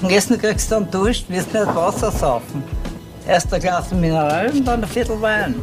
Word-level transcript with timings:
Und 0.00 0.10
Essen 0.12 0.38
kriegst 0.38 0.70
du 0.70 0.76
dann 0.76 0.90
Dusch, 0.92 1.24
wirst 1.28 1.52
nicht 1.52 1.66
Wasser 1.66 2.12
saufen. 2.12 2.62
Erst 3.26 3.52
ein 3.52 3.60
Glas 3.60 3.90
Mineral 3.90 4.48
und 4.50 4.64
dann 4.64 4.84
ein 4.84 4.88
Viertel 4.88 5.20
Wein. 5.20 5.56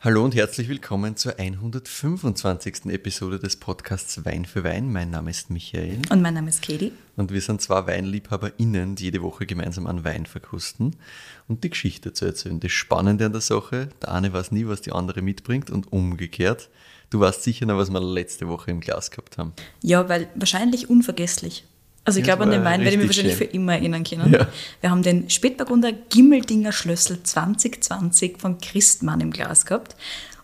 Hallo 0.00 0.24
und 0.24 0.34
herzlich 0.34 0.66
willkommen 0.66 1.14
zur 1.16 1.38
125. 1.38 2.86
Episode 2.86 3.38
des 3.38 3.56
Podcasts 3.56 4.24
Wein 4.24 4.46
für 4.46 4.64
Wein. 4.64 4.90
Mein 4.90 5.10
Name 5.10 5.28
ist 5.28 5.50
Michael. 5.50 5.98
Und 6.08 6.22
mein 6.22 6.32
Name 6.32 6.48
ist 6.48 6.62
Katie. 6.62 6.92
Und 7.16 7.32
wir 7.32 7.42
sind 7.42 7.60
zwei 7.60 7.86
WeinliebhaberInnen, 7.86 8.94
die 8.94 9.04
jede 9.04 9.20
Woche 9.20 9.44
gemeinsam 9.44 9.86
an 9.86 10.04
Wein 10.04 10.24
verkosten 10.24 10.96
und 11.48 11.64
die 11.64 11.70
Geschichte 11.70 12.14
zu 12.14 12.24
erzählen. 12.24 12.60
Das 12.60 12.72
Spannende 12.72 13.26
an 13.26 13.32
der 13.32 13.42
Sache, 13.42 13.90
der 14.00 14.12
eine 14.12 14.32
weiß 14.32 14.52
nie, 14.52 14.66
was 14.66 14.80
die 14.80 14.92
andere 14.92 15.20
mitbringt 15.20 15.70
und 15.70 15.92
umgekehrt. 15.92 16.70
Du 17.10 17.20
weißt 17.20 17.42
sicher 17.42 17.66
noch, 17.66 17.76
was 17.76 17.90
wir 17.90 18.00
letzte 18.00 18.48
Woche 18.48 18.70
im 18.70 18.80
Glas 18.80 19.10
gehabt 19.10 19.36
haben. 19.36 19.52
Ja, 19.82 20.08
weil 20.08 20.28
wahrscheinlich 20.34 20.88
unvergesslich. 20.88 21.64
Also 22.08 22.18
ich 22.20 22.24
glaube, 22.24 22.44
an 22.44 22.50
den 22.50 22.64
war 22.64 22.72
Wein 22.72 22.80
werde 22.80 22.92
ich 22.92 22.98
mich 22.98 23.08
wahrscheinlich 23.08 23.36
schön. 23.36 23.48
für 23.48 23.54
immer 23.54 23.74
erinnern 23.74 24.02
können. 24.02 24.32
Ja. 24.32 24.48
Wir 24.80 24.90
haben 24.90 25.02
den 25.02 25.28
Spätburgunder 25.28 25.92
Gimmeldinger 25.92 26.72
Schlössel 26.72 27.22
2020 27.22 28.38
von 28.38 28.58
Christmann 28.58 29.20
im 29.20 29.30
Glas 29.30 29.66
gehabt. 29.66 29.94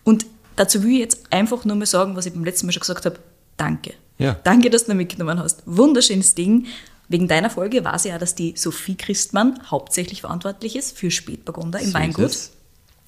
Und 0.03 0.25
dazu 0.55 0.83
will 0.83 0.91
ich 0.91 0.99
jetzt 0.99 1.23
einfach 1.31 1.65
nur 1.65 1.75
mal 1.75 1.85
sagen, 1.85 2.15
was 2.15 2.25
ich 2.25 2.33
beim 2.33 2.45
letzten 2.45 2.67
Mal 2.67 2.71
schon 2.71 2.81
gesagt 2.81 3.05
habe. 3.05 3.17
Danke. 3.57 3.93
Ja. 4.17 4.37
Danke, 4.43 4.69
dass 4.69 4.85
du 4.85 4.91
ihn 4.91 4.97
mitgenommen 4.97 5.39
hast. 5.39 5.63
Wunderschönes 5.65 6.35
Ding. 6.35 6.67
Wegen 7.07 7.27
deiner 7.27 7.49
Folge 7.49 7.83
weiß 7.83 8.05
ich 8.05 8.11
ja, 8.11 8.17
dass 8.17 8.35
die 8.35 8.53
Sophie 8.55 8.95
Christmann 8.95 9.59
hauptsächlich 9.69 10.21
verantwortlich 10.21 10.75
ist 10.75 10.97
für 10.97 11.11
Spätburgunder 11.11 11.79
im 11.79 11.87
So 11.87 11.93
Weingut. 11.93 12.25
es. 12.25 12.51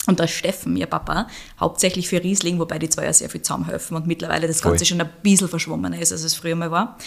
Und 0.08 0.20
der 0.20 0.28
Steffen, 0.28 0.78
ihr 0.78 0.86
Papa, 0.86 1.28
hauptsächlich 1.60 2.08
für 2.08 2.24
Riesling, 2.24 2.60
wobei 2.60 2.80
die 2.80 2.88
zwei 2.88 3.04
ja 3.06 3.14
sehr 3.14 3.30
viel 3.30 3.42
zusammenhelfen 3.42 3.98
und 3.98 4.08
mittlerweile 4.08 4.48
das 4.48 4.62
Voll. 4.62 4.72
Ganze 4.72 4.86
schon 4.86 5.02
ein 5.02 5.10
bisschen 5.22 5.50
verschwommener 5.50 6.00
ist, 6.00 6.14
als 6.14 6.24
es 6.24 6.34
früher 6.34 6.56
mal 6.56 6.72
war. 6.72 6.98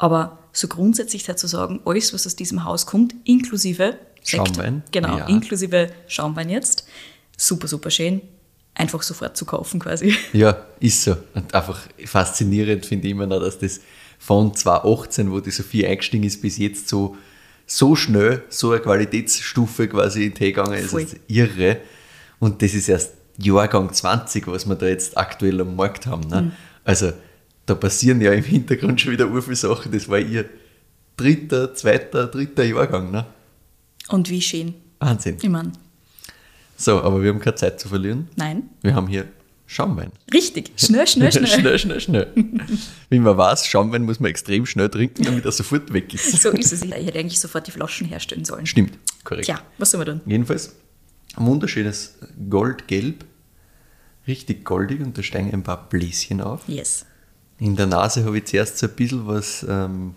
Aber 0.00 0.38
so 0.52 0.66
grundsätzlich 0.66 1.24
dazu 1.24 1.46
sagen, 1.46 1.80
alles, 1.84 2.14
was 2.14 2.26
aus 2.26 2.34
diesem 2.34 2.64
Haus 2.64 2.86
kommt, 2.86 3.14
inklusive 3.24 3.98
Sekt, 4.22 4.48
Schaumwein, 4.48 4.82
genau, 4.90 5.18
ja. 5.18 5.26
inklusive 5.26 5.90
Schaumwein 6.08 6.48
jetzt, 6.48 6.86
super, 7.36 7.68
super 7.68 7.90
schön, 7.90 8.22
einfach 8.74 9.02
sofort 9.02 9.36
zu 9.36 9.44
kaufen 9.44 9.78
quasi. 9.78 10.16
Ja, 10.32 10.56
ist 10.80 11.04
so. 11.04 11.18
Und 11.34 11.54
einfach 11.54 11.82
faszinierend 12.06 12.86
finde 12.86 13.08
ich 13.08 13.12
immer 13.12 13.26
noch, 13.26 13.40
dass 13.40 13.58
das 13.58 13.80
von 14.18 14.54
2018, 14.54 15.30
wo 15.30 15.40
die 15.40 15.50
Sophie 15.50 15.86
eingestiegen 15.86 16.24
ist, 16.24 16.40
bis 16.40 16.56
jetzt 16.56 16.88
so, 16.88 17.18
so 17.66 17.94
schnell 17.94 18.42
so 18.48 18.70
eine 18.70 18.80
Qualitätsstufe 18.80 19.86
quasi 19.86 20.24
in 20.24 20.30
den 20.30 20.34
Tee 20.34 20.52
gegangen 20.52 20.78
ist. 20.78 20.94
Das 20.94 21.02
ist 21.02 21.16
irre. 21.26 21.76
Und 22.38 22.62
das 22.62 22.72
ist 22.72 22.88
erst 22.88 23.12
Jahrgang 23.36 23.92
20, 23.92 24.46
was 24.46 24.66
wir 24.66 24.76
da 24.76 24.86
jetzt 24.86 25.18
aktuell 25.18 25.60
am 25.60 25.76
Markt 25.76 26.06
haben. 26.06 26.26
Ne? 26.26 26.42
Mhm. 26.42 26.52
Also 26.84 27.12
da 27.70 27.76
passieren 27.76 28.20
ja 28.20 28.32
im 28.32 28.42
Hintergrund 28.42 29.00
schon 29.00 29.12
wieder 29.12 29.28
viele 29.42 29.54
Sachen. 29.56 29.92
Das 29.92 30.08
war 30.08 30.18
ihr 30.18 30.48
dritter, 31.16 31.72
zweiter, 31.74 32.26
dritter 32.26 32.64
Jahrgang. 32.64 33.10
Ne? 33.12 33.24
Und 34.08 34.28
wie 34.28 34.42
schön. 34.42 34.74
Wahnsinn. 34.98 35.36
Ich 35.40 35.48
meine, 35.48 35.72
So, 36.76 37.00
aber 37.00 37.22
wir 37.22 37.30
haben 37.30 37.38
keine 37.40 37.54
Zeit 37.54 37.78
zu 37.80 37.88
verlieren. 37.88 38.28
nein, 38.36 38.64
Wir 38.82 38.94
haben 38.94 39.06
hier 39.06 39.26
Schaumwein. 39.66 40.10
richtig, 40.34 40.72
schnell, 40.76 41.06
schnell, 41.06 41.30
schnell. 41.30 41.46
schnell, 41.60 41.78
schnell, 41.78 42.00
schnell. 42.00 42.26
Wie 43.08 43.20
man 43.20 43.36
weiß, 43.38 43.66
Schaumwein 43.68 44.02
muss 44.02 44.18
man 44.18 44.28
extrem 44.30 44.66
schnell 44.66 44.88
trinken, 44.88 45.22
damit 45.22 45.44
er 45.44 45.52
sofort 45.52 45.92
weg 45.92 46.12
ist. 46.12 46.42
So 46.42 46.50
ist 46.50 46.72
es. 46.72 46.82
Ich 46.82 46.90
hätte 46.92 47.18
eigentlich 47.20 47.38
sofort 47.38 47.68
die 47.68 47.70
Flaschen 47.70 48.08
herstellen 48.08 48.44
sollen. 48.44 48.66
Stimmt, 48.66 48.98
korrekt. 49.22 49.44
Tja, 49.46 49.62
was 49.78 49.92
soll 49.92 49.98
man 50.04 50.06
tun? 50.18 50.20
Jedenfalls 50.26 50.74
ein 51.36 51.46
wunderschönes 51.46 52.18
Goldgelb, 52.50 53.24
richtig 54.26 54.64
goldig 54.64 55.00
und 55.02 55.16
da 55.16 55.22
steigen 55.22 55.52
ein 55.52 55.62
paar 55.62 55.88
Bläschen 55.88 56.40
auf. 56.40 56.62
Yes. 56.66 57.06
In 57.60 57.76
der 57.76 57.86
Nase 57.86 58.24
habe 58.24 58.38
ich 58.38 58.46
zuerst 58.46 58.78
so 58.78 58.86
ein 58.86 58.92
bisschen 58.94 59.26
was, 59.26 59.64
ähm, 59.68 60.14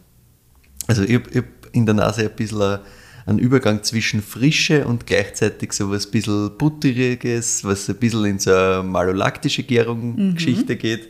also 0.88 1.04
ich 1.04 1.14
habe 1.16 1.30
hab 1.36 1.46
in 1.74 1.86
der 1.86 1.94
Nase 1.96 2.24
ein 2.24 2.36
bisschen 2.36 2.62
ein- 2.62 2.80
einen 3.26 3.40
Übergang 3.40 3.84
zwischen 3.84 4.22
Frische 4.22 4.86
und 4.86 5.06
gleichzeitig 5.06 5.72
so 5.74 5.90
was 5.92 6.06
ein 6.08 6.12
bisschen 6.12 6.58
Butteriges, 6.58 7.64
was 7.64 7.90
ein 7.90 7.96
bisschen 7.96 8.26
in 8.26 8.40
so 8.40 8.54
eine 8.54 8.84
malolaktische 8.84 9.64
Gärung-Geschichte 9.64 10.76
geht. 10.76 11.08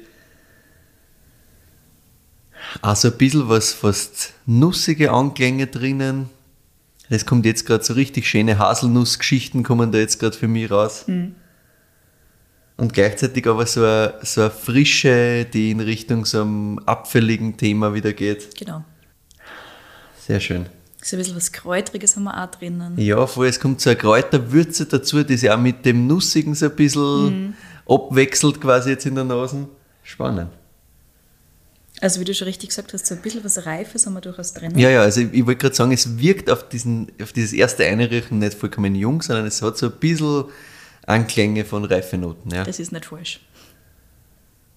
Also 2.82 3.10
ein 3.12 3.18
bisschen 3.18 3.50
was 3.50 3.74
fast 3.74 4.34
nussige 4.46 5.12
Anklänge 5.12 5.68
drinnen. 5.68 6.30
Das 7.10 7.26
kommt 7.26 7.46
jetzt 7.46 7.66
gerade 7.66 7.84
so 7.84 7.94
richtig 7.94 8.28
schöne 8.28 8.58
Haselnussgeschichten 8.58 9.62
kommen 9.64 9.92
da 9.92 10.00
jetzt 10.00 10.20
gerade 10.20 10.36
für 10.38 10.48
mich 10.48 10.72
raus. 10.72 11.06
Und 12.84 12.92
gleichzeitig 12.92 13.48
aber 13.48 13.66
so 13.66 13.80
eine, 13.80 14.16
so 14.24 14.42
eine 14.42 14.52
Frische, 14.52 15.46
die 15.46 15.72
in 15.72 15.80
Richtung 15.80 16.26
so 16.26 16.42
einem 16.42 16.80
abfälligen 16.80 17.56
Thema 17.56 17.94
wieder 17.94 18.12
geht. 18.12 18.58
Genau. 18.58 18.84
Sehr 20.20 20.42
schön. 20.42 20.66
So 21.02 21.16
ein 21.16 21.20
bisschen 21.20 21.38
was 21.38 21.54
Kräutriges 21.54 22.18
haben 22.18 22.24
wir 22.26 22.44
auch 22.44 22.52
drinnen. 22.52 23.00
Ja, 23.00 23.26
vor 23.26 23.46
es 23.46 23.62
kommt 23.62 23.80
so 23.80 23.90
eine 23.90 23.98
Kräuterwürze 23.98 24.86
dazu, 24.86 25.24
die 25.24 25.38
sich 25.38 25.50
auch 25.50 25.58
mit 25.58 25.86
dem 25.86 26.08
Nussigen 26.08 26.56
so 26.56 26.66
ein 26.66 26.76
bisschen 26.76 27.56
abwechselt 27.88 28.60
quasi 28.60 28.90
jetzt 28.90 29.06
in 29.06 29.16
der 29.16 29.24
Nase. 29.24 29.66
Spannend. 30.04 30.50
Also 32.02 32.20
wie 32.20 32.26
du 32.26 32.34
schon 32.34 32.48
richtig 32.48 32.68
gesagt 32.68 32.92
hast, 32.92 33.06
so 33.06 33.16
ein 33.16 33.22
bisschen 33.22 33.46
was 33.46 33.66
Reifes 33.66 34.06
haben 34.06 34.14
wir 34.16 34.20
durchaus 34.20 34.54
drin. 34.54 34.78
Ja, 34.78 34.90
ja, 34.90 35.04
also 35.04 35.22
ich, 35.22 35.32
ich 35.32 35.46
wollte 35.46 35.62
gerade 35.62 35.76
sagen, 35.76 35.94
es 35.94 36.18
wirkt 36.20 36.50
auf, 36.50 36.68
diesen, 36.68 37.14
auf 37.22 37.32
dieses 37.32 37.54
erste 37.54 37.86
Einriechen 37.86 38.40
nicht 38.40 38.56
vollkommen 38.56 38.94
jung, 38.94 39.22
sondern 39.22 39.46
es 39.46 39.62
hat 39.62 39.78
so 39.78 39.86
ein 39.86 39.94
bisschen 40.02 40.44
Anklänge 41.06 41.66
von 41.66 41.86
reifen 41.86 42.22
Noten. 42.22 42.50
Ja, 42.54 42.64
Das 42.64 42.80
ist 42.80 42.92
nicht 42.92 43.06
falsch. 43.06 43.40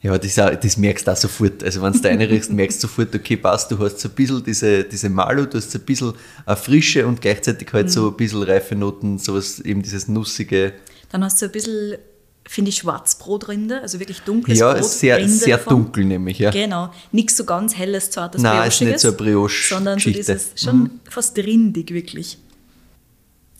ja 0.03 0.17
das, 0.19 0.39
auch, 0.39 0.55
das 0.55 0.77
merkst 0.77 1.07
du 1.07 1.13
auch 1.13 1.17
sofort. 1.17 1.63
Also 1.65 1.83
wenn 1.83 1.93
du 1.93 2.01
da 2.01 2.09
einriechst, 2.09 2.51
merkst 2.53 2.83
du 2.83 2.87
sofort, 2.89 3.15
okay, 3.15 3.37
passt, 3.37 3.71
du 3.71 3.79
hast 3.79 3.99
so 4.01 4.09
ein 4.09 4.15
bisschen 4.15 4.43
diese, 4.45 4.85
diese 4.85 5.09
Malo, 5.09 5.47
du 5.47 5.59
hast 5.59 5.71
so 5.71 5.79
ein 5.79 5.85
bisschen 5.85 6.13
eine 6.45 6.57
Frische 6.57 7.07
und 7.07 7.21
gleichzeitig 7.21 7.73
halt 7.73 7.91
so 7.91 8.09
ein 8.09 8.17
bisschen 8.17 8.43
reife 8.43 8.75
Noten, 8.75 9.19
sowas, 9.19 9.61
eben 9.61 9.83
dieses 9.83 10.09
nussige. 10.09 10.73
Dann 11.11 11.23
hast 11.25 11.41
du 11.41 11.47
ein 11.47 11.53
bisschen, 11.53 11.97
finde 12.49 12.69
ich, 12.71 12.77
Schwarzbrotrinde, 12.79 13.81
also 13.81 14.01
wirklich 14.01 14.21
dunkles 14.21 14.59
Ja, 14.59 14.73
Brot. 14.75 14.85
sehr, 14.85 15.19
Rinde 15.19 15.31
sehr 15.33 15.57
davon. 15.59 15.85
dunkel 15.85 16.05
nämlich, 16.05 16.39
ja. 16.41 16.51
Genau. 16.51 16.93
Nichts 17.13 17.37
so 17.37 17.45
ganz 17.45 17.77
helles, 17.77 18.11
zartes, 18.11 18.43
Nein, 18.43 18.69
ist 18.69 18.81
nicht 18.81 18.89
Briochiges, 18.91 19.03
so 19.03 19.09
eine 19.09 19.17
Brioche-Geschichte. 19.17 19.75
Sondern 19.75 19.99
so 20.01 20.11
dieses, 20.11 20.51
schon 20.57 20.91
fast 21.09 21.37
rindig 21.39 21.93
wirklich. 21.93 22.39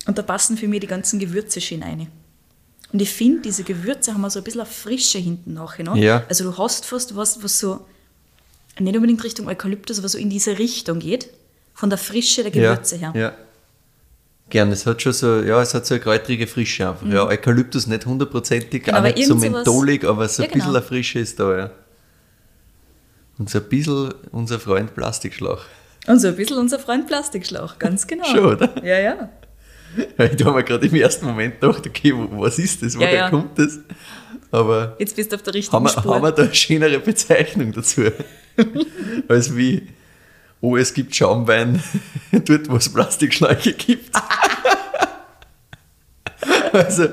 Und 0.07 0.19
da 0.19 0.23
passen 0.23 0.57
für 0.57 0.69
mich 0.69 0.81
die 0.81 0.87
ganzen 0.87 1.19
Gewürze 1.19 1.61
schön 1.61 1.83
rein. 1.83 2.09
Und 2.93 3.03
ich 3.03 3.11
finde, 3.11 3.43
diese 3.43 3.65
Gewürze 3.65 4.15
haben 4.15 4.25
auch 4.25 4.31
so 4.31 4.41
ein 4.41 4.45
bisschen 4.45 4.61
eine 4.61 4.71
Frische 4.71 5.19
hinten 5.19 5.55
nachher. 5.55 5.85
Ne? 5.85 6.01
Ja. 6.03 6.23
Also 6.29 6.45
du 6.45 6.57
hast 6.57 6.87
fast 6.87 7.17
was, 7.17 7.43
was 7.43 7.59
so, 7.59 7.85
nicht 8.79 8.95
unbedingt 8.95 9.23
Richtung 9.25 9.49
Eukalyptus, 9.49 9.99
aber 9.99 10.09
so 10.09 10.19
in 10.19 10.31
diese 10.31 10.59
Richtung 10.59 10.99
geht. 10.99 11.29
Von 11.75 11.91
der 11.91 11.99
Frische 11.99 12.43
der 12.43 12.53
Gewürze 12.53 12.97
ja, 12.97 13.13
her. 13.13 13.21
Ja. 13.21 13.33
Gern, 14.49 14.71
es 14.71 14.87
hat 14.87 15.03
schon 15.03 15.13
so, 15.13 15.41
ja, 15.41 15.61
es 15.61 15.75
hat 15.75 15.85
so 15.85 15.95
eine 15.95 16.03
kräutrige 16.03 16.47
Frische 16.47 16.89
einfach. 16.89 17.07
Ja, 17.07 17.27
Eukalyptus 17.27 17.87
nicht 17.87 18.07
hundertprozentig, 18.07 18.83
Mhm. 18.83 18.85
Genau, 18.85 18.97
auch 18.97 19.01
aber 19.01 19.13
nicht 19.13 19.27
so 19.27 19.35
mentholig, 19.35 20.05
aber 20.05 20.29
so 20.29 20.43
Ja, 20.43 20.49
ein 20.49 20.53
bisschen 20.53 20.69
genau. 20.69 20.79
eine 20.79 20.87
Frische 20.87 21.19
ist 21.19 21.41
da, 21.41 21.59
ja. 21.59 21.71
Und 23.39 23.51
so 23.51 23.59
ein 23.59 23.69
bisschen 23.69 24.15
unser 24.31 24.61
Freund 24.61 24.95
Plastikschlauch. 24.95 25.63
Und 26.07 26.21
so 26.21 26.29
ein 26.29 26.37
bisschen 26.37 26.59
unser 26.59 26.79
Freund 26.79 27.07
Plastikschlauch, 27.09 27.79
ganz 27.79 28.07
genau. 28.07 28.25
Schon, 28.25 28.45
oder? 28.47 28.85
Ja, 28.85 28.99
ja. 28.99 29.29
Ich 30.19 30.45
habe 30.45 30.57
mir 30.57 30.65
gerade 30.65 30.87
im 30.87 30.95
ersten 30.95 31.27
Moment 31.27 31.61
gedacht, 31.61 31.87
okay, 31.87 32.13
was 32.33 32.59
ist 32.59 32.83
das, 32.83 32.97
woher 32.97 33.11
Ja, 33.13 33.17
ja. 33.17 33.31
kommt 33.31 33.59
das? 33.59 33.79
Aber 34.51 34.97
Jetzt 34.99 35.17
bist 35.17 35.33
du 35.33 35.37
auf 35.37 35.43
der 35.43 35.55
richtigen 35.55 35.75
haben 35.75 35.85
wir, 35.85 35.91
Spur. 35.91 36.15
haben 36.15 36.23
wir 36.23 36.33
da 36.33 36.43
eine 36.45 36.55
schönere 36.55 36.99
Bezeichnung 36.99 37.73
dazu? 37.73 38.03
Als 39.29 39.55
wie, 39.57 39.89
oh, 40.61 40.77
es 40.77 40.93
gibt 40.95 41.15
Schaumwein 41.15 41.83
dort, 42.33 42.69
wo 42.69 42.77
es 42.77 42.89
Plastikschläuche 42.93 43.73
gibt. 43.73 44.11
also, 46.73 47.09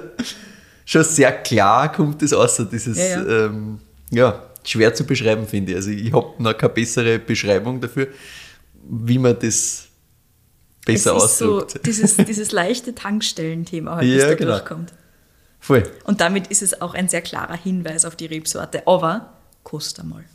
schon 0.85 1.03
sehr 1.03 1.31
klar 1.31 1.91
kommt 1.91 2.21
das 2.21 2.33
außer 2.33 2.65
dieses, 2.65 2.97
ja, 2.97 3.21
ja. 3.21 3.45
Ähm, 3.45 3.79
ja 4.11 4.43
schwer 4.65 4.93
zu 4.93 5.05
beschreiben, 5.05 5.45
finde 5.47 5.71
ich. 5.71 5.77
Also, 5.77 5.89
ich 5.91 6.13
habe 6.13 6.41
noch 6.41 6.57
keine 6.57 6.73
bessere 6.73 7.19
Beschreibung 7.19 7.81
dafür, 7.81 8.07
wie 8.89 9.17
man 9.17 9.37
das 9.39 9.87
besser 10.85 11.15
es 11.15 11.23
ist 11.23 11.37
so 11.37 11.59
ausdrückt. 11.59 11.81
dieses, 11.85 12.17
dieses 12.17 12.51
leichte 12.51 12.95
Tankstellenthema, 12.95 13.95
halt, 13.97 14.07
Ja, 14.07 14.17
das 14.17 14.27
da 14.27 14.35
genau. 14.35 14.51
durchkommt. 14.51 14.93
Voll. 15.59 15.83
Und 16.03 16.19
damit 16.19 16.47
ist 16.47 16.61
es 16.61 16.81
auch 16.81 16.93
ein 16.93 17.07
sehr 17.07 17.21
klarer 17.21 17.55
Hinweis 17.55 18.03
auf 18.05 18.15
die 18.15 18.25
Rebsorte. 18.25 18.85
Aber 18.85 19.33
kost 19.63 19.99
einmal. 19.99 20.25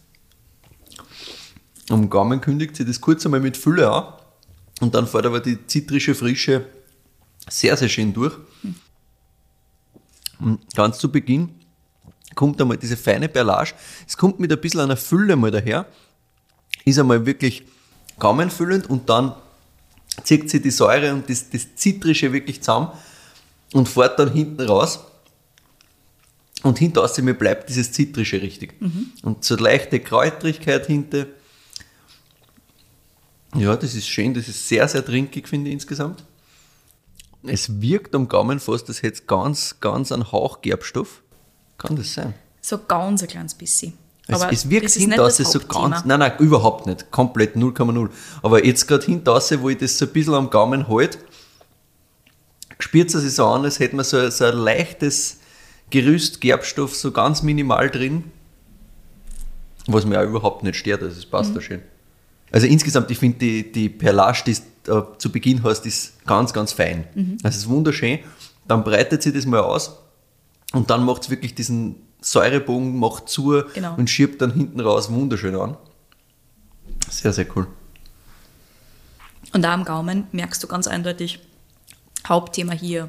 Am 1.91 2.09
Gaumen 2.09 2.41
kündigt 2.41 2.77
sich 2.77 2.87
das 2.87 3.01
kurz 3.01 3.25
einmal 3.25 3.41
mit 3.41 3.57
Fülle 3.57 3.91
an 3.91 4.15
und 4.81 4.95
dann 4.95 5.07
fährt 5.07 5.27
aber 5.27 5.41
die 5.41 5.67
zitrische 5.67 6.15
Frische 6.15 6.67
sehr, 7.49 7.77
sehr 7.77 7.89
schön 7.89 8.13
durch. 8.13 8.37
Und 10.41 10.61
ganz 10.75 10.99
zu 10.99 11.11
Beginn 11.11 11.51
kommt 12.35 12.61
einmal 12.61 12.77
diese 12.77 12.97
feine 12.97 13.29
Perlage. 13.29 13.73
Es 14.07 14.17
kommt 14.17 14.39
mit 14.39 14.53
ein 14.53 14.61
bisschen 14.61 14.81
einer 14.81 14.97
Fülle 14.97 15.37
mal 15.37 15.51
daher, 15.51 15.87
ist 16.85 16.99
einmal 16.99 17.27
wirklich 17.27 17.65
gaumenfüllend 18.19 18.89
und 18.89 19.09
dann 19.09 19.35
zieht 20.25 20.51
sie 20.51 20.61
die 20.61 20.71
Säure 20.71 21.13
und 21.13 21.29
das, 21.29 21.51
das 21.51 21.75
Zitrische 21.75 22.33
wirklich 22.33 22.61
zusammen 22.61 22.91
und 23.73 23.89
fährt 23.89 24.19
dann 24.19 24.33
hinten 24.33 24.63
raus. 24.63 25.01
Und 26.63 26.79
hinter 26.79 27.05
aus 27.05 27.17
mir 27.19 27.35
bleibt 27.35 27.69
dieses 27.69 27.93
Zitrische 27.93 28.43
richtig. 28.43 28.75
Und 29.23 29.45
so 29.45 29.55
leichte 29.57 30.01
Kräutrigkeit 30.01 30.87
hinter. 30.87 31.27
Ja, 33.55 33.77
das 33.77 33.95
ist 33.95 34.09
schön, 34.09 34.35
das 34.35 34.49
ist 34.49 34.69
sehr, 34.69 34.87
sehr 34.89 35.05
trinkig, 35.05 35.49
finde 35.49 35.71
ich 35.71 35.75
insgesamt. 35.75 36.25
Es 37.45 37.81
wirkt 37.81 38.15
am 38.15 38.29
Gaumen 38.29 38.59
fast, 38.59 38.89
als 38.89 39.03
hätte 39.03 39.23
ganz, 39.23 39.79
ganz 39.81 40.11
einen 40.11 40.33
Hauch 40.33 40.61
Gerbstoff. 40.61 41.23
Kann 41.79 41.95
das 41.95 42.13
sein? 42.15 42.35
So 42.61 42.79
ganz 42.79 43.23
ein 43.23 43.29
kleines 43.29 43.55
bisschen. 43.55 43.93
Es, 44.29 44.43
es 44.43 44.71
wirkt 44.71 44.85
das 45.19 45.37
das 45.39 45.53
so 45.53 45.61
ganz. 45.61 46.05
Nein, 46.05 46.21
nein, 46.21 46.33
überhaupt 46.39 46.87
nicht. 46.87 47.11
Komplett 47.11 47.57
0,0. 47.57 48.11
Aber 48.43 48.65
jetzt 48.65 48.87
gerade 48.87 49.05
hinter 49.07 49.41
wo 49.61 49.69
ich 49.71 49.79
das 49.79 49.97
so 49.97 50.05
ein 50.05 50.13
bisschen 50.13 50.35
am 50.35 50.51
Gaumen 50.51 50.87
halte, 50.87 51.19
spürt 52.79 53.13
es 53.13 53.23
sich 53.23 53.35
so 53.35 53.47
an, 53.47 53.65
als 53.65 53.79
hätte 53.79 53.97
man 53.97 54.05
so, 54.05 54.29
so 54.29 54.45
ein 54.45 54.57
leichtes 54.57 55.39
Gerüst 55.91 56.43
Gerbstoff 56.43 56.95
so 56.95 57.11
ganz 57.11 57.43
minimal 57.43 57.89
drin. 57.89 58.25
Was 59.87 60.05
mir 60.05 60.21
auch 60.21 60.25
überhaupt 60.27 60.63
nicht 60.63 60.77
stört, 60.77 61.03
also 61.03 61.17
es 61.19 61.25
passt 61.25 61.51
Mhm. 61.51 61.55
da 61.55 61.61
schön. 61.63 61.83
Also 62.53 62.67
insgesamt, 62.67 63.11
ich 63.11 63.19
finde 63.19 63.39
die, 63.39 63.73
die 63.73 63.89
Perlage, 63.89 64.43
die 64.47 64.57
du 64.85 64.99
äh, 64.99 65.03
zu 65.17 65.33
Beginn 65.33 65.63
hast, 65.63 65.87
ist 65.87 66.25
ganz, 66.27 66.53
ganz 66.53 66.73
fein. 66.73 67.05
Mhm. 67.15 67.39
Also 67.43 67.57
es 67.57 67.63
ist 67.63 67.69
wunderschön. 67.69 68.19
Dann 68.67 68.85
breitet 68.85 69.23
sich 69.23 69.33
das 69.33 69.47
mal 69.47 69.61
aus 69.61 69.99
und 70.75 70.91
dann 70.91 71.05
macht 71.05 71.23
es 71.23 71.31
wirklich 71.31 71.55
diesen 71.55 71.97
Säurebogen, 72.21 72.99
macht 72.99 73.29
zu 73.29 73.63
Genau. 73.75 73.95
und 73.97 74.11
schiebt 74.11 74.43
dann 74.43 74.53
hinten 74.53 74.81
raus 74.81 75.11
wunderschön 75.11 75.55
an. 75.57 75.77
Sehr, 77.11 77.33
sehr 77.33 77.47
cool. 77.57 77.67
Und 79.55 79.63
da 79.63 79.73
am 79.73 79.85
Gaumen 79.85 80.27
merkst 80.33 80.63
du 80.63 80.67
ganz 80.67 80.87
eindeutig, 80.87 81.39
Hauptthema 82.27 82.73
hier. 82.73 83.09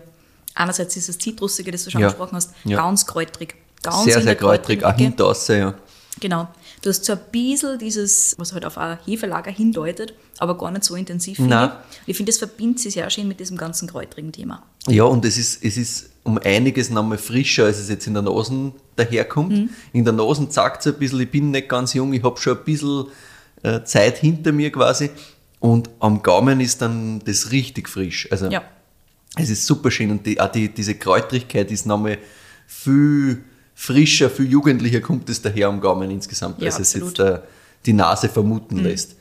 Einerseits 0.55 0.93
dieses 0.93 1.17
Zitrusige, 1.17 1.71
das 1.71 1.83
du 1.85 1.91
schon 1.91 2.01
Ja. 2.01 2.07
angesprochen 2.07 2.35
hast, 2.35 2.53
Ja. 2.63 2.77
ganz 2.77 3.05
kräutrig. 3.05 3.55
Ganz 3.81 4.03
sehr, 4.03 4.21
sehr 4.21 4.35
kräutrig, 4.35 4.83
auch 4.83 4.95
hinter 4.95 5.25
raus, 5.25 5.47
ja. 5.47 5.73
Genau. 6.19 6.47
Du 6.81 6.89
hast 6.89 7.05
so 7.05 7.13
ein 7.13 7.19
bisschen 7.31 7.79
dieses, 7.79 8.35
was 8.37 8.51
halt 8.53 8.65
auf 8.65 8.77
ein 8.77 8.97
Hefelager 9.05 9.51
hindeutet, 9.51 10.13
aber 10.37 10.57
gar 10.57 10.71
nicht 10.71 10.83
so 10.83 10.95
intensiv. 10.95 11.39
Nein. 11.39 11.71
ich. 12.03 12.09
ich 12.09 12.17
finde, 12.17 12.31
das 12.31 12.39
verbindet 12.39 12.79
sich 12.79 12.93
sehr 12.93 13.09
schön 13.09 13.27
mit 13.27 13.39
diesem 13.39 13.57
ganzen 13.57 13.87
kräutrigen 13.87 14.31
Thema. 14.31 14.63
Ja, 14.87 15.03
und 15.05 15.23
es 15.23 15.37
ist, 15.37 15.63
es 15.63 15.77
ist 15.77 16.08
um 16.29 16.37
einiges 16.43 16.89
nochmal 16.89 17.17
frischer, 17.17 17.65
als 17.65 17.79
es 17.79 17.89
jetzt 17.89 18.07
in 18.07 18.13
der 18.13 18.23
Nase 18.23 18.71
daherkommt. 18.95 19.51
Mhm. 19.51 19.69
In 19.93 20.03
der 20.05 20.13
Nase 20.13 20.47
sagt 20.49 20.85
es 20.85 20.93
ein 20.93 20.99
bisschen, 20.99 21.19
ich 21.21 21.31
bin 21.31 21.51
nicht 21.51 21.69
ganz 21.69 21.93
jung, 21.93 22.13
ich 22.13 22.23
habe 22.23 22.39
schon 22.39 22.57
ein 22.57 22.63
bisschen 22.63 23.05
äh, 23.63 23.83
Zeit 23.83 24.17
hinter 24.17 24.51
mir 24.51 24.71
quasi. 24.71 25.09
Und 25.59 25.89
am 25.99 26.21
Gaumen 26.23 26.59
ist 26.61 26.81
dann 26.81 27.19
das 27.25 27.51
richtig 27.51 27.89
frisch. 27.89 28.27
Also 28.31 28.47
Ja. 28.47 28.63
es 29.35 29.49
ist 29.49 29.65
super 29.65 29.91
schön 29.91 30.11
und 30.11 30.25
die, 30.25 30.39
auch 30.39 30.51
die, 30.51 30.69
diese 30.69 30.95
Kräutrigkeit 30.95 31.69
ist 31.71 31.85
nochmal 31.85 32.17
viel 32.67 33.43
frischer, 33.75 34.29
viel 34.29 34.49
jugendlicher 34.49 35.01
kommt 35.01 35.29
es 35.29 35.41
daher 35.41 35.67
am 35.67 35.81
Gaumen 35.81 36.09
insgesamt, 36.11 36.59
Ja, 36.61 36.67
als 36.67 36.79
es 36.79 36.93
absolut. 36.95 37.17
Mhm. 37.19 37.25
jetzt 37.25 37.35
äh, 37.43 37.47
die 37.85 37.93
Nase 37.93 38.29
vermuten 38.29 38.77
lässt. 38.79 39.15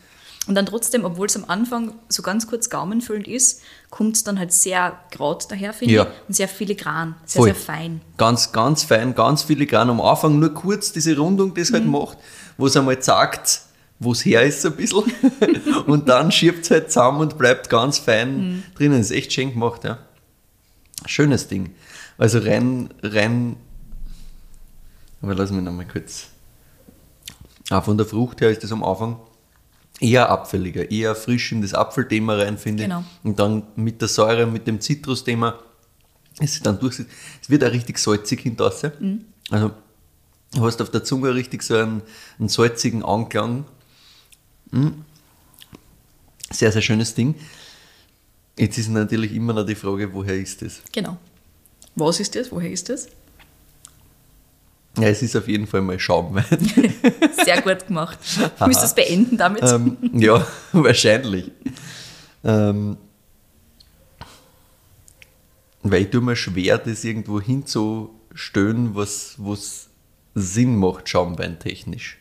Und 0.48 0.54
dann 0.54 0.64
trotzdem, 0.66 1.04
obwohl 1.04 1.26
es 1.26 1.36
am 1.36 1.44
Anfang 1.46 1.92
so 2.08 2.22
ganz 2.22 2.46
kurz 2.46 2.70
gaumenfüllend 2.70 3.28
ist, 3.28 3.60
kommt 3.90 4.16
es 4.16 4.24
dann 4.24 4.38
halt 4.38 4.50
sehr 4.52 4.98
graut 5.10 5.50
daher, 5.50 5.74
finde 5.74 5.94
Ja. 5.94 6.02
ich. 6.04 6.28
Und 6.28 6.34
sehr 6.34 6.48
filigran, 6.48 7.14
sehr, 7.26 7.40
Voll. 7.40 7.48
sehr 7.48 7.54
fein. 7.54 8.00
Ganz, 8.16 8.50
ganz 8.52 8.82
fein, 8.82 9.14
ganz 9.14 9.42
filigran. 9.42 9.90
Am 9.90 10.00
Anfang 10.00 10.38
nur 10.38 10.54
kurz 10.54 10.90
diese 10.92 11.16
Rundung, 11.18 11.52
die 11.54 11.60
es 11.60 11.70
Mhm. 11.70 11.74
halt 11.74 11.86
macht, 11.86 12.18
wo 12.56 12.66
es 12.66 12.76
einmal 12.76 13.00
sagt, 13.02 13.60
wo 13.98 14.12
es 14.12 14.24
her 14.24 14.42
ist, 14.42 14.62
so 14.62 14.68
ein 14.68 14.76
bisschen. 14.76 15.04
und 15.86 16.08
dann 16.08 16.32
schiebt 16.32 16.64
es 16.64 16.70
halt 16.70 16.90
zusammen 16.90 17.20
und 17.20 17.36
bleibt 17.36 17.68
ganz 17.68 17.98
fein 17.98 18.38
Mhm. 18.56 18.62
drinnen. 18.74 19.00
Ist 19.00 19.10
echt 19.10 19.32
schön 19.34 19.52
gemacht, 19.52 19.84
ja. 19.84 19.98
Schönes 21.04 21.46
Ding. 21.48 21.74
Also 22.16 22.38
rein, 22.38 22.88
rein, 23.02 23.56
aber 25.20 25.34
lass 25.34 25.50
mich 25.50 25.62
nochmal 25.62 25.86
kurz. 25.86 26.28
Auch 27.70 27.84
von 27.84 27.98
der 27.98 28.06
Frucht 28.06 28.40
her 28.40 28.50
ist 28.50 28.62
das 28.64 28.72
am 28.72 28.82
Anfang 28.82 29.18
eher 30.00 30.28
abfälliger, 30.28 30.90
eher 30.90 31.14
frisch 31.14 31.52
in 31.52 31.62
das 31.62 31.74
Apfelthema 31.74 32.34
rein, 32.34 32.58
finde 32.58 32.84
Genau. 32.84 33.04
Und 33.22 33.38
dann 33.38 33.64
mit 33.76 34.00
der 34.00 34.08
Säure, 34.08 34.46
mit 34.46 34.66
dem 34.66 34.80
Zitrusthema, 34.80 35.58
es 36.40 36.54
sich 36.54 36.62
dann 36.62 36.78
durchsetzt. 36.78 37.10
Es 37.42 37.50
wird 37.50 37.64
auch 37.64 37.72
richtig 37.72 37.98
salzig 37.98 38.40
hinter 38.40 38.72
Mhm. 39.00 39.24
Also 39.50 39.72
du 40.54 40.64
hast 40.64 40.80
auf 40.80 40.90
der 40.90 41.04
Zunge 41.04 41.34
richtig 41.34 41.62
so 41.62 41.76
einen, 41.76 42.02
einen 42.38 42.48
salzigen 42.48 43.04
Anklang. 43.04 43.64
Mm. 44.70 44.88
Sehr, 46.50 46.70
sehr 46.72 46.82
schönes 46.82 47.14
Ding. 47.14 47.34
Jetzt 48.56 48.78
ist 48.78 48.88
natürlich 48.88 49.34
immer 49.34 49.52
noch 49.52 49.66
die 49.66 49.74
Frage, 49.74 50.12
woher 50.12 50.36
ist 50.36 50.62
das? 50.62 50.80
Genau. 50.92 51.16
Was 51.94 52.20
ist 52.20 52.34
das? 52.34 52.50
Woher 52.52 52.70
ist 52.70 52.88
das? 52.88 53.08
Ja, 54.98 55.08
es 55.08 55.22
ist 55.22 55.36
auf 55.36 55.48
jeden 55.48 55.66
Fall 55.66 55.80
mal 55.82 55.98
Schaumwein. 55.98 56.44
Sehr 57.44 57.62
gut 57.62 57.86
gemacht. 57.86 58.18
Du 58.58 58.66
müsstest 58.66 58.98
es 58.98 59.06
beenden 59.06 59.36
damit. 59.36 59.62
ähm, 59.62 59.96
ja, 60.12 60.46
wahrscheinlich. 60.72 61.50
Ähm, 62.44 62.96
weil 65.82 66.02
ich 66.02 66.10
tue 66.10 66.20
mir 66.20 66.36
schwer, 66.36 66.78
das 66.78 67.04
irgendwo 67.04 67.40
hinzustellen, 67.40 68.94
was 68.94 69.34
was 69.38 69.88
Sinn 70.34 70.76
macht, 70.76 71.08
schaumweintechnisch. 71.08 72.18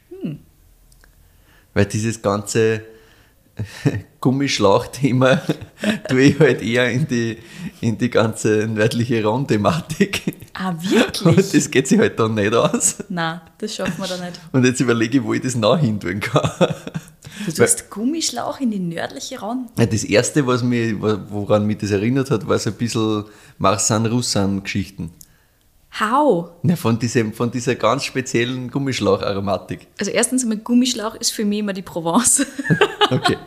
Weil 1.74 1.86
dieses 1.86 2.22
ganze 2.22 2.84
Gummischlauch-Thema 4.22 5.42
tue 6.10 6.22
ich 6.22 6.40
halt 6.40 6.62
eher 6.62 6.90
in 6.92 7.08
die, 7.08 7.38
in 7.82 7.98
die 7.98 8.10
ganze 8.10 8.68
nördliche 8.68 9.24
Raum-Thematik. 9.24 10.36
ah, 10.54 10.70
Und 10.70 10.92
wirklich? 10.92 11.52
das 11.52 11.72
geht 11.72 11.88
sich 11.88 12.00
halt 12.00 12.20
dann 12.20 12.34
nicht 12.36 12.54
aus. 12.54 12.98
Nein, 13.10 13.42
das 13.58 13.76
schaffen 13.76 13.98
wir 13.98 14.08
da 14.08 14.18
nicht. 14.26 14.40
Und 14.52 14.66
jetzt 14.66 14.80
überlege 14.80 15.20
ich, 15.20 15.24
wo 15.24 15.34
ich 15.34 15.42
das 15.42 15.56
noch 15.56 15.78
hin 15.78 16.00
tun 16.00 16.20
kann. 16.20 16.50
Du 17.46 17.52
tust 17.52 17.90
Gummischlauch 17.90 18.60
in 18.60 18.72
die 18.72 18.80
nördliche 18.80 19.42
ran. 19.42 19.70
Ja, 19.78 19.86
das 19.86 20.04
erste, 20.04 20.48
was 20.48 20.64
mich, 20.64 20.96
woran 21.00 21.66
mich 21.68 21.78
das 21.78 21.92
erinnert 21.92 22.32
hat, 22.32 22.48
war 22.48 22.58
so 22.58 22.72
ein 22.72 22.76
bisschen 22.76 23.26
Marsan-Russan-Geschichten. 23.60 25.12
How? 26.00 26.52
Ja, 26.64 26.76
von, 26.76 27.00
diesem, 27.00 27.34
von 27.34 27.50
dieser 27.50 27.76
ganz 27.76 28.04
speziellen 28.04 28.70
Gummischlauch-Aromatik. 28.70 29.88
Also 30.00 30.12
erstens 30.12 30.44
einmal 30.44 30.58
Gummischlauch 30.58 31.16
ist 31.16 31.32
für 31.32 31.46
mich 31.46 31.60
immer 31.60 31.74
die 31.74 31.82
Provence. 31.82 32.46
Okay. 33.10 33.38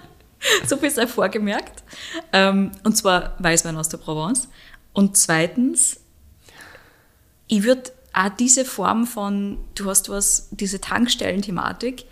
so 0.66 0.78
viel 0.78 0.90
sei 0.90 1.06
vorgemerkt. 1.06 1.84
Ähm, 2.32 2.70
und 2.82 2.96
zwar 2.96 3.34
Weißwein 3.40 3.76
aus 3.76 3.90
der 3.90 3.98
Provence. 3.98 4.48
Und 4.94 5.16
zweitens, 5.18 6.00
ich 7.46 7.62
würde 7.62 7.90
auch 8.12 8.30
diese 8.30 8.64
Form 8.64 9.06
von, 9.06 9.58
du 9.74 9.86
hast 9.86 10.08
was, 10.08 10.48
diese 10.50 10.80
Tankstellen-Thematik, 10.80 12.06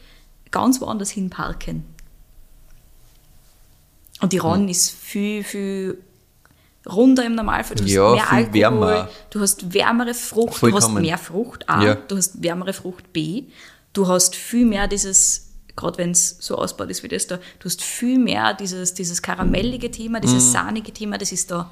ganz 0.51 0.81
woanders 0.81 1.11
hin 1.11 1.31
parken. 1.31 1.85
Und 4.21 4.33
die 4.33 4.43
Hm. 4.43 4.69
Ist 4.69 4.91
viel, 4.91 5.45
viel 5.45 6.03
runder 6.91 7.25
im 7.25 7.35
Normalfall. 7.35 7.77
Du 7.77 7.85
hast 7.85 7.91
Ja, 7.91 8.13
mehr 8.13 8.25
viel 8.25 8.37
Alkohol, 8.37 8.55
wärmer. 8.61 9.09
du 9.31 9.41
hast 9.41 9.75
wärmere 9.75 10.15
Frucht, 10.15 10.55
du 10.55 10.59
Vollkommen. 10.59 10.97
hast 10.97 11.03
mehr 11.03 11.19
Frucht 11.19 11.69
A, 11.69 11.83
Ja. 11.85 11.95
du 11.95 12.17
hast 12.17 12.43
wärmere 12.43 12.73
Frucht 12.73 13.13
B, 13.13 13.45
du 13.93 14.09
hast 14.09 14.35
viel 14.37 14.67
mehr 14.67 14.89
dieses, 14.89 15.51
gerade 15.77 15.99
wenn 15.99 16.11
es 16.13 16.37
so 16.41 16.57
ausbaut 16.57 16.91
ist 16.91 17.03
wie 17.03 17.09
das 17.09 17.27
da, 17.27 17.37
du 17.37 17.65
hast 17.67 17.83
viel 17.83 18.19
mehr 18.19 18.55
dieses, 18.55 18.95
dieses 18.95 19.23
karamellige 19.23 19.91
Thema, 19.91 20.21
dieses 20.21 20.53
sahnige 20.53 20.93
Thema, 20.93 21.19
das 21.19 21.33
ist 21.33 21.51
da 21.51 21.71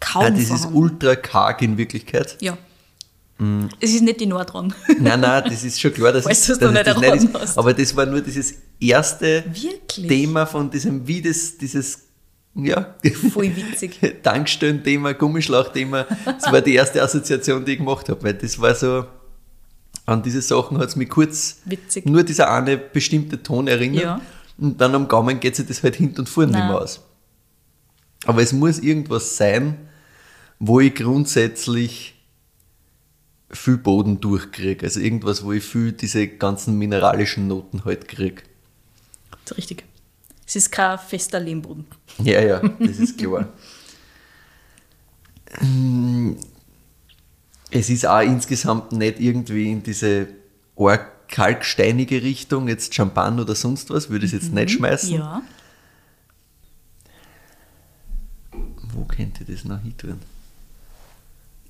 kaum 0.00 0.22
Mhm. 0.22 0.28
Ja, 0.28 0.30
das 0.30 0.40
ist 0.42 0.48
vorhanden. 0.48 0.76
ultra 0.78 1.16
karg 1.16 1.62
in 1.62 1.76
Wirklichkeit. 1.78 2.36
Ja. 2.40 2.56
Es 3.80 3.92
ist 3.92 4.02
nicht 4.02 4.20
die 4.20 4.26
Nordron. 4.26 4.72
Nein, 5.00 5.20
nein, 5.20 5.42
das 5.48 5.64
ist 5.64 5.80
schon 5.80 5.92
klar, 5.92 6.12
dass 6.12 6.22
Falls 6.24 6.48
es, 6.48 6.56
dass 6.58 6.68
es 6.68 6.72
nicht 6.72 6.86
das 6.86 6.98
nicht 7.24 7.34
ist. 7.42 7.58
Aber 7.58 7.74
das 7.74 7.94
war 7.96 8.06
nur 8.06 8.20
dieses 8.20 8.54
erste 8.80 9.44
Wirklich? 9.48 10.06
Thema 10.06 10.46
von 10.46 10.70
diesem, 10.70 11.06
wie 11.06 11.20
das, 11.20 11.58
dieses, 11.58 11.98
ja, 12.54 12.94
Voll 13.32 13.54
witzig. 13.56 13.98
Tankstellen-Thema, 14.22 15.14
Gummischlauch-Thema. 15.14 16.06
Das 16.24 16.52
war 16.52 16.60
die 16.60 16.74
erste 16.74 17.02
Assoziation, 17.02 17.64
die 17.64 17.72
ich 17.72 17.78
gemacht 17.78 18.08
habe, 18.08 18.22
weil 18.22 18.34
das 18.34 18.60
war 18.60 18.74
so, 18.74 19.06
an 20.06 20.22
diese 20.22 20.42
Sachen 20.42 20.78
hat 20.78 20.88
es 20.88 20.96
mich 20.96 21.08
kurz 21.08 21.60
Witzig. 21.64 22.06
nur 22.06 22.22
dieser 22.22 22.52
eine 22.52 22.76
bestimmte 22.76 23.42
Ton 23.42 23.66
erinnert. 23.66 24.02
Ja. 24.02 24.20
Und 24.58 24.80
dann 24.80 24.94
am 24.94 25.08
Gaumen 25.08 25.40
geht 25.40 25.56
sich 25.56 25.66
das 25.66 25.82
halt 25.82 25.96
hinten 25.96 26.20
und 26.20 26.28
vorne 26.28 26.52
nicht 26.52 26.64
mehr 26.64 26.80
aus. 26.80 27.00
Aber 28.26 28.40
es 28.40 28.52
muss 28.52 28.78
irgendwas 28.78 29.36
sein, 29.36 29.88
wo 30.58 30.80
ich 30.80 30.94
grundsätzlich 30.94 32.14
viel 33.50 33.76
Boden 33.76 34.20
durchkriege. 34.20 34.86
Also 34.86 35.00
irgendwas, 35.00 35.44
wo 35.44 35.52
ich 35.52 35.64
viel 35.64 35.92
diese 35.92 36.28
ganzen 36.28 36.78
mineralischen 36.78 37.48
Noten 37.48 37.84
halt 37.84 38.08
kriege. 38.08 38.42
Richtig. 39.56 39.84
Es 40.46 40.56
ist 40.56 40.70
kein 40.70 40.98
fester 40.98 41.40
Lehmboden. 41.40 41.86
Ja, 42.18 42.40
ja, 42.40 42.60
das 42.60 42.98
ist 42.98 43.18
klar. 43.18 43.48
Es 47.70 47.90
ist 47.90 48.06
auch 48.06 48.20
insgesamt 48.20 48.92
nicht 48.92 49.18
irgendwie 49.18 49.72
in 49.72 49.82
diese 49.82 50.28
arg 50.76 51.10
kalksteinige 51.28 52.22
Richtung, 52.22 52.68
jetzt 52.68 52.94
Champagne 52.94 53.42
oder 53.42 53.56
sonst 53.56 53.90
was, 53.90 54.10
würde 54.10 54.26
ich 54.26 54.32
es 54.32 54.42
jetzt 54.42 54.52
nicht 54.52 54.70
schmeißen. 54.70 55.16
Ja. 55.16 55.42
Wo 58.92 59.04
könnte 59.04 59.44
das 59.44 59.64
noch 59.64 59.80
hin 59.80 59.96
tun? 59.96 60.20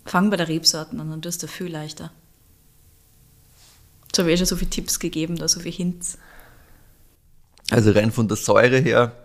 Fang 0.04 0.28
bei 0.28 0.36
der 0.36 0.48
Rebsorten 0.48 1.00
an, 1.00 1.08
dann 1.08 1.22
tust 1.22 1.42
du 1.42 1.46
viel 1.46 1.68
leichter. 1.68 2.12
Jetzt 4.06 4.18
habe 4.18 4.28
ich 4.28 4.34
eh 4.34 4.36
schon 4.38 4.46
so 4.46 4.56
viele 4.56 4.70
Tipps 4.70 4.98
gegeben, 4.98 5.36
da 5.36 5.48
so 5.48 5.60
viele 5.60 5.74
Hints. 5.74 6.18
Also 7.70 7.92
rein 7.92 8.12
von 8.12 8.28
der 8.28 8.36
Säure 8.36 8.78
her 8.78 9.23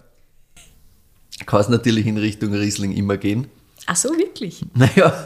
kann 1.45 1.61
es 1.61 1.69
natürlich 1.69 2.05
in 2.05 2.17
Richtung 2.17 2.53
Riesling 2.53 2.91
immer 2.93 3.17
gehen. 3.17 3.47
Ach 3.85 3.95
so, 3.95 4.09
wirklich. 4.17 4.63
Naja, 4.75 5.23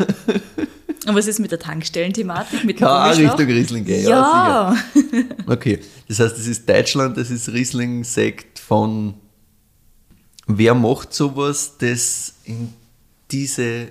Und 1.05 1.15
was 1.15 1.27
ist 1.27 1.39
mit 1.39 1.51
der 1.51 1.59
Tankstellenthematik? 1.59 2.63
Mit 2.63 2.77
kann 2.77 3.11
auch? 3.11 3.17
Richtung 3.17 3.45
Riesling 3.47 3.83
gehen. 3.83 4.07
Ja, 4.07 4.75
sicher. 4.93 5.25
Okay, 5.47 5.79
das 6.07 6.19
heißt, 6.19 6.37
das 6.37 6.47
ist 6.47 6.67
Deutschland, 6.69 7.17
das 7.17 7.29
ist 7.29 7.49
Riesling-Sekt 7.49 8.59
von. 8.59 9.15
Wer 10.45 10.73
macht 10.75 11.13
sowas, 11.13 11.77
das 11.77 12.35
in 12.43 12.73
diese 13.31 13.87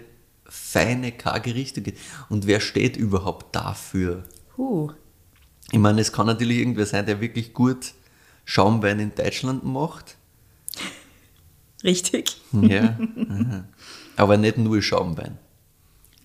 feine, 0.46 1.12
karge 1.12 1.54
Richtung 1.54 1.84
geht? 1.84 1.96
Und 2.28 2.46
wer 2.46 2.60
steht 2.60 2.96
überhaupt 2.96 3.54
dafür? 3.54 4.24
Huh. 4.56 4.90
Ich 5.70 5.78
meine, 5.78 6.00
es 6.00 6.12
kann 6.12 6.26
natürlich 6.26 6.58
irgendwer 6.58 6.84
sein, 6.84 7.06
der 7.06 7.20
wirklich 7.20 7.54
gut 7.54 7.94
Schaumwein 8.44 9.00
in 9.00 9.14
Deutschland 9.14 9.64
macht. 9.64 10.16
Richtig. 11.84 12.36
Ja. 12.52 12.98
aha. 13.28 13.64
Aber 14.16 14.36
nicht 14.36 14.58
nur 14.58 14.80
Schaumwein. 14.82 15.38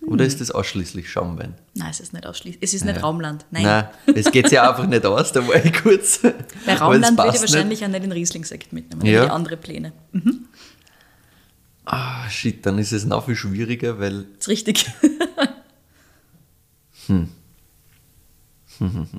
Oder 0.05 0.25
ist 0.25 0.39
das 0.39 0.51
ausschließlich 0.51 1.09
Schaumwein? 1.09 1.55
Nein, 1.73 1.89
es 1.89 1.99
ist 1.99 2.13
nicht 2.13 2.25
ausschließlich. 2.25 2.63
Es 2.63 2.73
ist 2.73 2.85
nicht 2.85 3.01
Raumland. 3.03 3.45
Nein. 3.51 3.63
Nein, 3.63 3.87
es 4.15 4.31
geht 4.31 4.51
ja 4.51 4.69
einfach 4.69 4.85
nicht 4.85 5.05
aus, 5.05 5.31
da 5.33 5.45
war 5.45 5.55
ich 5.63 5.73
kurz. 5.73 6.19
Bei 6.19 6.33
das 6.65 6.79
Raumland 6.81 7.17
würde 7.17 7.35
ich 7.35 7.41
wahrscheinlich 7.41 7.83
auch 7.83 7.89
nicht 7.89 8.03
den 8.03 8.11
Riesling-Sekt 8.11 8.71
mitnehmen. 8.71 9.05
Ja. 9.05 9.11
Ja. 9.13 9.25
Die 9.25 9.31
andere 9.31 9.57
Pläne. 9.57 9.91
Mhm. 10.11 10.45
Ah, 11.85 12.29
shit, 12.29 12.65
dann 12.65 12.77
ist 12.79 12.91
es 12.91 13.05
noch 13.05 13.25
viel 13.25 13.35
schwieriger, 13.35 13.99
weil. 13.99 14.25
ist 14.39 14.47
richtig. 14.47 14.85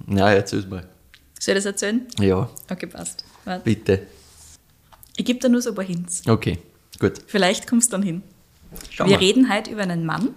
Ja, 0.09 0.31
erzähl's 0.31 0.67
mal. 0.67 0.87
Soll 1.41 1.55
ich 1.55 1.59
das 1.59 1.65
erzählen? 1.67 2.07
Ja, 2.21 2.49
Okay, 2.71 2.87
passt. 2.87 3.25
Warte. 3.45 3.65
bitte. 3.65 4.07
Ich 5.19 5.25
gebe 5.25 5.39
dir 5.41 5.49
nur 5.49 5.61
so 5.61 5.71
ein 5.71 5.75
paar 5.75 5.85
Hints. 5.85 6.23
Okay, 6.27 6.59
gut. 6.99 7.15
Vielleicht 7.27 7.67
kommst 7.67 7.93
du 7.93 7.97
dann 7.97 8.03
hin. 8.05 8.23
Schau 8.91 9.05
Wir 9.07 9.13
mal. 9.15 9.19
reden 9.19 9.53
heute 9.53 9.71
über 9.73 9.83
einen 9.83 10.07
Mann, 10.07 10.31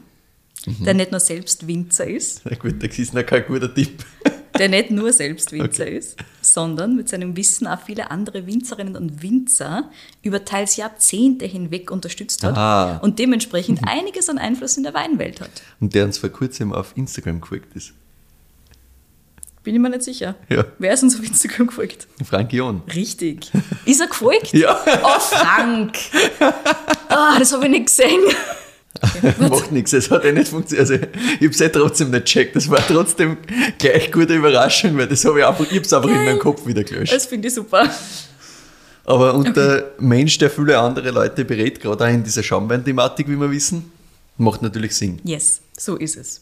der 0.66 0.94
nicht 0.96 1.12
nur 1.12 1.20
selbst 1.20 1.68
Winzer 1.68 2.08
ist, 2.08 2.42
Na 2.44 2.56
gut, 2.56 2.82
das 2.84 2.98
ist 2.98 3.14
noch 3.14 3.26
kein 3.26 3.46
guter 3.46 3.74
Tipp. 3.74 4.04
der 4.58 4.70
nicht 4.70 4.90
nur 4.92 5.14
selbst 5.14 5.52
Winzer 5.52 5.84
Okay. 5.86 5.98
ist, 5.98 6.18
sondern 6.42 6.96
mit 6.96 7.10
seinem 7.10 7.36
Wissen 7.38 7.68
auch 7.68 7.80
viele 7.86 8.10
andere 8.12 8.46
Winzerinnen 8.48 8.96
und 8.96 9.22
Winzer 9.22 9.90
über 10.24 10.44
teils 10.46 10.76
Jahrzehnte 10.78 11.46
hinweg 11.46 11.90
unterstützt 11.92 12.44
hat 12.44 12.58
Ah. 12.58 12.98
und 12.98 13.20
dementsprechend 13.20 13.82
einiges 13.88 14.30
an 14.30 14.38
Einfluss 14.40 14.78
in 14.78 14.84
der 14.84 14.94
Weinwelt 14.94 15.42
hat. 15.42 15.62
Und 15.80 15.94
der 15.96 16.06
uns 16.06 16.18
vor 16.18 16.30
kurzem 16.30 16.74
auf 16.74 16.94
Instagram 16.98 17.40
gefolgt 17.42 17.76
ist. 17.76 17.94
Bin 19.64 19.76
ich 19.76 19.82
mir 19.82 19.90
nicht 19.90 20.02
sicher. 20.04 20.36
Ja. 20.50 20.66
Wer 20.80 20.94
ist 20.94 21.04
uns 21.04 21.16
auf 21.20 21.24
Instagram 21.24 21.68
gefolgt? 21.68 22.08
Frank 22.28 22.52
John. 22.52 22.82
Richtig. 22.96 23.52
Ist 23.86 24.02
er 24.02 24.08
gefolgt? 24.08 24.54
Ja. 24.54 24.80
Oh, 25.04 25.20
Frank. 25.20 25.98
Ah, 27.10 27.38
das 27.38 27.54
habe 27.54 27.66
ich 27.66 27.72
nicht 27.72 27.86
gesehen. 27.86 28.22
Macht 29.40 29.72
nichts, 29.72 29.94
es 29.94 30.10
hat 30.12 30.26
eh 30.26 30.32
nicht 30.32 30.50
funktioniert. 30.50 30.90
Also, 30.92 31.06
ich 31.40 31.48
hab's 31.48 31.62
eh 31.62 31.70
trotzdem 31.70 32.12
nicht 32.12 32.26
gecheckt. 32.26 32.56
Das 32.56 32.70
war 32.70 32.86
trotzdem 32.86 33.38
gleich 33.78 34.12
gute 34.12 34.34
Überraschung, 34.36 34.98
weil 34.98 35.08
das 35.08 35.24
habe 35.26 35.40
ich 35.40 35.46
einfach, 35.46 35.66
ich 35.72 35.78
hab's 35.78 35.94
einfach 35.94 36.10
in 36.10 36.26
meinem 36.26 36.40
Kopf 36.40 36.66
wieder 36.66 36.84
gelöscht. 36.84 37.14
Das 37.14 37.26
finde 37.26 37.48
ich 37.48 37.54
super. 37.54 37.90
Aber 39.06 39.34
und 39.34 39.56
der 39.56 39.92
Mensch, 40.00 40.38
der 40.38 40.50
viele 40.50 40.78
andere 40.78 41.12
Leute 41.12 41.46
berät, 41.46 41.80
gerade 41.80 42.04
auch 42.04 42.10
in 42.10 42.24
dieser 42.24 42.44
Schaumwein-Thematik, 42.44 43.28
wie 43.28 43.36
wir 43.40 43.50
wissen, 43.50 43.92
macht 44.38 44.62
natürlich 44.62 44.96
Sinn. 44.96 45.20
Yes, 45.24 45.62
so 45.78 45.96
ist 45.96 46.18
es. 46.18 46.42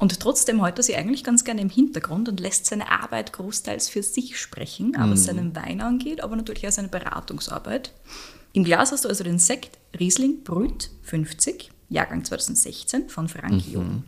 Und 0.00 0.18
trotzdem 0.18 0.64
hält 0.64 0.78
er 0.78 0.82
sich 0.82 0.96
eigentlich 0.96 1.22
ganz 1.22 1.44
gerne 1.44 1.60
im 1.60 1.68
Hintergrund 1.68 2.30
und 2.30 2.40
lässt 2.40 2.64
seine 2.64 2.90
Arbeit 2.90 3.34
großteils 3.34 3.90
für 3.90 4.02
sich 4.02 4.40
sprechen, 4.40 4.96
auch 4.96 5.10
was 5.10 5.24
seinen 5.24 5.54
Wein 5.54 5.82
angeht, 5.82 6.24
aber 6.24 6.36
natürlich 6.36 6.66
auch 6.66 6.72
seine 6.72 6.88
Beratungsarbeit. 6.88 7.92
Im 8.54 8.64
Glas 8.64 8.92
hast 8.92 9.04
du 9.04 9.10
also 9.10 9.24
den 9.24 9.38
Sekt 9.38 9.78
Riesling 9.98 10.42
Brüt 10.42 10.90
50, 11.02 11.70
Jahrgang 11.90 12.24
2016 12.24 13.10
von 13.10 13.28
Frank 13.28 13.66
Jung. 13.66 14.04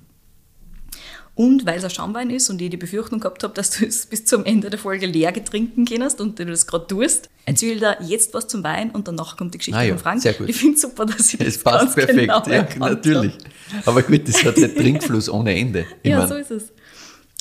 Und 1.34 1.64
weil 1.64 1.78
es 1.78 1.84
ein 1.84 1.90
Schaumwein 1.90 2.28
ist 2.28 2.50
und 2.50 2.60
ich 2.60 2.68
die 2.68 2.76
Befürchtung 2.76 3.18
gehabt 3.18 3.42
habe, 3.42 3.54
dass 3.54 3.70
du 3.70 3.86
es 3.86 4.04
bis 4.10 4.24
zum 4.26 4.44
Ende 4.44 4.68
der 4.68 4.78
Folge 4.78 5.06
leer 5.06 5.32
getrinken 5.32 5.86
kannst 5.86 6.20
und 6.20 6.38
du 6.38 6.44
das 6.44 6.66
gerade 6.66 6.86
tust, 6.86 7.30
erzähle 7.46 7.74
ich 7.74 7.80
dir 7.80 7.96
jetzt 8.06 8.34
was 8.34 8.48
zum 8.48 8.62
Wein 8.62 8.90
und 8.90 9.08
danach 9.08 9.36
kommt 9.38 9.54
die 9.54 9.58
Geschichte 9.58 9.78
Ah 9.78 9.82
ja, 9.82 9.94
von 9.94 10.02
Frank. 10.02 10.20
sehr 10.22 10.34
gut. 10.34 10.48
Ich 10.50 10.56
finde 10.56 10.78
super, 10.78 11.06
dass 11.06 11.32
ich 11.32 11.38
das 11.38 11.48
Es 11.48 11.58
passt 11.58 11.78
ganz 11.80 11.94
perfekt, 11.94 12.18
genau 12.20 12.42
ja, 12.46 12.68
habe. 12.68 12.78
natürlich. 12.78 13.32
Aber 13.86 14.02
gut, 14.02 14.28
das 14.28 14.44
hat 14.44 14.58
nicht 14.58 14.76
Trinkfluss 14.76 15.30
ohne 15.30 15.54
Ende. 15.54 15.86
Ich 16.02 16.10
Ja, 16.10 16.18
mein, 16.18 16.28
so 16.28 16.34
ist 16.34 16.50
es. 16.50 16.72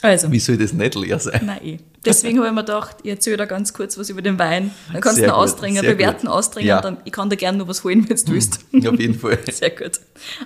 Also, 0.01 0.31
wie 0.31 0.39
soll 0.39 0.58
das 0.58 0.74
nicht 0.74 0.96
leer 0.96 1.20
sein? 1.20 1.41
nein, 1.46 1.63
eh. 1.63 1.77
Deswegen 2.03 2.39
habe 2.39 2.48
ich 2.48 2.53
mir 2.53 2.62
gedacht, 2.62 2.98
ich 3.03 3.12
erzähle 3.12 3.38
da 3.38 3.46
ganz 3.46 3.74
kurz 3.74 3.96
was 3.96 4.10
über 4.10 4.24
den 4.24 4.39
Wein. 4.39 4.72
Dann 4.91 5.01
kannst 5.01 5.20
du 5.20 5.24
ihn 5.24 5.29
ausdringen, 5.29 5.86
bewerten, 5.86 6.25
gut. 6.25 6.36
ausdringen. 6.36 6.70
Ja. 6.70 6.81
Dann, 6.81 6.98
ich 7.05 7.12
kann 7.12 7.29
dir 7.29 7.38
gerne 7.38 7.60
noch 7.60 7.67
was 7.67 7.84
holen, 7.84 8.10
wenn 8.10 8.17
du 8.17 8.27
willst. 8.31 8.60
Auf 8.74 9.00
jeden 9.00 9.20
Fall. 9.20 9.38
Sehr 9.51 9.70
gut. 9.70 10.00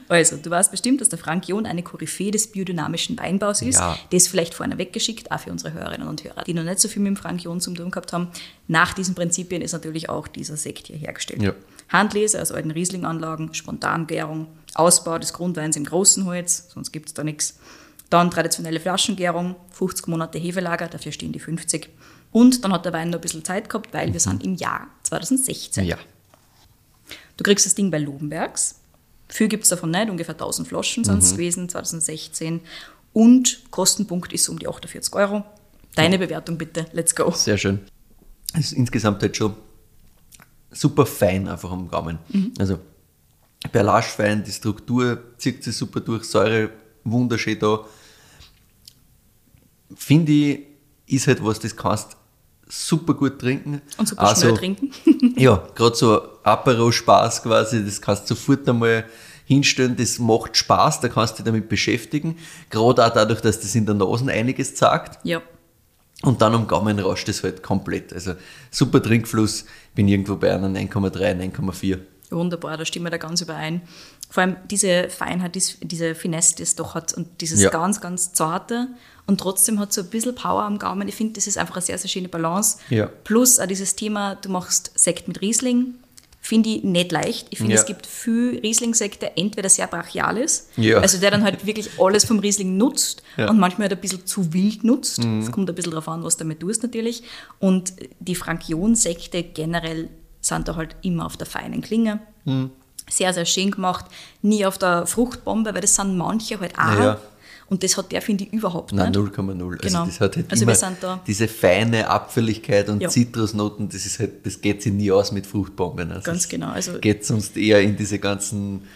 Also, 0.09 0.35
du 0.35 0.49
weißt 0.49 0.71
bestimmt, 0.71 0.99
dass 0.99 1.07
der 1.07 1.17
Frank 1.17 1.47
John 1.47 1.65
eine 1.65 1.81
Koryphäe 1.81 2.31
des 2.31 2.51
biodynamischen 2.51 3.17
Weinbaus 3.17 3.61
ist. 3.61 3.79
Ja. 3.79 3.97
Das 4.11 4.27
vielleicht 4.27 4.53
vorne 4.53 4.77
weggeschickt, 4.77 5.31
auch 5.31 5.39
für 5.39 5.51
unsere 5.51 5.71
Hörerinnen 5.71 6.07
und 6.09 6.25
Hörer, 6.25 6.43
die 6.43 6.53
noch 6.53 6.63
nicht 6.63 6.81
so 6.81 6.89
viel 6.89 7.01
mit 7.01 7.11
dem 7.11 7.17
Frank 7.17 7.41
John 7.41 7.61
zum 7.61 7.75
tun 7.75 7.89
gehabt 7.89 8.11
haben. 8.11 8.27
Nach 8.67 8.93
diesen 8.93 9.15
Prinzipien 9.15 9.61
ist 9.61 9.71
natürlich 9.71 10.09
auch 10.09 10.27
dieser 10.27 10.57
Sekt 10.57 10.87
hier 10.87 10.97
hergestellt. 10.97 11.41
Ja. 11.41 11.53
Handlese 11.87 12.41
aus 12.41 12.51
alten 12.51 12.71
Rieslinganlagen, 12.71 13.53
Spontangärung, 13.53 14.47
Ausbau 14.73 15.17
des 15.19 15.31
Grundweins 15.31 15.77
im 15.77 15.85
großen 15.85 16.25
Holz, 16.25 16.67
sonst 16.73 16.91
gibt 16.91 17.07
es 17.07 17.13
da 17.13 17.23
nichts. 17.23 17.59
Dann 18.09 18.29
traditionelle 18.31 18.79
Flaschengärung, 18.79 19.55
50 19.71 20.07
Monate 20.07 20.37
Hefelager, 20.37 20.87
dafür 20.87 21.11
stehen 21.11 21.31
die 21.31 21.39
50. 21.39 21.89
Und 22.31 22.63
dann 22.63 22.71
hat 22.73 22.85
der 22.85 22.93
Wein 22.93 23.09
noch 23.09 23.19
ein 23.19 23.21
bisschen 23.21 23.43
Zeit 23.43 23.69
gehabt, 23.69 23.93
weil 23.93 24.11
wir 24.13 24.19
sind 24.19 24.43
im 24.43 24.55
Jahr 24.55 24.87
2016. 25.03 25.85
Ja. 25.85 25.97
Du 27.37 27.43
kriegst 27.43 27.65
das 27.65 27.75
Ding 27.75 27.91
bei 27.91 27.97
Lobenbergs. 27.99 28.79
Viel 29.27 29.47
gibt 29.47 29.63
es 29.63 29.69
davon 29.69 29.91
nicht, 29.91 30.09
ungefähr 30.09 30.35
1000 30.35 30.67
Flaschen 30.67 31.03
sind 31.03 31.15
Mhm. 31.15 31.19
es 31.21 31.31
gewesen 31.31 31.69
2016. 31.69 32.61
Und 33.13 33.61
Kostenpunkt 33.71 34.33
ist 34.33 34.47
um 34.49 34.59
die 34.59 34.67
48 34.67 35.13
Euro. 35.15 35.43
Deine 35.95 36.19
Bewertung 36.19 36.57
bitte, 36.57 36.85
let's 36.91 37.15
go. 37.15 37.31
Sehr 37.31 37.57
schön. 37.57 37.79
Es 38.53 38.67
ist 38.67 38.73
insgesamt 38.73 39.21
halt 39.21 39.35
schon 39.35 39.55
super 40.71 41.05
fein 41.05 41.47
einfach 41.47 41.71
am 41.71 41.87
Gaumen. 41.87 42.19
Also 42.59 42.79
Perlagefein, 43.71 44.43
die 44.43 44.51
Struktur 44.51 45.23
zieht 45.37 45.63
sich 45.63 45.75
super 45.75 46.01
durch, 46.01 46.25
Säure 46.25 46.69
wunderschön 47.05 47.57
da. 47.59 47.85
Finde 49.95 50.31
ich, 50.31 50.59
ist 51.07 51.27
halt 51.27 51.43
was, 51.43 51.59
das 51.59 51.75
kannst 51.75 52.17
super 52.67 53.13
gut 53.13 53.39
trinken. 53.39 53.81
Und 53.97 54.07
super 54.07 54.23
Also, 54.23 54.41
schnell 54.47 54.57
trinken. 54.57 54.91
Ja, 55.37 55.63
gerade 55.75 55.95
so 55.95 56.21
Apero-Spaß 56.43 57.43
quasi, 57.43 57.83
das 57.85 58.01
kannst 58.01 58.29
du 58.29 58.35
sofort 58.35 58.67
einmal 58.67 59.05
hinstellen, 59.45 59.95
das 59.95 60.17
macht 60.17 60.57
Spaß, 60.57 61.01
da 61.01 61.07
kannst 61.09 61.33
du 61.33 61.37
dich 61.37 61.45
damit 61.45 61.69
beschäftigen. 61.69 62.37
Gerade 62.69 63.05
auch 63.05 63.13
dadurch, 63.13 63.41
dass 63.41 63.59
das 63.59 63.75
in 63.75 63.85
der 63.85 63.93
Nase 63.95 64.31
einiges 64.31 64.75
sagt. 64.77 65.23
Ja, 65.23 65.41
Und 66.23 66.41
dann 66.41 66.55
am 66.55 66.67
Gaumen 66.67 66.97
rauscht 66.99 67.27
das 67.27 67.43
halt 67.43 67.61
komplett. 67.61 68.11
Also 68.11 68.33
super 68.71 69.03
Trinkfluss, 69.03 69.65
bin 69.93 70.07
irgendwo 70.07 70.35
bei 70.37 70.51
einer 70.53 70.67
9,3, 70.69 71.51
9,4. 71.51 71.99
wunderbar, 72.31 72.77
da 72.77 72.85
stimmen 72.85 73.05
wir 73.05 73.11
da 73.11 73.17
ganz 73.17 73.41
überein. 73.41 73.81
Vor 74.35 74.41
allem 74.43 74.57
diese 74.69 75.07
Feinheit, 75.09 75.55
dies- 75.55 75.77
diese 75.81 76.13
Finesse, 76.13 76.57
die 76.57 76.63
es 76.63 76.75
doch 76.75 76.93
hat 76.93 77.13
und 77.13 77.39
dieses 77.39 77.61
Ja. 77.61 77.69
ganz, 77.69 78.01
ganz 78.01 78.33
zarte 78.33 78.89
und 79.27 79.39
trotzdem 79.39 79.79
hat 79.79 79.93
so 79.93 80.01
ein 80.01 80.07
bisschen 80.09 80.35
Power 80.35 80.63
am 80.63 80.77
Gaumen. 80.77 81.07
Ich 81.07 81.15
finde, 81.15 81.31
das 81.35 81.47
ist 81.47 81.57
einfach 81.57 81.75
eine 81.77 81.85
sehr, 81.85 81.97
sehr 81.97 82.09
schöne 82.09 82.27
Balance. 82.27 82.79
Ja. 82.89 83.05
Plus 83.23 83.61
auch 83.61 83.65
dieses 83.65 83.95
Thema, 83.95 84.35
du 84.35 84.49
machst 84.49 84.91
Sekt 84.95 85.29
mit 85.29 85.39
Riesling, 85.39 85.93
finde 86.41 86.67
ich 86.67 86.83
nicht 86.83 87.13
leicht. 87.13 87.47
Ich 87.51 87.59
finde, 87.59 87.75
Ja. 87.75 87.79
es 87.79 87.85
gibt 87.85 88.05
viel 88.05 88.59
Riesling-Sekte, 88.59 89.37
entweder 89.37 89.69
sehr 89.69 89.87
brachial 89.87 90.37
ist, 90.37 90.67
Ja. 90.75 90.97
also 90.97 91.17
der 91.17 91.31
dann 91.31 91.43
halt 91.43 91.65
wirklich 91.65 91.91
alles 91.97 92.25
vom 92.25 92.39
Riesling 92.39 92.75
nutzt 92.75 93.23
Ja. 93.37 93.45
Mhm. 93.45 93.51
und 93.51 93.59
manchmal 93.59 93.87
halt 93.87 93.97
ein 93.97 94.01
bisschen 94.01 94.25
zu 94.25 94.51
wild 94.51 94.83
nutzt. 94.83 95.19
Es 95.19 95.49
kommt 95.49 95.69
ein 95.69 95.75
bisschen 95.75 95.91
darauf 95.91 96.09
an, 96.09 96.25
was 96.25 96.35
du 96.35 96.43
damit 96.43 96.59
tust 96.59 96.83
natürlich. 96.83 97.23
Und 97.59 97.93
die 98.19 98.35
Frankion-Sekte 98.35 99.43
generell 99.43 100.09
sind 100.41 100.67
da 100.67 100.75
halt 100.75 100.97
immer 101.03 101.25
auf 101.25 101.37
der 101.37 101.47
feinen 101.47 101.79
Klinge. 101.81 102.19
Mhm. 102.43 102.71
Sehr, 103.09 103.33
sehr 103.33 103.45
schön 103.45 103.71
gemacht. 103.71 104.05
Nie 104.41 104.65
auf 104.65 104.77
der 104.77 105.05
Fruchtbombe, 105.05 105.73
weil 105.73 105.81
das 105.81 105.95
sind 105.95 106.17
manche 106.17 106.59
halt 106.59 106.77
auch. 106.77 106.99
Ja. 106.99 107.21
Und 107.67 107.83
das 107.83 107.97
hat 107.97 108.11
der, 108.11 108.21
finde 108.21 108.43
ich, 108.43 108.53
überhaupt 108.53 108.93
Nein, 108.93 109.11
nicht. 109.11 109.19
0,0. 109.19 109.77
Genau. 109.77 110.01
Also 110.01 110.05
das 110.05 110.19
hat 110.21 110.35
halt 110.35 110.51
Also 110.51 110.63
immer 110.65 111.19
diese 111.25 111.47
feine 111.47 112.07
Abfälligkeit 112.09 112.89
und 112.89 113.01
Ja. 113.01 113.09
Zitrusnoten, 113.09 113.89
das 113.89 114.05
ist 114.05 114.19
halt, 114.19 114.45
das 114.45 114.61
geht 114.61 114.83
sich 114.83 114.93
nie 114.93 115.11
aus 115.11 115.31
mit 115.31 115.47
Fruchtbomben. 115.47 116.11
Also 116.11 116.23
Ganz 116.25 116.47
genau, 116.47 116.69
also- 116.69 116.99
geht 116.99 117.25
sonst 117.25 117.57
eher 117.57 117.81
in 117.81 117.97
diese 117.97 118.19
ganzen 118.19 118.87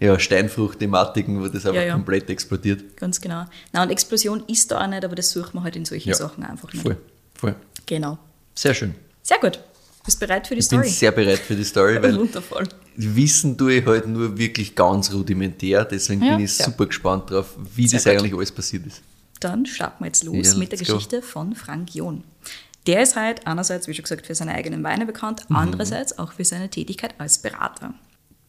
ja, 0.00 0.18
Steinfrucht-Thematiken, 0.18 1.40
wo 1.40 1.46
das 1.48 1.64
einfach 1.66 1.74
Ja, 1.80 1.86
ja. 1.88 1.92
komplett 1.94 2.28
explodiert. 2.30 2.96
Ganz 2.98 3.20
genau. 3.20 3.44
Na 3.72 3.82
und 3.82 3.90
Explosion 3.90 4.44
ist 4.46 4.70
da 4.70 4.82
auch 4.82 4.86
nicht, 4.86 5.04
aber 5.04 5.16
das 5.16 5.30
suchen 5.30 5.54
wir 5.54 5.62
halt 5.64 5.76
in 5.76 5.84
solchen. 5.84 6.12
Sachen 6.14 6.44
einfach 6.44 6.72
nicht. 6.72 6.82
Voll, 6.82 6.96
voll. 7.34 7.54
Genau. 7.86 8.18
Sehr 8.54 8.74
schön. 8.74 8.94
Sehr 9.22 9.38
gut. 9.38 9.58
Bist 10.08 10.20
bereit 10.20 10.46
für 10.46 10.54
die 10.54 10.60
Ich 10.60 10.68
bin 10.70 10.78
Story? 10.80 10.88
sehr 10.90 11.12
bereit 11.12 11.38
für 11.38 11.54
die 11.54 11.64
Story, 11.64 11.98
weil 12.02 12.16
Wundervoll. 12.18 12.66
Wissen 12.96 13.58
tue 13.58 13.74
ich 13.74 13.84
halt 13.86 14.06
nur 14.06 14.38
wirklich 14.38 14.74
ganz 14.74 15.12
rudimentär, 15.12 15.84
deswegen 15.84 16.22
Ja, 16.22 16.36
bin 16.36 16.46
ich 16.46 16.58
ja. 16.58 16.64
super 16.64 16.86
gespannt 16.86 17.30
drauf, 17.30 17.54
wie 17.74 17.86
Sehr 17.86 17.98
das 17.98 18.04
gut. 18.04 18.12
eigentlich 18.14 18.34
alles 18.34 18.50
passiert 18.52 18.86
ist. 18.86 19.02
Dann 19.40 19.66
starten 19.66 20.02
wir 20.02 20.06
jetzt 20.06 20.24
los 20.24 20.52
Ja, 20.54 20.58
mit 20.58 20.72
der 20.72 20.78
let's 20.78 20.88
go. 20.88 20.94
Geschichte 20.94 21.20
von 21.20 21.54
Frank 21.54 21.94
John. 21.94 22.24
Der 22.86 23.02
ist 23.02 23.16
halt 23.16 23.46
einerseits, 23.46 23.86
wie 23.86 23.92
schon 23.92 24.04
gesagt, 24.04 24.26
für 24.26 24.34
seine 24.34 24.54
eigenen 24.54 24.82
Weine 24.82 25.04
bekannt, 25.04 25.44
Mhm. 25.50 25.56
andererseits 25.56 26.18
auch 26.18 26.32
für 26.32 26.44
seine 26.46 26.70
Tätigkeit 26.70 27.14
als 27.18 27.36
Berater. 27.36 27.92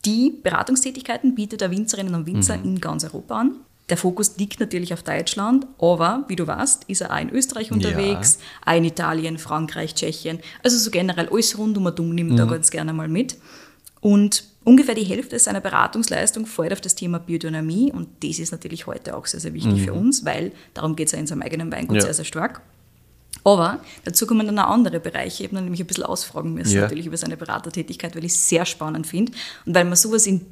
Die 0.05 0.31
Beratungstätigkeiten 0.41 1.35
bietet 1.35 1.61
er 1.61 1.71
Winzerinnen 1.71 2.15
und 2.15 2.25
Winzer 2.25 2.55
Mhm. 2.57 2.63
in 2.63 2.79
ganz 2.79 3.03
Europa 3.03 3.35
an. 3.41 3.51
Der 3.89 3.97
Fokus 3.97 4.37
liegt 4.37 4.59
natürlich 4.59 4.93
auf 4.93 5.01
Deutschland, 5.03 5.65
aber 5.79 6.23
wie 6.27 6.35
du 6.35 6.45
weißt, 6.45 6.83
ist 6.87 7.01
er 7.01 7.11
auch 7.13 7.19
in 7.19 7.29
Österreich 7.31 7.71
unterwegs, 7.71 8.37
auch 8.65 8.73
in 8.75 8.83
Italien, 8.85 9.37
Frankreich, 9.39 9.95
Tschechien. 9.95 10.39
Also 10.63 10.77
so 10.77 10.91
generell 10.91 11.27
alles 11.29 11.57
rund 11.57 11.77
um 11.77 11.85
um 11.87 12.09
nimmt 12.13 12.31
Mhm. 12.33 12.37
er 12.39 12.45
ganz 12.47 12.69
gerne 12.69 12.93
mal 12.93 13.07
mit. 13.07 13.37
Und 14.01 14.43
ungefähr 14.63 14.95
die 14.95 15.03
Hälfte 15.03 15.39
seiner 15.39 15.59
Beratungsleistung 15.59 16.45
fällt 16.45 16.71
auf 16.71 16.81
das 16.81 16.95
Thema 16.95 17.17
Biodynamie 17.19 17.91
und 17.91 18.07
das 18.23 18.39
ist 18.39 18.51
natürlich 18.51 18.85
heute 18.87 19.17
auch 19.17 19.25
sehr, 19.25 19.39
sehr 19.39 19.53
wichtig 19.53 19.81
für 19.81 19.93
uns, 19.93 20.23
weil 20.23 20.51
darum 20.73 20.95
geht 20.95 21.07
es 21.07 21.13
ja 21.13 21.19
in 21.19 21.27
seinem 21.27 21.41
eigenen 21.41 21.71
Weingut 21.71 21.95
Ja. 21.97 22.01
sehr, 22.03 22.13
sehr 22.13 22.25
stark. 22.25 22.61
Aber 23.43 23.79
dazu 24.03 24.27
kommen 24.27 24.45
dann 24.45 24.59
auch 24.59 24.69
andere 24.69 24.99
Bereiche. 24.99 25.43
Ich 25.43 25.49
habe 25.49 25.61
nämlich 25.61 25.79
ein 25.81 25.87
bisschen 25.87 26.03
ausfragen 26.03 26.53
müssen, 26.53 26.75
Ja. 26.75 26.81
natürlich 26.81 27.05
über 27.07 27.17
seine 27.17 27.37
Beratertätigkeit, 27.37 28.15
weil 28.15 28.25
ich 28.25 28.33
es 28.33 28.49
sehr 28.49 28.65
spannend 28.65 29.07
finde 29.07 29.31
und 29.65 29.73
weil 29.75 29.85
man 29.85 29.95
sowas 29.95 30.27
in 30.27 30.45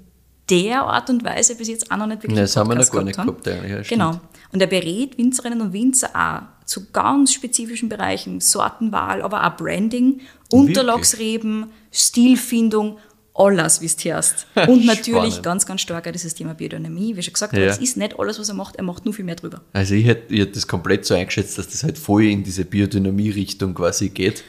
der 0.49 0.81
Art 0.83 1.09
und 1.09 1.23
Weise 1.23 1.55
bis 1.55 1.67
jetzt 1.67 1.91
auch 1.91 1.97
noch 1.97 2.07
nicht 2.07 2.23
wirklich 2.23 2.35
Nein, 2.35 2.43
das 2.43 2.55
haben 2.55 2.69
wir 2.69 2.75
noch 2.75 2.91
gar 2.91 3.03
nicht 3.03 3.15
gehabt 3.17 3.47
eigentlich, 3.47 3.71
ja, 3.71 3.81
genau. 3.81 4.19
Und 4.51 4.61
er 4.61 4.67
berät 4.67 5.17
Winzerinnen 5.17 5.61
und 5.61 5.73
Winzer 5.73 6.09
auch 6.15 6.65
zu 6.65 6.89
ganz 6.91 7.33
spezifischen 7.33 7.89
Bereichen, 7.89 8.39
Sortenwahl, 8.39 9.21
aber 9.21 9.45
auch 9.45 9.57
Branding, 9.57 10.21
Unterlagsreben, 10.51 11.67
Stilfindung, 11.91 12.97
alles, 13.33 13.81
wie 13.81 13.87
du 13.87 14.13
hörst. 14.13 14.47
Und 14.67 14.85
natürlich 14.85 15.41
ganz, 15.41 15.65
ganz 15.65 15.81
stark 15.81 16.07
auch 16.07 16.11
dieses 16.11 16.33
Thema 16.33 16.55
Biodynamie. 16.55 17.15
Wie 17.15 17.21
schon 17.21 17.33
gesagt, 17.33 17.53
Ja. 17.53 17.65
das 17.67 17.77
ist 17.77 17.95
nicht 17.95 18.19
alles, 18.19 18.39
was 18.39 18.49
er 18.49 18.55
macht, 18.55 18.77
er 18.77 18.83
macht 18.83 19.05
nur 19.05 19.13
viel 19.13 19.25
mehr 19.25 19.35
drüber. 19.35 19.61
Also 19.73 19.93
ich 19.93 20.05
hätte, 20.05 20.33
ich 20.33 20.39
hätte 20.41 20.53
das 20.53 20.67
komplett 20.67 21.05
so 21.05 21.13
eingeschätzt, 21.13 21.57
dass 21.57 21.67
das 21.69 21.83
halt 21.83 21.97
voll 21.97 22.23
in 22.23 22.43
diese 22.43 22.65
Biodynamie-Richtung 22.65 23.75
quasi 23.75 24.09
geht. 24.09 24.43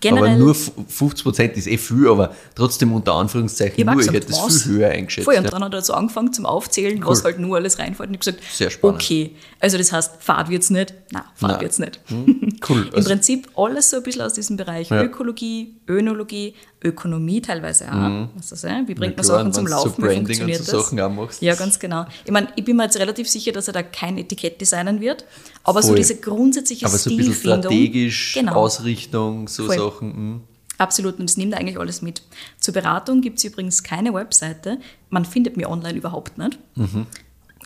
Generell- 0.00 0.30
aber 0.30 0.38
nur 0.38 0.50
f- 0.50 0.72
50 0.88 1.24
Prozent 1.24 1.56
ist 1.56 1.66
eh 1.66 1.78
viel, 1.78 2.08
aber 2.08 2.34
trotzdem 2.54 2.92
unter 2.92 3.14
Anführungszeichen 3.14 3.78
Ich 3.78 3.84
nur. 3.84 3.94
auch 3.94 3.98
Ich 4.00 4.06
gesagt, 4.08 4.16
hätte 4.16 4.32
das 4.46 4.62
viel 4.62 4.72
höher 4.72 4.90
eingeschätzt. 4.90 5.24
Voll, 5.24 5.36
und 5.36 5.52
dann 5.52 5.64
hat 5.64 5.74
er 5.74 5.82
so 5.82 5.94
angefangen 5.94 6.32
zum 6.32 6.44
Aufzählen, 6.46 7.00
was 7.04 7.24
halt 7.24 7.38
nur 7.38 7.56
alles 7.56 7.78
reinfällt. 7.78 8.08
Und 8.08 8.14
ich 8.14 8.20
gesagt, 8.20 8.40
Sehr 8.52 8.70
spannend. 8.70 9.00
okay, 9.02 9.32
also 9.60 9.78
das 9.78 9.92
heißt, 9.92 10.12
Fahrt 10.20 10.48
wird's 10.50 10.70
nicht. 10.70 10.92
Nein, 11.12 11.22
Fahrt 11.34 11.52
Nein. 11.52 11.60
wird's 11.62 11.78
nicht. 11.78 12.00
Cool. 12.68 12.86
Im 12.88 12.94
Also, 12.94 13.10
Prinzip 13.10 13.48
alles 13.54 13.90
so 13.90 13.98
ein 13.98 14.02
bisschen 14.02 14.22
aus 14.22 14.32
diesem 14.32 14.56
Bereich 14.56 14.88
Ja. 14.88 15.02
Ökologie, 15.02 15.76
Önologie, 15.88 16.54
Ökonomie 16.82 17.40
teilweise 17.42 17.84
auch. 17.92 18.28
Was 18.34 18.48
das, 18.48 18.64
äh? 18.64 18.82
Wie 18.86 18.94
bringt 18.94 19.16
man 19.16 19.24
Sachen 19.24 19.52
zum 19.52 19.64
wenn's 19.64 19.70
so 19.70 19.76
Laufen? 19.88 19.96
Wie 19.98 20.00
Branding 20.06 20.18
und 20.20 20.26
funktioniert 20.26 20.64
so 20.64 20.72
das? 20.72 20.84
Sachen 20.86 21.00
auch 21.00 21.10
machst. 21.10 21.42
Ja, 21.42 21.54
ganz 21.54 21.78
genau. 21.78 22.06
Ich 22.24 22.30
meine, 22.32 22.48
ich 22.56 22.64
bin 22.64 22.76
mir 22.76 22.84
jetzt 22.84 22.98
relativ 22.98 23.28
sicher, 23.28 23.52
dass 23.52 23.68
er 23.68 23.74
da 23.74 23.82
kein 23.82 24.16
Etikett 24.18 24.58
designen 24.60 25.00
wird, 25.00 25.24
aber 25.64 25.82
so 25.82 25.88
Voll. 25.88 25.96
diese 25.96 26.16
grundsätzliche 26.16 26.86
aber 26.86 26.96
so 26.96 27.10
ein 27.10 27.16
bisschen 27.16 27.32
Stilfindung. 27.34 27.60
strategisch, 27.62 28.32
genau. 28.34 28.52
Ausrichtung, 28.54 29.46
so 29.48 29.66
Voll. 29.66 29.76
Sachen. 29.76 29.85
Hm. 30.00 30.42
Absolut, 30.78 31.18
und 31.18 31.30
das 31.30 31.36
nimmt 31.36 31.54
eigentlich 31.54 31.78
alles 31.78 32.02
mit. 32.02 32.22
Zur 32.60 32.74
Beratung 32.74 33.22
gibt 33.22 33.38
es 33.38 33.44
übrigens 33.44 33.82
keine 33.82 34.12
Webseite. 34.12 34.78
Man 35.08 35.24
findet 35.24 35.56
mir 35.56 35.70
online 35.70 35.96
überhaupt 35.96 36.36
nicht. 36.36 36.58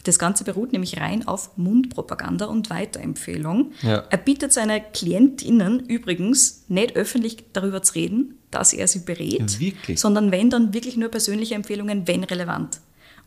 Das 0.05 0.19
Ganze 0.19 0.45
beruht 0.45 0.73
nämlich 0.73 0.99
rein 0.99 1.27
auf 1.27 1.57
Mundpropaganda 1.57 2.47
und 2.47 2.71
Weiterempfehlung. 2.71 3.73
Ja. 3.83 4.05
Er 4.09 4.19
bittet 4.19 4.53
seine 4.53 4.81
Klientinnen 4.81 5.81
übrigens 5.81 6.65
nicht 6.69 6.97
öffentlich 6.97 7.45
darüber 7.53 7.83
zu 7.83 7.95
reden, 7.95 8.39
dass 8.51 8.73
er 8.73 8.89
sie 8.89 9.01
berät, 9.01 9.61
Wirklich? 9.61 10.01
sondern 10.01 10.33
wenn 10.33 10.49
dann 10.49 10.73
wirklich 10.73 10.97
nur 10.97 11.11
persönliche 11.11 11.55
Empfehlungen, 11.55 12.07
wenn 12.07 12.25
relevant. 12.25 12.81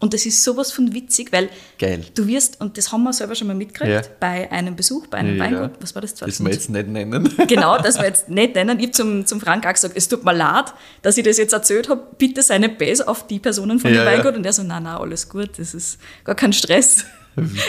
Und 0.03 0.13
das 0.13 0.25
ist 0.25 0.43
sowas 0.43 0.73
von 0.73 0.93
witzig, 0.93 1.31
weil 1.31 1.47
Geil. 1.79 2.03
du 2.13 2.27
wirst, 2.27 2.59
und 2.59 2.77
das 2.77 2.91
haben 2.91 3.03
wir 3.03 3.13
selber 3.13 3.35
schon 3.35 3.47
mal 3.47 3.55
mitgekriegt, 3.55 3.89
Ja. 3.89 4.01
bei 4.19 4.51
einem 4.51 4.75
Besuch, 4.75 5.07
bei 5.07 5.19
einem 5.19 5.37
Ja. 5.37 5.45
Weingut, 5.45 5.71
was 5.79 5.95
war 5.95 6.01
das? 6.01 6.13
Das 6.15 6.43
wir 6.43 6.51
jetzt 6.51 6.69
nicht 6.69 6.87
nennen. 6.89 7.29
Genau, 7.47 7.77
das 7.77 7.97
wir 7.97 8.05
jetzt 8.05 8.27
nicht 8.27 8.53
nennen. 8.55 8.77
Ich 8.79 8.87
habe 8.87 8.91
zum, 8.91 9.25
zum 9.25 9.39
Frank 9.39 9.65
auch 9.65 9.71
gesagt, 9.71 9.93
es 9.95 10.09
tut 10.09 10.25
mir 10.25 10.33
leid, 10.33 10.73
dass 11.03 11.17
ich 11.17 11.23
das 11.23 11.37
jetzt 11.37 11.53
erzählt 11.53 11.87
habe. 11.87 12.01
Bitte 12.17 12.41
sei 12.41 12.57
nicht 12.57 12.77
böse 12.77 13.07
auf 13.07 13.27
die 13.27 13.39
Personen 13.39 13.79
von 13.79 13.93
Ja, 13.93 14.03
dem. 14.03 14.07
Weingut. 14.13 14.35
Und 14.35 14.45
er 14.45 14.51
so, 14.51 14.63
nein, 14.63 14.83
nein, 14.83 14.97
alles 14.97 15.29
gut, 15.29 15.51
das 15.57 15.73
ist 15.73 15.97
gar 16.25 16.35
kein 16.35 16.51
Stress. 16.51 17.05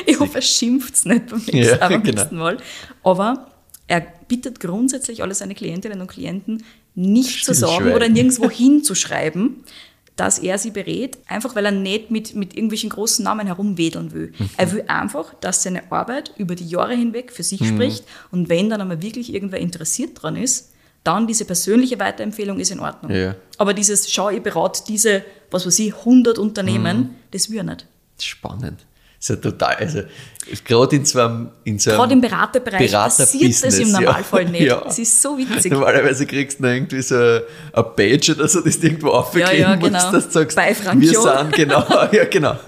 Ich 0.05 0.19
hoffe, 0.19 0.35
er 0.39 0.43
schimpft 0.43 1.07
nicht 1.07 1.27
beim 1.29 1.39
nächsten, 1.39 1.57
Ja, 1.57 1.89
genau. 1.99 2.25
Mal. 2.33 2.57
Aber 3.05 3.47
er 3.87 4.05
bittet 4.27 4.59
grundsätzlich 4.59 5.23
alle 5.23 5.35
seine 5.35 5.55
Klientinnen 5.55 6.01
und 6.01 6.09
Klienten 6.09 6.65
nicht 6.97 7.45
zu 7.45 7.55
sagen 7.55 7.75
Stillschweigen. 7.75 7.97
oder 7.97 8.09
nirgendwo 8.09 8.51
hinzuschreiben, 8.95 9.63
dass 10.17 10.39
er 10.39 10.59
sie 10.59 10.71
berät, 10.71 11.19
einfach 11.27 11.57
weil 11.57 11.65
er 11.65 11.71
nicht 11.73 12.11
mit, 12.11 12.35
mit 12.37 12.55
irgendwelchen 12.55 12.91
großen 12.91 13.25
Namen 13.25 13.47
herumwedeln 13.47 14.13
will. 14.13 14.33
Mhm. 14.39 14.51
Er 14.57 14.73
will 14.73 14.85
einfach, 14.87 15.35
dass 15.41 15.63
seine 15.65 15.91
Arbeit 15.91 16.33
über 16.37 16.55
die 16.55 16.67
Jahre 16.69 16.95
hinweg 16.95 17.33
für 17.33 17.43
sich 17.43 17.61
Mhm. 17.61 17.75
spricht 17.75 18.05
und 18.31 18.49
wenn 18.49 18.71
dann 18.71 18.81
einmal 18.81 19.03
wirklich 19.03 19.35
irgendwer 19.35 19.59
interessiert 19.59 20.23
dran 20.23 20.37
ist, 20.37 20.71
dann 21.03 21.27
diese 21.27 21.45
persönliche 21.45 21.99
Weiterempfehlung 21.99 22.59
ist 22.61 22.71
in 22.71 22.81
Ordnung. 22.81 23.11
Ja. 23.13 23.35
Aber 23.59 23.75
dieses, 23.75 24.11
schau, 24.11 24.31
ich 24.31 24.43
berate 24.43 24.83
diese, 24.89 25.23
was 25.51 25.67
weiß 25.67 25.79
ich, 25.81 25.93
100 26.05 26.39
Unternehmen, 26.39 26.97
Mhm. 26.99 27.11
das 27.33 27.51
will 27.51 27.59
er 27.59 27.65
nicht. 27.65 27.87
Spannend. 28.21 28.87
Ist 29.25 29.31
ja 29.31 29.37
total, 29.37 29.75
also 29.77 30.03
gerade 30.67 30.97
in 30.97 31.07
so 31.07 31.19
einem, 31.19 31.49
in 31.65 31.79
so 31.79 31.89
einem 31.93 31.99
Gerade 31.99 32.13
im 32.13 32.21
Beraterbereich 32.21 32.93
passiert 32.93 33.65
das 33.65 33.79
im 33.79 33.91
Beraterbusiness, 33.91 33.93
ja. 33.93 34.01
Normalfall 34.01 34.45
nicht. 34.45 34.63
Ja. 34.67 34.83
Es 34.87 34.99
ist 34.99 35.23
so 35.23 35.39
witzig. 35.39 35.73
Normalerweise 35.73 36.27
kriegst 36.27 36.59
du 36.59 36.65
noch 36.65 36.69
irgendwie 36.69 37.01
so 37.01 37.15
ein 37.17 37.41
Badge 37.97 38.35
oder 38.35 38.47
so, 38.49 38.61
das 38.61 38.79
du 38.79 38.87
irgendwo 38.87 39.09
aufkleben 39.13 39.59
ja, 39.59 39.77
musst, 39.77 39.83
genau. 39.83 40.13
dass 40.13 40.27
du 40.27 40.31
sagst, 40.31 40.57
Bei 40.57 40.75
Frank 40.75 41.01
wir 41.01 41.09
sind, 41.19 41.53
genau, 41.55 41.87
ja 42.13 42.25
genau. 42.27 42.59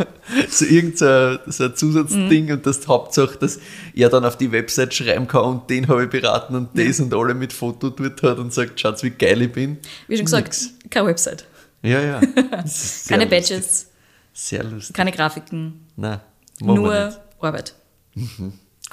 So 0.49 0.65
irgend 0.65 0.97
so 0.97 1.05
ein, 1.05 1.39
so 1.47 1.65
ein 1.65 1.77
Zusatzding 1.77 2.47
Mhm. 2.47 2.53
und 2.53 2.65
das 2.67 2.89
Hauptsache, 2.89 3.37
dass 3.39 3.59
er 3.95 4.09
dann 4.09 4.25
auf 4.25 4.39
die 4.39 4.51
Website 4.51 4.95
schreiben 4.95 5.29
kann 5.29 5.45
und 5.45 5.69
den 5.69 5.89
habe 5.89 6.05
ich 6.05 6.09
beraten 6.09 6.55
und 6.55 6.71
das 6.73 7.01
und 7.01 7.13
alle 7.13 7.35
mit 7.35 7.53
Foto 7.53 7.91
dort 7.91 8.23
hat 8.23 8.39
und 8.39 8.55
sagt, 8.55 8.81
schaut 8.81 9.03
wie 9.03 9.11
geil 9.11 9.43
ich 9.43 9.53
bin. 9.53 9.77
Wie 10.09 10.17
schon 10.17 10.25
gesagt, 10.25 10.47
Nix. 10.47 10.71
keine 10.89 11.09
Website, 11.09 11.45
Ja, 11.83 12.01
ja. 12.01 12.21
Keine 12.31 12.63
lustig. 12.63 13.29
Badges, 13.29 13.87
Sehr 14.33 14.65
lustig. 14.65 14.97
keine 14.97 15.13
Grafiken, 15.13 15.85
Nein, 15.97 16.21
machen 16.61 16.75
nur. 16.83 17.15
Arbeit. 17.41 17.75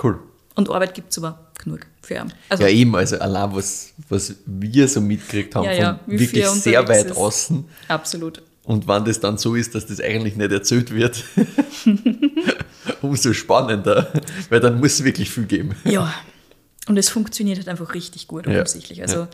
Cool. 0.02 0.20
Und 0.56 0.70
Arbeit 0.70 0.94
gibt 0.94 1.12
es 1.12 1.18
aber 1.18 1.52
genug 1.64 1.88
für 2.02 2.16
ihn. 2.16 2.34
Also, 2.50 2.64
Ja, 2.64 2.70
eben, 2.70 2.96
also 2.96 3.18
allein 3.18 3.56
was, 3.56 3.94
was 4.10 4.36
wir 4.46 4.88
so 4.88 5.02
mitgekriegt 5.02 5.56
haben, 5.56 5.66
Ja, 5.66 5.72
ja, 5.74 6.00
von 6.06 6.20
wirklich 6.20 6.46
sehr 6.48 6.88
weit 6.88 7.08
ist. 7.08 7.18
außen. 7.18 7.66
absolut. 7.88 8.44
Und 8.66 8.88
wenn 8.88 9.04
das 9.06 9.20
dann 9.20 9.38
so 9.38 9.56
ist, 9.56 9.76
dass 9.76 9.86
das 9.88 10.00
eigentlich 10.00 10.36
nicht 10.38 10.52
erzählt 10.52 10.92
wird, 10.94 11.24
umso 13.02 13.34
spannender, 13.34 14.12
weil 14.50 14.60
dann 14.60 14.80
muss 14.80 14.94
es 14.94 15.04
wirklich 15.04 15.30
viel 15.30 15.46
geben. 15.46 15.76
Ja, 15.86 16.14
und 16.88 16.98
es 16.98 17.10
funktioniert 17.10 17.58
halt 17.58 17.68
einfach 17.70 17.94
richtig 17.94 18.28
gut, 18.28 18.46
Ja. 18.46 18.54
offensichtlich. 18.54 19.02
Also, 19.02 19.28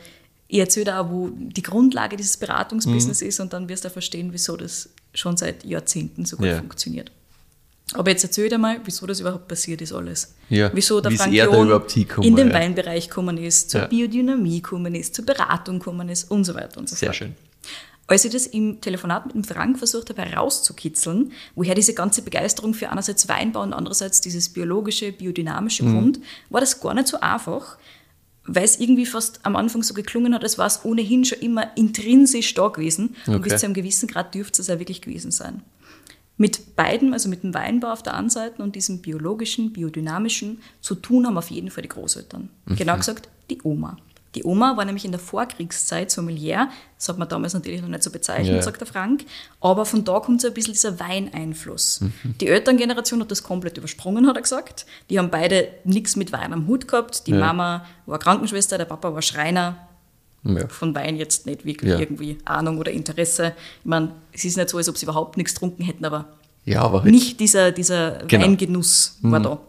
ich 0.47 0.59
erzähle 0.59 0.99
auch, 0.99 1.09
wo 1.11 1.29
die 1.35 1.61
Grundlage 1.61 2.17
dieses 2.17 2.37
Beratungsbusiness 2.37 3.21
ist 3.21 3.39
und 3.39 3.53
dann 3.53 3.69
wirst 3.69 3.85
du 3.85 3.89
verstehen, 3.91 4.29
wieso 4.31 4.57
das 4.57 4.89
schon 5.13 5.37
seit 5.37 5.63
Jahrzehnten 5.63 6.25
so 6.25 6.37
gut 6.37 6.47
Ja. 6.47 6.57
funktioniert. 6.57 7.11
Aber 7.93 8.11
jetzt 8.11 8.23
erzähl 8.23 8.49
dir 8.49 8.57
mal, 8.59 8.79
wieso 8.83 9.07
das 9.07 9.19
überhaupt 9.19 9.47
passiert 9.47 9.81
ist 9.81 9.93
alles. 9.93 10.35
Ja, 10.49 10.69
Wieso 10.73 11.01
der 11.01 11.11
Frank 11.11 11.33
er 11.33 11.47
überhaupt 11.47 11.95
in 11.97 12.35
den 12.35 12.49
ja. 12.49 12.53
Weinbereich 12.53 13.07
gekommen 13.09 13.37
ist, 13.37 13.71
zur 13.71 13.81
Ja. 13.81 13.87
Biodynamie 13.87 14.61
gekommen 14.61 14.93
ist, 14.93 15.15
zur 15.15 15.25
Beratung 15.25 15.79
gekommen 15.79 16.07
ist 16.09 16.29
und 16.29 16.43
so 16.43 16.53
weiter 16.53 16.79
und 16.79 16.87
so 16.87 16.95
Sehr 16.95 17.07
fort. 17.09 17.15
schön. 17.15 17.35
Als 18.05 18.25
ich 18.25 18.31
das 18.31 18.47
im 18.47 18.79
Telefonat 18.81 19.27
mit 19.27 19.35
dem 19.35 19.43
Frank 19.43 19.77
versucht 19.77 20.09
habe 20.09 20.21
herauszukitzeln, 20.23 21.31
woher 21.55 21.75
diese 21.75 21.93
ganze 21.93 22.21
Begeisterung 22.21 22.73
für 22.73 22.89
einerseits 22.89 23.27
Weinbau 23.29 23.61
und 23.61 23.73
andererseits 23.73 24.21
dieses 24.21 24.49
biologische, 24.49 25.11
biodynamische 25.11 25.83
Mhm. 25.83 25.95
kommt, 25.95 26.19
war 26.49 26.59
das 26.61 26.79
gar 26.79 26.93
nicht 26.95 27.07
so 27.07 27.19
einfach, 27.19 27.77
weil 28.45 28.63
es 28.65 28.79
irgendwie 28.79 29.05
fast 29.05 29.39
am 29.43 29.55
Anfang 29.55 29.83
so 29.83 29.93
geklungen 29.93 30.33
hat, 30.33 30.43
als 30.43 30.57
war 30.57 30.65
es 30.67 30.83
ohnehin 30.83 31.23
schon 31.25 31.39
immer 31.39 31.75
intrinsisch 31.77 32.53
da 32.55 32.67
gewesen 32.69 33.15
und 33.27 33.35
Okay. 33.35 33.49
bis 33.49 33.59
zu 33.59 33.65
einem 33.67 33.75
gewissen 33.75 34.07
Grad 34.07 34.33
dürfte 34.33 34.61
es 34.61 34.67
ja 34.69 34.79
wirklich 34.79 35.01
gewesen 35.01 35.31
sein. 35.31 35.61
Mit 36.41 36.77
beiden, 36.77 37.11
also 37.11 37.27
mit 37.27 37.43
dem 37.43 37.53
Weinbau 37.53 37.91
auf 37.91 38.01
der 38.01 38.13
einen 38.15 38.29
Seite 38.29 38.63
und 38.63 38.73
diesem 38.73 39.01
biologischen, 39.01 39.73
biodynamischen, 39.73 40.61
zu 40.79 40.95
tun 40.95 41.27
haben 41.27 41.37
auf 41.37 41.51
jeden 41.51 41.69
Fall 41.69 41.81
die 41.83 41.89
Großeltern. 41.89 42.47
Mhm. 42.65 42.75
Genau 42.77 42.95
gesagt, 42.95 43.27
die 43.49 43.59
Oma. 43.63 43.97
Die 44.35 44.43
Oma 44.45 44.77
war 44.77 44.85
nämlich 44.85 45.03
in 45.03 45.11
der 45.11 45.19
Vorkriegszeit 45.19 46.11
Sommelier, 46.11 46.69
das 46.97 47.09
hat 47.09 47.17
man 47.17 47.27
damals 47.27 47.55
natürlich 47.55 47.81
noch 47.81 47.89
nicht 47.89 48.03
so 48.03 48.11
bezeichnet, 48.11 48.55
Ja. 48.55 48.61
sagt 48.61 48.79
der 48.79 48.87
Frank, 48.87 49.25
aber 49.59 49.85
von 49.85 50.05
da 50.05 50.19
kommt 50.21 50.39
so 50.39 50.47
ein 50.47 50.53
bisschen 50.53 50.73
dieser 50.73 50.97
Weineinfluss. 50.99 52.01
Mhm. 52.01 52.35
Die 52.39 52.47
Elterngeneration 52.47 53.19
hat 53.21 53.31
das 53.31 53.43
komplett 53.43 53.77
übersprungen, 53.77 54.27
hat 54.27 54.35
er 54.37 54.43
gesagt. 54.43 54.85
Die 55.09 55.17
haben 55.19 55.31
beide 55.31 55.67
nichts 55.83 56.15
mit 56.15 56.31
Wein 56.31 56.53
am 56.53 56.67
Hut 56.67 56.87
gehabt. 56.87 57.27
Die 57.27 57.31
Ja. 57.31 57.39
Mama 57.39 57.85
war 58.05 58.19
Krankenschwester, 58.19 58.77
der 58.77 58.85
Papa 58.85 59.13
war 59.13 59.21
Schreiner, 59.23 59.88
Ja. 60.43 60.67
von 60.69 60.95
Wein 60.95 61.17
jetzt 61.17 61.45
nicht 61.45 61.65
wirklich 61.65 61.91
Ja. 61.91 61.99
irgendwie 61.99 62.37
Ahnung 62.45 62.77
oder 62.77 62.91
Interesse. 62.91 63.53
Ich 63.81 63.85
meine, 63.85 64.11
es 64.31 64.45
ist 64.45 64.55
nicht 64.57 64.69
so, 64.69 64.77
als 64.77 64.87
ob 64.87 64.97
sie 64.97 65.05
überhaupt 65.05 65.35
nichts 65.37 65.53
getrunken 65.53 65.83
hätten, 65.83 66.05
aber 66.05 66.25
Ja, 66.65 66.81
aber 66.81 67.03
halt, 67.03 67.11
nicht 67.11 67.39
dieser, 67.39 67.71
dieser 67.71 68.19
Genau. 68.27 68.45
Weingenuss 68.45 69.17
war 69.21 69.39
da. 69.39 69.59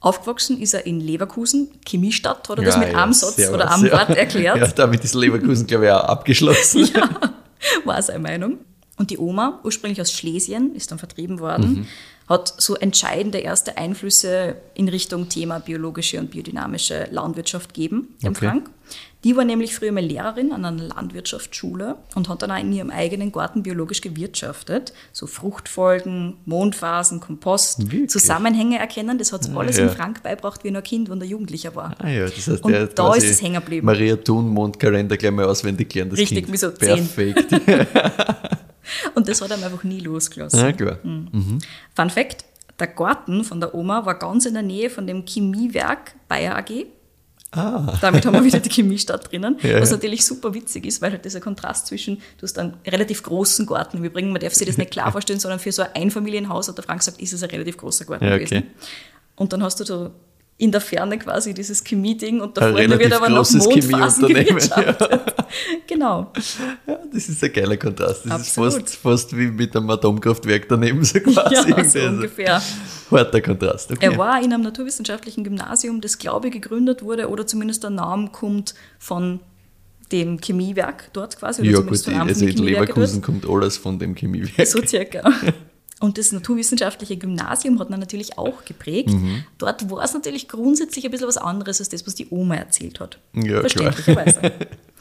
Aufgewachsen 0.00 0.60
ist 0.60 0.74
er 0.74 0.86
in 0.86 1.00
Leverkusen, 1.00 1.68
Chemiestadt, 1.86 2.48
hat 2.48 2.58
er 2.58 2.64
das 2.64 2.74
ja, 2.74 2.80
mit 2.80 2.92
ja, 2.92 3.02
einem 3.02 3.12
Satz 3.12 3.48
oder 3.48 3.70
einem 3.72 3.86
ja. 3.86 3.92
Wort 3.92 4.10
erklärt. 4.10 4.56
Ja, 4.60 4.66
damit 4.68 5.02
ist 5.04 5.14
Leverkusen, 5.14 5.66
glaube 5.66 5.86
ich, 5.86 5.90
auch 5.90 6.04
abgeschlossen. 6.04 6.88
war 7.84 8.00
seine 8.02 8.20
Meinung. 8.20 8.58
Und 8.98 9.10
die 9.10 9.18
Oma, 9.18 9.60
ursprünglich 9.64 10.00
aus 10.00 10.12
Schlesien, 10.12 10.74
ist 10.74 10.90
dann 10.90 10.98
vertrieben 10.98 11.38
worden, 11.40 11.86
hat 12.28 12.54
so 12.56 12.76
entscheidende 12.76 13.38
erste 13.38 13.76
Einflüsse 13.76 14.56
in 14.74 14.88
Richtung 14.88 15.28
Thema 15.28 15.58
biologische 15.58 16.18
und 16.18 16.30
biodynamische 16.30 17.08
Landwirtschaft 17.10 17.74
gegeben, 17.74 18.14
dem 18.22 18.30
Okay. 18.30 18.46
Frank. 18.46 18.70
Die 19.26 19.36
war 19.36 19.44
nämlich 19.44 19.74
früher 19.74 19.90
mal 19.90 20.04
Lehrerin 20.04 20.52
an 20.52 20.64
einer 20.64 20.84
Landwirtschaftsschule 20.84 21.96
und 22.14 22.28
hat 22.28 22.42
dann 22.42 22.52
auch 22.52 22.60
in 22.60 22.72
ihrem 22.72 22.90
eigenen 22.90 23.32
Garten 23.32 23.64
biologisch 23.64 24.00
gewirtschaftet. 24.00 24.92
So 25.12 25.26
Fruchtfolgen, 25.26 26.36
Mondphasen, 26.44 27.18
Kompost, 27.18 27.90
Wirklich? 27.90 28.08
Zusammenhänge 28.08 28.78
erkennen. 28.78 29.18
Das 29.18 29.32
hat 29.32 29.42
sie 29.42 29.50
alles 29.50 29.78
ja. 29.78 29.82
im 29.82 29.90
Frank 29.90 30.22
beibracht, 30.22 30.62
wie 30.62 30.68
er 30.68 30.74
noch 30.74 30.84
Kind 30.84 31.10
und 31.10 31.20
ein 31.20 31.28
Jugendlicher 31.28 31.74
war. 31.74 31.96
Ah 31.98 32.08
ja, 32.08 32.26
das 32.26 32.46
heißt, 32.46 32.62
Und 32.62 32.70
der 32.70 32.86
da 32.86 33.14
ist 33.14 33.28
es 33.28 33.42
hängen 33.42 33.56
geblieben. 33.56 33.84
Maria 33.84 34.14
Thun 34.14 34.48
Mondkalender 34.48 35.16
gleich 35.16 35.32
mal 35.32 35.46
auswendig 35.46 35.88
gelernt. 35.88 36.12
Das 36.12 36.20
Richtig, 36.20 36.44
kind. 36.44 36.52
wie 36.52 36.56
so 36.58 36.70
zehn. 36.70 37.08
Perfekt. 37.08 37.52
Und 39.16 39.28
das 39.28 39.40
hat 39.40 39.50
er 39.50 39.56
einfach 39.56 39.82
nie 39.82 39.98
losgelassen. 39.98 40.60
ja, 40.60 40.70
klar. 40.70 40.98
Mhm. 41.02 41.58
Fun 41.96 42.10
Fact: 42.10 42.44
Der 42.78 42.86
Garten 42.86 43.42
von 43.42 43.58
der 43.58 43.74
Oma 43.74 44.06
war 44.06 44.20
ganz 44.20 44.46
in 44.46 44.54
der 44.54 44.62
Nähe 44.62 44.88
von 44.88 45.04
dem 45.08 45.24
Chemiewerk 45.26 46.14
Bayer 46.28 46.56
AG. 46.56 46.86
Ah, 47.56 47.96
Damit 48.00 48.26
haben 48.26 48.34
wir 48.34 48.44
wieder 48.44 48.60
die 48.60 48.68
Chemiestadt 48.70 49.30
drinnen. 49.32 49.56
Ja, 49.62 49.80
was 49.80 49.90
natürlich 49.90 50.24
super 50.24 50.52
witzig 50.54 50.84
ist, 50.86 51.00
weil 51.02 51.10
halt 51.12 51.24
dieser 51.24 51.40
Kontrast 51.40 51.86
zwischen, 51.86 52.16
du 52.38 52.42
hast 52.42 52.58
einen 52.58 52.74
relativ 52.86 53.22
großen 53.22 53.66
Garten, 53.66 54.02
wir 54.02 54.12
bringen, 54.12 54.30
man 54.32 54.40
darf 54.40 54.54
sich 54.54 54.66
das 54.66 54.76
nicht 54.78 54.90
klar 54.90 55.10
vorstellen, 55.12 55.40
sondern 55.40 55.58
für 55.58 55.72
so 55.72 55.82
ein 55.82 55.88
Einfamilienhaus, 55.94 56.68
hat 56.68 56.76
der 56.76 56.84
Frank 56.84 57.00
gesagt, 57.00 57.20
ist 57.20 57.32
es 57.32 57.42
ein 57.42 57.50
relativ 57.50 57.76
großer 57.78 58.04
Garten 58.04 58.24
Ja, 58.26 58.36
gewesen. 58.36 58.58
okay. 58.58 58.66
Und 59.36 59.52
dann 59.52 59.62
hast 59.62 59.80
du 59.80 59.84
so 59.84 60.10
in 60.58 60.72
der 60.72 60.80
Ferne 60.80 61.18
quasi 61.18 61.52
dieses 61.52 61.84
Chemie-Ding 61.84 62.40
und 62.40 62.56
da 62.56 62.72
vorne 62.72 62.98
wird 62.98 63.12
aber 63.12 63.28
noch 63.28 63.50
Mondphasen 63.50 64.26
Chemieunternehmen, 64.26 64.46
gewirtschaftet. 64.46 65.34
Genau. 65.86 66.32
ja, 66.86 66.98
das 67.12 67.28
ist 67.28 67.44
ein 67.44 67.52
geiler 67.52 67.76
Kontrast. 67.76 68.24
Das 68.24 68.32
Absolut. 68.32 68.72
ist 68.72 68.96
fast, 68.96 68.96
fast 68.96 69.36
wie 69.36 69.48
mit 69.48 69.76
einem 69.76 69.90
Atomkraftwerk 69.90 70.66
daneben, 70.68 71.04
so 71.04 71.20
quasi. 71.20 71.54
Ja, 71.54 71.62
so 71.62 71.74
Also, 71.74 71.98
ungefähr. 72.08 72.62
Harter 73.10 73.40
Kontrast. 73.42 73.92
Okay. 73.92 74.06
Er 74.06 74.16
war 74.16 74.42
in 74.42 74.52
einem 74.52 74.62
naturwissenschaftlichen 74.62 75.44
Gymnasium, 75.44 76.00
das 76.00 76.16
glaube 76.16 76.48
ich 76.48 76.54
gegründet 76.54 77.02
wurde 77.02 77.28
oder 77.28 77.46
zumindest 77.46 77.82
der 77.82 77.90
Name 77.90 78.30
kommt 78.30 78.74
von 78.98 79.40
dem 80.10 80.40
Chemiewerk 80.40 81.10
dort 81.12 81.38
quasi. 81.38 81.62
Oder 81.62 81.70
ja, 81.70 81.80
gut, 81.80 82.08
also 82.08 82.46
in 82.46 82.56
Leverkusen 82.58 83.20
kommt 83.20 83.46
alles 83.46 83.76
von 83.76 83.98
dem 83.98 84.14
Chemiewerk. 84.14 84.66
So 84.66 84.80
circa. 84.84 85.22
Und 86.00 86.18
das 86.18 86.30
naturwissenschaftliche 86.30 87.16
Gymnasium 87.16 87.78
hat 87.78 87.88
man 87.88 87.98
natürlich 88.00 88.36
auch 88.36 88.64
geprägt. 88.66 89.10
Mhm. 89.10 89.44
Dort 89.56 89.90
war 89.90 90.04
es 90.04 90.12
natürlich 90.12 90.46
grundsätzlich 90.46 91.06
ein 91.06 91.10
bisschen 91.10 91.28
was 91.28 91.38
anderes 91.38 91.80
als 91.80 91.88
das, 91.88 92.06
was 92.06 92.14
die 92.14 92.28
Oma 92.30 92.56
erzählt 92.56 93.00
hat. 93.00 93.18
Ja, 93.32 93.42
klar. 93.42 93.60
Verständlicherweise. 93.60 94.40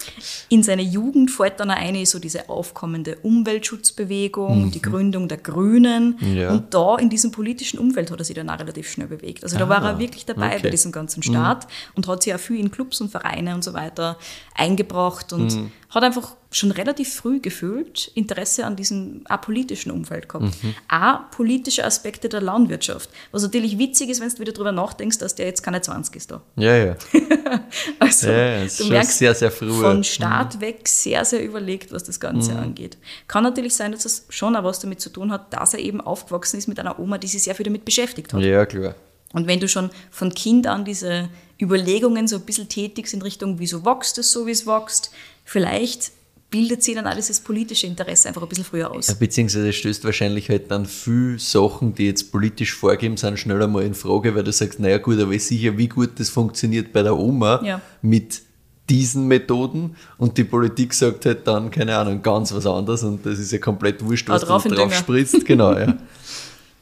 In 0.50 0.64
seine 0.64 0.82
Jugend 0.82 1.32
fällt 1.32 1.60
dann 1.60 1.72
eine 1.72 2.06
so 2.06 2.20
diese 2.20 2.50
aufkommende 2.50 3.18
Umweltschutzbewegung, 3.24 4.72
die 4.72 4.82
Gründung 4.82 5.28
der 5.28 5.38
Grünen. 5.38 6.18
Mhm. 6.20 6.36
Ja. 6.36 6.52
Und 6.52 6.74
da 6.74 6.98
in 6.98 7.10
diesem 7.10 7.32
politischen 7.32 7.80
Umfeld 7.80 8.12
hat 8.12 8.20
er 8.20 8.26
sich 8.26 8.36
dann 8.36 8.50
auch 8.50 8.60
relativ 8.60 8.90
schnell 8.90 9.08
bewegt. 9.08 9.44
Also 9.44 9.58
da 9.58 9.70
war 9.70 9.84
Ah, 9.84 9.90
er 9.92 10.00
wirklich 10.00 10.26
dabei 10.26 10.48
okay. 10.48 10.58
Mhm. 10.60 10.62
bei 10.64 10.70
diesem 10.70 10.92
ganzen 10.92 11.22
Start 11.24 11.68
und 11.96 12.08
hat 12.08 12.24
sich 12.24 12.34
auch 12.34 12.40
viel 12.40 12.60
in 12.60 12.72
Clubs 12.72 13.02
und 13.02 13.10
Vereine 13.12 13.54
und 13.56 13.64
so 13.64 13.74
weiter 13.74 14.18
eingebracht 14.56 15.34
und 15.34 15.54
Mhm. 15.54 15.72
hat 15.90 16.04
einfach 16.04 16.36
schon 16.52 16.72
relativ 16.72 17.14
früh 17.14 17.42
gefühlt 17.42 18.10
Interesse 18.16 18.66
an 18.66 18.78
diesem 18.78 19.22
apolitischen 19.26 19.92
Umfeld 19.92 20.30
gehabt. 20.30 20.64
Mhm. 20.64 20.74
Auch 20.90 21.30
politische 21.32 21.84
Aspekte 21.84 22.30
der 22.30 22.40
Landwirtschaft. 22.42 23.10
Was 23.34 23.44
natürlich 23.44 23.78
witzig 23.78 24.10
ist, 24.10 24.22
wenn 24.22 24.30
du 24.30 24.40
wieder 24.40 24.54
drüber 24.54 24.72
nachdenkst, 24.72 25.18
dass 25.18 25.36
der 25.36 25.48
jetzt 25.48 25.64
keine 25.64 25.82
20 25.82 26.16
ist 26.16 26.32
da. 26.32 26.42
Ja, 26.56 26.76
ja. 26.78 26.96
Also 28.00 28.28
Ja, 28.30 28.60
ja, 28.62 28.66
du 28.78 28.86
merkst 28.86 29.18
sehr, 29.18 29.36
sehr 29.36 29.52
früh. 29.52 29.70
von 29.72 29.95
Start 30.04 30.60
weg 30.62 30.88
sehr, 30.88 31.24
sehr 31.26 31.44
überlegt, 31.44 31.92
was 31.92 32.04
das 32.04 32.20
Ganze 32.20 32.52
Mhm. 32.54 32.60
angeht. 32.60 32.98
Kann 33.28 33.44
natürlich 33.44 33.76
sein, 33.76 33.92
dass 33.92 34.06
es 34.06 34.26
schon 34.30 34.56
auch 34.56 34.64
was 34.64 34.80
damit 34.80 35.00
zu 35.02 35.10
tun 35.10 35.32
hat, 35.32 35.54
dass 35.54 35.74
er 35.74 35.80
eben 35.80 36.02
aufgewachsen 36.02 36.58
ist 36.58 36.68
mit 36.68 36.80
einer 36.80 37.00
Oma, 37.00 37.18
die 37.18 37.28
sich 37.28 37.44
sehr 37.44 37.56
viel 37.56 37.64
damit 37.66 37.86
beschäftigt 37.86 38.34
hat. 38.34 38.42
Ja, 38.42 38.66
klar. 38.66 38.96
Und 39.34 39.48
wenn 39.48 39.60
du 39.60 39.68
schon 39.68 39.90
von 40.12 40.34
Kind 40.34 40.66
an 40.68 40.86
diese 40.86 41.30
Überlegungen 41.62 42.28
so 42.28 42.38
ein 42.38 42.42
bisschen 42.44 42.70
tätigst 42.70 43.14
in 43.14 43.22
Richtung, 43.22 43.60
wieso 43.60 43.86
wächst 43.86 44.18
es 44.18 44.32
so, 44.32 44.46
wie 44.48 44.52
es 44.52 44.66
wächst, 44.66 45.12
vielleicht 45.44 46.12
bildet 46.52 46.84
sich 46.84 46.96
dann 46.96 47.06
auch 47.08 47.16
dieses 47.16 47.42
politische 47.42 47.86
Interesse 47.88 48.30
einfach 48.30 48.42
ein 48.44 48.48
bisschen 48.48 48.64
früher 48.64 48.90
aus. 48.92 49.08
Ja, 49.08 49.16
Beziehungsweise 49.16 49.74
stößt 49.74 50.06
wahrscheinlich 50.06 50.48
halt 50.50 50.72
dann 50.72 50.86
viel 50.86 51.38
Sachen, 51.40 51.96
die 51.96 52.06
jetzt 52.06 52.32
politisch 52.32 52.74
vorgeben 52.76 53.18
sind, 53.18 53.38
schneller 53.38 53.68
mal 53.68 53.84
in 53.84 53.94
Frage, 53.94 54.36
weil 54.36 54.44
du 54.44 54.54
sagst, 54.54 54.80
naja 54.80 55.00
gut, 55.00 55.20
aber 55.20 55.38
sicher, 55.38 55.78
wie 55.78 55.88
gut 55.90 56.12
das 56.20 56.30
funktioniert 56.30 56.94
bei 56.94 57.02
der 57.02 57.18
Oma 57.18 57.62
Ja. 57.64 57.82
mit 58.02 58.42
diesen 58.90 59.28
Methoden 59.28 59.96
und 60.18 60.38
die 60.38 60.44
Politik 60.44 60.94
sagt 60.94 61.26
halt 61.26 61.48
dann, 61.48 61.72
keine 61.72 61.98
Ahnung, 61.98 62.22
ganz 62.22 62.54
was 62.54 62.66
anderes 62.66 63.04
und 63.04 63.26
das 63.26 63.40
ist 63.40 63.52
ja 63.52 63.58
komplett 63.58 64.04
wurscht, 64.04 64.30
was 64.30 64.44
drauf 64.44 64.64
drauf 64.64 64.94
spritzt. 64.94 65.46
Genau, 65.46 65.78
ja. 65.78 65.98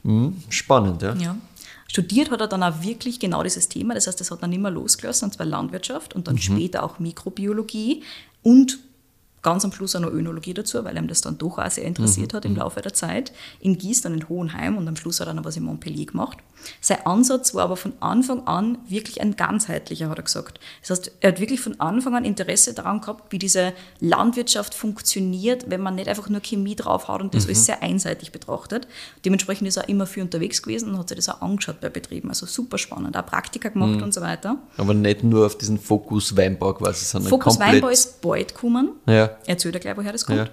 Mhm, 0.04 0.36
spannend, 0.50 1.02
ja. 1.02 1.14
Ja. 1.16 1.36
Studiert 1.88 2.32
hat 2.32 2.42
er 2.42 2.48
dann 2.48 2.64
auch 2.64 2.82
wirklich 2.82 3.20
genau 3.20 3.44
dieses 3.44 3.70
Thema, 3.70 3.94
das 3.94 4.08
heißt, 4.08 4.20
das 4.20 4.32
hat 4.32 4.42
dann 4.42 4.52
immer 4.52 4.72
losgelassen, 4.72 5.26
und 5.26 5.34
zwar 5.34 5.46
Landwirtschaft 5.46 6.16
und 6.16 6.28
dann 6.28 6.38
später 6.38 6.84
auch 6.84 7.00
Mikrobiologie 7.00 8.04
und 8.42 8.80
ganz 9.44 9.64
am 9.66 9.72
Schluss 9.72 9.96
auch 9.96 10.00
noch 10.00 10.12
Önologie 10.12 10.54
dazu, 10.54 10.84
weil 10.84 10.98
ihm 10.98 11.08
das 11.08 11.22
dann 11.22 11.38
doch 11.38 11.60
auch 11.60 11.70
sehr 11.70 11.84
interessiert 11.84 12.34
hat 12.34 12.46
im 12.46 12.56
Laufe 12.56 12.82
der 12.82 12.94
Zeit. 12.94 13.32
In 13.60 13.78
Gieß, 13.78 14.02
dann 14.02 14.14
in 14.14 14.28
Hohenheim 14.30 14.78
und 14.78 14.88
am 14.88 14.96
Schluss 14.96 15.20
hat 15.20 15.28
er 15.28 15.34
noch 15.34 15.46
was 15.46 15.58
in 15.58 15.64
Montpellier 15.64 16.06
gemacht. 16.06 16.38
Sein 16.80 17.06
Ansatz 17.06 17.54
war 17.54 17.64
aber 17.64 17.76
von 17.76 17.94
Anfang 18.00 18.48
an 18.48 18.78
wirklich 18.88 19.22
ein 19.22 19.36
ganzheitlicher, 19.36 20.10
hat 20.10 20.18
er 20.18 20.24
gesagt. 20.24 20.60
Das 20.82 20.92
heißt, 20.92 21.12
er 21.20 21.34
hat 21.34 21.40
wirklich 21.42 21.60
von 21.60 21.80
Anfang 21.80 22.16
an 22.16 22.24
Interesse 22.24 22.74
daran 22.74 23.02
gehabt, 23.02 23.34
wie 23.34 23.40
diese 23.40 23.74
Landwirtschaft 24.00 24.74
funktioniert, 24.74 25.70
wenn 25.70 25.82
man 25.82 25.96
nicht 25.96 26.08
einfach 26.08 26.30
nur 26.30 26.42
Chemie 26.42 26.76
draufhaut 26.76 27.22
und 27.22 27.36
das 27.36 27.46
alles 27.46 27.66
sehr 27.66 27.84
einseitig 27.84 28.32
betrachtet. 28.32 28.88
Dementsprechend 29.26 29.68
ist 29.68 29.78
er 29.78 29.90
immer 29.90 30.06
viel 30.06 30.24
unterwegs 30.24 30.62
gewesen 30.62 30.92
und 30.92 30.98
hat 30.98 31.10
sich 31.10 31.18
das 31.18 31.28
auch 31.30 31.42
angeschaut 31.42 31.82
bei 31.82 31.90
Betrieben. 31.90 32.30
Also 32.30 32.46
super 32.46 32.78
spannend, 32.78 33.18
auch 33.18 33.26
Praktika 33.26 33.70
gemacht 33.70 34.02
und 34.02 34.14
so 34.14 34.22
weiter. 34.22 34.58
Aber 34.78 34.94
nicht 34.94 35.24
nur 35.24 35.46
auf 35.46 35.58
diesen 35.58 35.78
Fokus 35.78 36.38
Weinbau 36.38 36.74
quasi, 36.74 37.06
sondern 37.06 37.30
Fokus 37.30 37.58
komplett. 37.58 37.74
Weinbau 37.74 37.90
ist 37.90 38.22
bald 38.22 38.54
gekommen. 38.54 38.92
Ja. 39.06 39.33
Er 39.46 39.50
erzählt 39.50 39.74
ja 39.76 39.80
gleich, 39.80 39.98
woher 39.98 40.12
das 40.12 40.26
kommt. 40.26 40.40
Ja. 40.40 40.48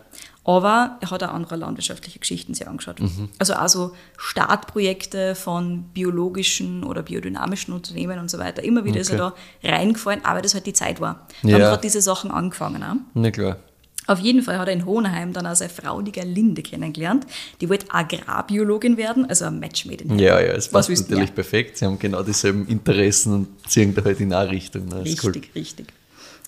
Aber 0.44 0.96
er 1.00 1.10
hat 1.10 1.22
auch 1.22 1.34
andere 1.34 1.56
landwirtschaftliche 1.56 2.18
Geschichten 2.18 2.54
sich 2.54 2.66
angeschaut. 2.66 3.00
Mhm. 3.00 3.28
Also 3.38 3.54
also 3.54 3.92
Startprojekte 4.16 5.34
von 5.34 5.84
biologischen 5.94 6.82
oder 6.84 7.02
biodynamischen 7.02 7.74
Unternehmen 7.74 8.18
und 8.18 8.30
so 8.30 8.38
weiter. 8.38 8.64
Immer 8.64 8.84
wieder 8.84 9.00
ist 9.00 9.10
er 9.10 9.18
da 9.18 9.34
reingefallen, 9.62 10.24
aber 10.24 10.40
das 10.42 10.54
halt 10.54 10.66
die 10.66 10.72
Zeit 10.72 11.00
war. 11.00 11.26
Da 11.42 11.48
haben 11.52 11.60
Ja. 11.60 11.68
gerade 11.70 11.82
diese 11.82 12.00
Sachen 12.00 12.30
angefangen. 12.30 12.82
Auch. 12.82 12.96
Na 13.14 13.30
klar. 13.30 13.58
Auf 14.06 14.18
jeden 14.18 14.42
Fall 14.42 14.58
hat 14.58 14.66
er 14.66 14.72
in 14.74 14.86
Hohenheim 14.86 15.32
dann 15.32 15.46
auch 15.46 15.54
seine 15.54 15.70
Frau, 15.70 16.00
die 16.02 16.10
Gerlinde, 16.10 16.62
kennengelernt. 16.62 17.26
Die 17.60 17.68
wollte 17.68 17.86
Agrarbiologin 17.94 18.96
werden, 18.96 19.26
also 19.28 19.44
ein 19.44 19.60
Match 19.60 19.84
made 19.86 20.02
in. 20.02 20.18
Ja, 20.18 20.40
ja, 20.40 20.52
es 20.52 20.68
passt 20.68 20.88
natürlich 20.88 21.10
mehr? 21.26 21.26
perfekt. 21.34 21.76
Sie 21.78 21.84
haben 21.84 21.98
genau 21.98 22.22
dieselben 22.24 22.66
Interessen 22.66 23.32
und 23.34 23.70
ziehen 23.70 23.94
da 23.94 24.02
halt 24.02 24.18
in 24.20 24.32
eine 24.32 24.50
Richtung. 24.50 24.86
ne? 24.86 25.02
Ist 25.04 25.22
cool. 25.22 25.32
Richtig, 25.32 25.54
richtig. 25.54 25.86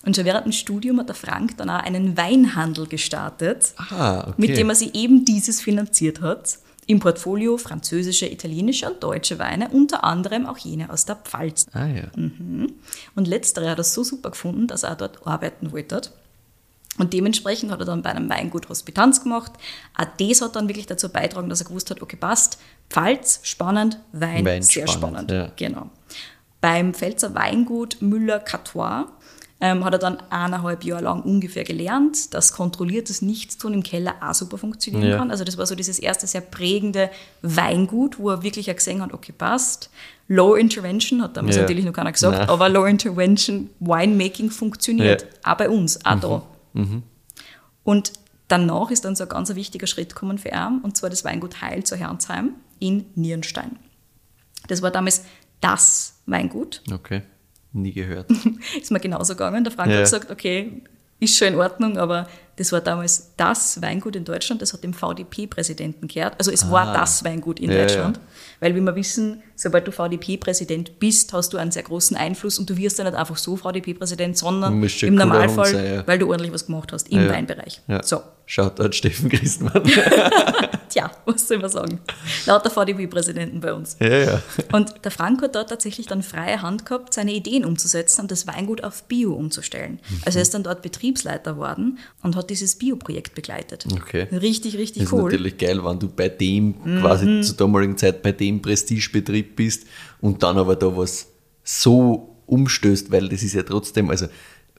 Und 0.05 0.15
schon 0.15 0.25
während 0.25 0.45
dem 0.45 0.51
Studium 0.51 0.99
hat 0.99 1.07
der 1.07 1.15
Frank 1.15 1.57
dann 1.57 1.69
auch 1.69 1.81
einen 1.83 2.17
Weinhandel 2.17 2.87
gestartet, 2.87 3.73
Ah, 3.77 4.21
okay. 4.27 4.33
mit 4.37 4.57
dem 4.57 4.69
er 4.69 4.75
sich 4.75 4.93
eben 4.95 5.23
dieses 5.25 5.61
finanziert 5.61 6.21
hat. 6.21 6.57
Im 6.85 6.99
Portfolio 6.99 7.57
französische, 7.57 8.25
italienische 8.29 8.91
und 8.91 9.01
deutsche 9.01 9.39
Weine, 9.39 9.69
unter 9.69 10.03
anderem 10.03 10.45
auch 10.45 10.57
jene 10.57 10.89
aus 10.89 11.05
der 11.05 11.15
Pfalz. 11.15 11.65
Ah 11.71 11.85
ja. 11.87 12.03
Und 12.13 13.25
letztere 13.27 13.69
hat 13.69 13.77
er 13.77 13.85
so 13.85 14.03
super 14.03 14.31
gefunden, 14.31 14.67
dass 14.67 14.83
er 14.83 14.95
dort 14.97 15.25
arbeiten 15.25 15.71
wollte. 15.71 16.01
Und 16.97 17.13
dementsprechend 17.13 17.71
hat 17.71 17.79
er 17.79 17.85
dann 17.85 18.01
bei 18.01 18.09
einem 18.09 18.29
Weingut 18.29 18.67
Hospitanz 18.67 19.23
gemacht. 19.23 19.53
Auch 19.97 20.05
das 20.19 20.41
hat 20.41 20.57
dann 20.57 20.67
wirklich 20.67 20.85
dazu 20.85 21.07
beigetragen, 21.07 21.47
dass 21.49 21.61
er 21.61 21.67
gewusst 21.67 21.89
hat, 21.89 22.01
okay, 22.01 22.17
passt, 22.17 22.59
Pfalz, 22.89 23.39
spannend, 23.43 23.99
Wein, 24.11 24.45
Wein, 24.45 24.61
sehr 24.61 24.85
spannend, 24.87 25.31
spannend. 25.31 25.31
ja. 25.31 25.51
Genau. 25.55 25.89
Beim 26.59 26.93
Pfälzer 26.93 27.33
Weingut 27.33 28.01
Müller-Catois 28.01 29.05
ähm, 29.65 29.85
hat 29.85 29.93
er 29.93 29.99
dann 29.99 30.17
eineinhalb 30.29 30.83
Jahre 30.83 31.03
lang 31.03 31.21
ungefähr 31.23 31.63
gelernt, 31.63 32.33
dass 32.33 32.51
kontrolliertes 32.51 33.21
Nichtstun 33.21 33.73
im 33.75 33.81
Keller 33.81 34.15
auch 34.21 34.33
super 34.33 34.57
funktionieren 34.57 35.07
Ja. 35.09 35.17
kann. 35.17 35.31
Also 35.31 35.45
das 35.45 35.57
war 35.57 35.65
so 35.65 35.73
dieses 35.73 35.99
erste 35.99 36.27
sehr 36.27 36.41
prägende 36.41 37.09
Weingut, 37.41 38.19
wo 38.19 38.29
er 38.29 38.43
wirklich 38.43 38.69
auch 38.69 38.75
gesehen 38.75 39.01
hat, 39.01 39.13
okay, 39.13 39.31
passt. 39.31 39.89
Low 40.27 40.55
Intervention 40.55 41.21
hat 41.21 41.37
damals 41.37 41.55
Ja. 41.55 41.61
natürlich 41.61 41.85
noch 41.85 41.93
keiner 41.93 42.11
gesagt, 42.11 42.37
Nein. 42.39 42.49
aber 42.49 42.67
Low 42.67 42.83
Intervention 42.83 43.69
Winemaking 43.79 44.51
funktioniert. 44.51 45.21
Ja. 45.45 45.53
Auch 45.53 45.57
bei 45.57 45.69
uns, 45.69 46.05
auch 46.05 46.19
da. 46.19 46.43
Und 47.85 48.11
danach 48.49 48.91
ist 48.91 49.05
dann 49.05 49.15
so 49.15 49.23
ein 49.23 49.29
ganz 49.29 49.55
wichtiger 49.55 49.87
Schritt 49.87 50.09
gekommen 50.09 50.37
für 50.39 50.49
ihn, 50.49 50.81
und 50.83 50.97
zwar 50.97 51.09
das 51.09 51.23
Weingut 51.23 51.61
Heil 51.61 51.85
zu 51.85 51.95
Herrnsheim 51.95 52.51
in 52.79 53.05
Nierenstein. 53.15 53.77
Das 54.67 54.81
war 54.81 54.91
damals 54.91 55.23
das 55.61 56.15
Weingut. 56.25 56.81
Okay. 56.91 57.21
Nie 57.73 57.91
gehört. 57.93 58.29
Ist 58.81 58.91
mir 58.91 58.99
genauso 58.99 59.33
gegangen. 59.33 59.63
Der 59.63 59.73
Frank 59.73 59.89
Ja. 59.91 59.97
hat 59.97 60.03
gesagt, 60.03 60.31
okay, 60.31 60.83
ist 61.19 61.37
schon 61.37 61.47
in 61.49 61.55
Ordnung, 61.55 61.97
aber 61.97 62.27
das 62.57 62.71
war 62.73 62.81
damals 62.81 63.31
das 63.37 63.81
Weingut 63.81 64.15
in 64.15 64.25
Deutschland, 64.25 64.61
das 64.61 64.73
hat 64.73 64.83
dem 64.83 64.93
VDP-Präsidenten 64.93 66.07
gehört. 66.09 66.35
Also 66.37 66.51
es 66.51 66.69
war 66.69 66.91
das 66.93 67.23
Weingut 67.23 67.59
in 67.61 67.69
Ah. 67.69 67.73
Ja, 67.73 67.79
Deutschland. 67.81 68.17
ja. 68.17 68.23
Weil, 68.59 68.75
wie 68.75 68.81
wir 68.81 68.95
wissen, 68.95 69.41
sobald 69.55 69.87
du 69.87 69.91
VDP-Präsident 69.91 70.99
bist, 70.99 71.31
hast 71.33 71.53
du 71.53 71.57
einen 71.57 71.71
sehr 71.71 71.83
großen 71.83 72.15
Einfluss 72.17 72.59
und 72.59 72.69
du 72.69 72.75
wirst 72.77 72.97
ja 72.99 73.05
nicht 73.05 73.15
einfach 73.15 73.37
so 73.37 73.55
VDP-Präsident, 73.55 74.37
sondern 74.37 74.83
im 74.83 75.15
Normalfall, 75.15 75.65
sein, 75.67 75.93
ja. 75.95 76.07
weil 76.07 76.19
du 76.19 76.27
ordentlich 76.29 76.53
was 76.53 76.65
gemacht 76.65 76.91
hast 76.91 77.09
im. 77.09 77.27
Weinbereich. 77.29 77.81
So, 78.03 78.21
Schaut 78.45 78.77
dort 78.79 78.93
Steffen 78.93 79.29
Christmann. 79.29 79.81
tja, 80.93 81.11
was 81.25 81.47
soll 81.47 81.59
man 81.59 81.69
sagen? 81.69 81.99
Lauter 82.45 82.69
VDP-Präsidenten 82.69 83.59
bei 83.59 83.73
uns. 83.73 83.97
ja, 83.99 84.07
ja. 84.07 84.41
Und 84.71 84.93
der 85.03 85.11
Frank 85.11 85.41
hat 85.41 85.55
dort 85.55 85.69
tatsächlich 85.69 86.07
dann 86.07 86.23
freie 86.23 86.61
Hand 86.61 86.85
gehabt, 86.85 87.13
seine 87.13 87.33
Ideen 87.33 87.65
umzusetzen 87.65 88.21
und 88.21 88.31
das 88.31 88.47
Weingut 88.47 88.83
auf 88.83 89.03
Bio 89.03 89.33
umzustellen. 89.33 89.99
Also 90.25 90.39
er 90.39 90.43
ist 90.43 90.53
dann 90.53 90.63
dort 90.63 90.81
Betriebsleiter 90.81 91.57
worden 91.57 91.99
und 92.21 92.35
hat 92.35 92.49
dieses 92.49 92.75
Bio-Projekt 92.75 93.35
begleitet. 93.35 93.85
Okay. 93.91 94.27
Richtig, 94.31 94.77
richtig 94.77 95.03
Das 95.03 95.07
ist 95.07 95.13
cool. 95.13 95.19
Mhm. 95.19 95.25
natürlich 95.25 95.57
geil, 95.57 95.83
wenn 95.83 95.99
du 95.99 96.07
bei 96.07 96.29
dem 96.29 96.75
quasi 97.01 97.41
zur 97.41 97.57
damaligen 97.57 97.97
Zeit 97.97 98.21
bei 98.21 98.31
dem 98.31 98.61
Prestigebetrieb 98.61 99.55
bist 99.55 99.85
und 100.21 100.43
dann 100.43 100.57
aber 100.57 100.75
da 100.75 100.95
was 100.95 101.27
so 101.63 102.35
umstößt, 102.45 103.11
weil 103.11 103.29
das 103.29 103.43
ist 103.43 103.53
ja 103.53 103.63
trotzdem, 103.63 104.09
also 104.09 104.27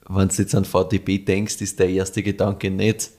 wenn 0.08 0.28
du 0.28 0.34
jetzt 0.34 0.54
an 0.54 0.64
VTB 0.64 1.24
denkst, 1.24 1.60
ist 1.60 1.78
der 1.78 1.88
erste 1.88 2.22
Gedanke 2.22 2.70
nicht 2.70 3.10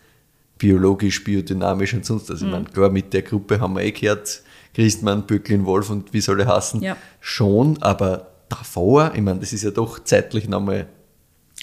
biologisch, 0.58 1.24
biodynamisch 1.24 1.94
und 1.94 2.06
sonst 2.06 2.30
was. 2.30 2.39
Ich 2.39 2.46
Mhm. 2.46 2.52
meine, 2.52 2.65
klar, 2.65 2.89
mit 2.89 3.13
der 3.13 3.22
Gruppe 3.22 3.60
haben 3.60 3.76
wir 3.76 3.84
eh 3.84 3.91
gehört, 3.91 4.41
Christmann, 4.74 5.26
Böcklin, 5.26 5.65
Wolf 5.65 5.89
und 5.89 6.13
wie 6.13 6.22
soll 6.22 6.39
er 6.41 6.48
hassen, 6.48 6.82
Ja. 6.82 6.98
schon, 7.20 7.82
aber 7.82 8.28
davor, 8.50 9.12
ich 9.15 9.22
meine, 9.22 9.39
das 9.39 9.54
ist 9.54 9.63
ja 9.63 9.72
doch 9.72 10.00
zeitlich 10.04 10.48
nochmal 10.50 10.88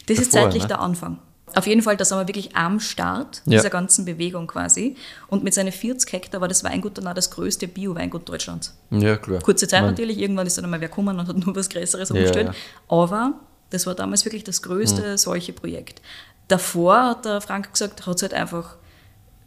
Das 0.07 0.19
ist 0.19 0.35
davor, 0.35 0.47
zeitlich 0.47 0.63
ne? 0.65 0.69
der 0.69 0.81
Anfang. 0.81 1.19
Auf 1.55 1.67
jeden 1.67 1.83
Fall, 1.83 1.99
da 1.99 2.05
sind 2.07 2.17
wir 2.19 2.27
wirklich 2.27 2.57
am 2.57 2.81
Start 2.81 3.43
Ja. 3.45 3.59
dieser 3.59 3.69
ganzen 3.69 4.07
Bewegung 4.07 4.47
quasi. 4.47 4.97
Und 5.29 5.45
mit 5.45 5.53
seinen 5.53 5.71
40 5.71 6.11
Hektar 6.11 6.41
war 6.41 6.49
das 6.49 6.65
Weingut 6.65 6.97
dann 6.97 7.07
auch 7.07 7.13
das 7.13 7.31
größte 7.31 7.69
Bio-Weingut 7.69 8.27
Deutschlands. 8.27 8.75
Ja, 8.91 9.19
klar. 9.19 9.41
Kurze 9.43 9.69
Zeit 9.69 9.81
Ich 9.81 9.83
mein, 9.83 9.91
natürlich, 9.91 10.19
irgendwann 10.19 10.47
ist 10.47 10.57
dann 10.57 10.65
einmal 10.65 10.81
wer 10.81 10.89
gekommen 10.89 11.19
und 11.19 11.29
hat 11.29 11.37
nur 11.37 11.55
was 11.55 11.69
Größeres 11.69 12.09
Ja, 12.09 12.15
umgestellt. 12.15 12.47
ja. 12.49 12.55
Aber 12.89 13.35
das 13.69 13.87
war 13.87 13.95
damals 13.95 14.25
wirklich 14.25 14.45
das 14.45 14.63
größte 14.63 15.13
Mhm. 15.13 15.17
solche 15.19 15.53
Projekt. 15.53 16.01
Davor 16.49 17.03
hat 17.03 17.27
der 17.27 17.43
Frank 17.43 17.71
gesagt, 17.71 18.07
hat 18.07 18.17
es 18.17 18.23
halt 18.23 18.33
einfach 18.35 18.77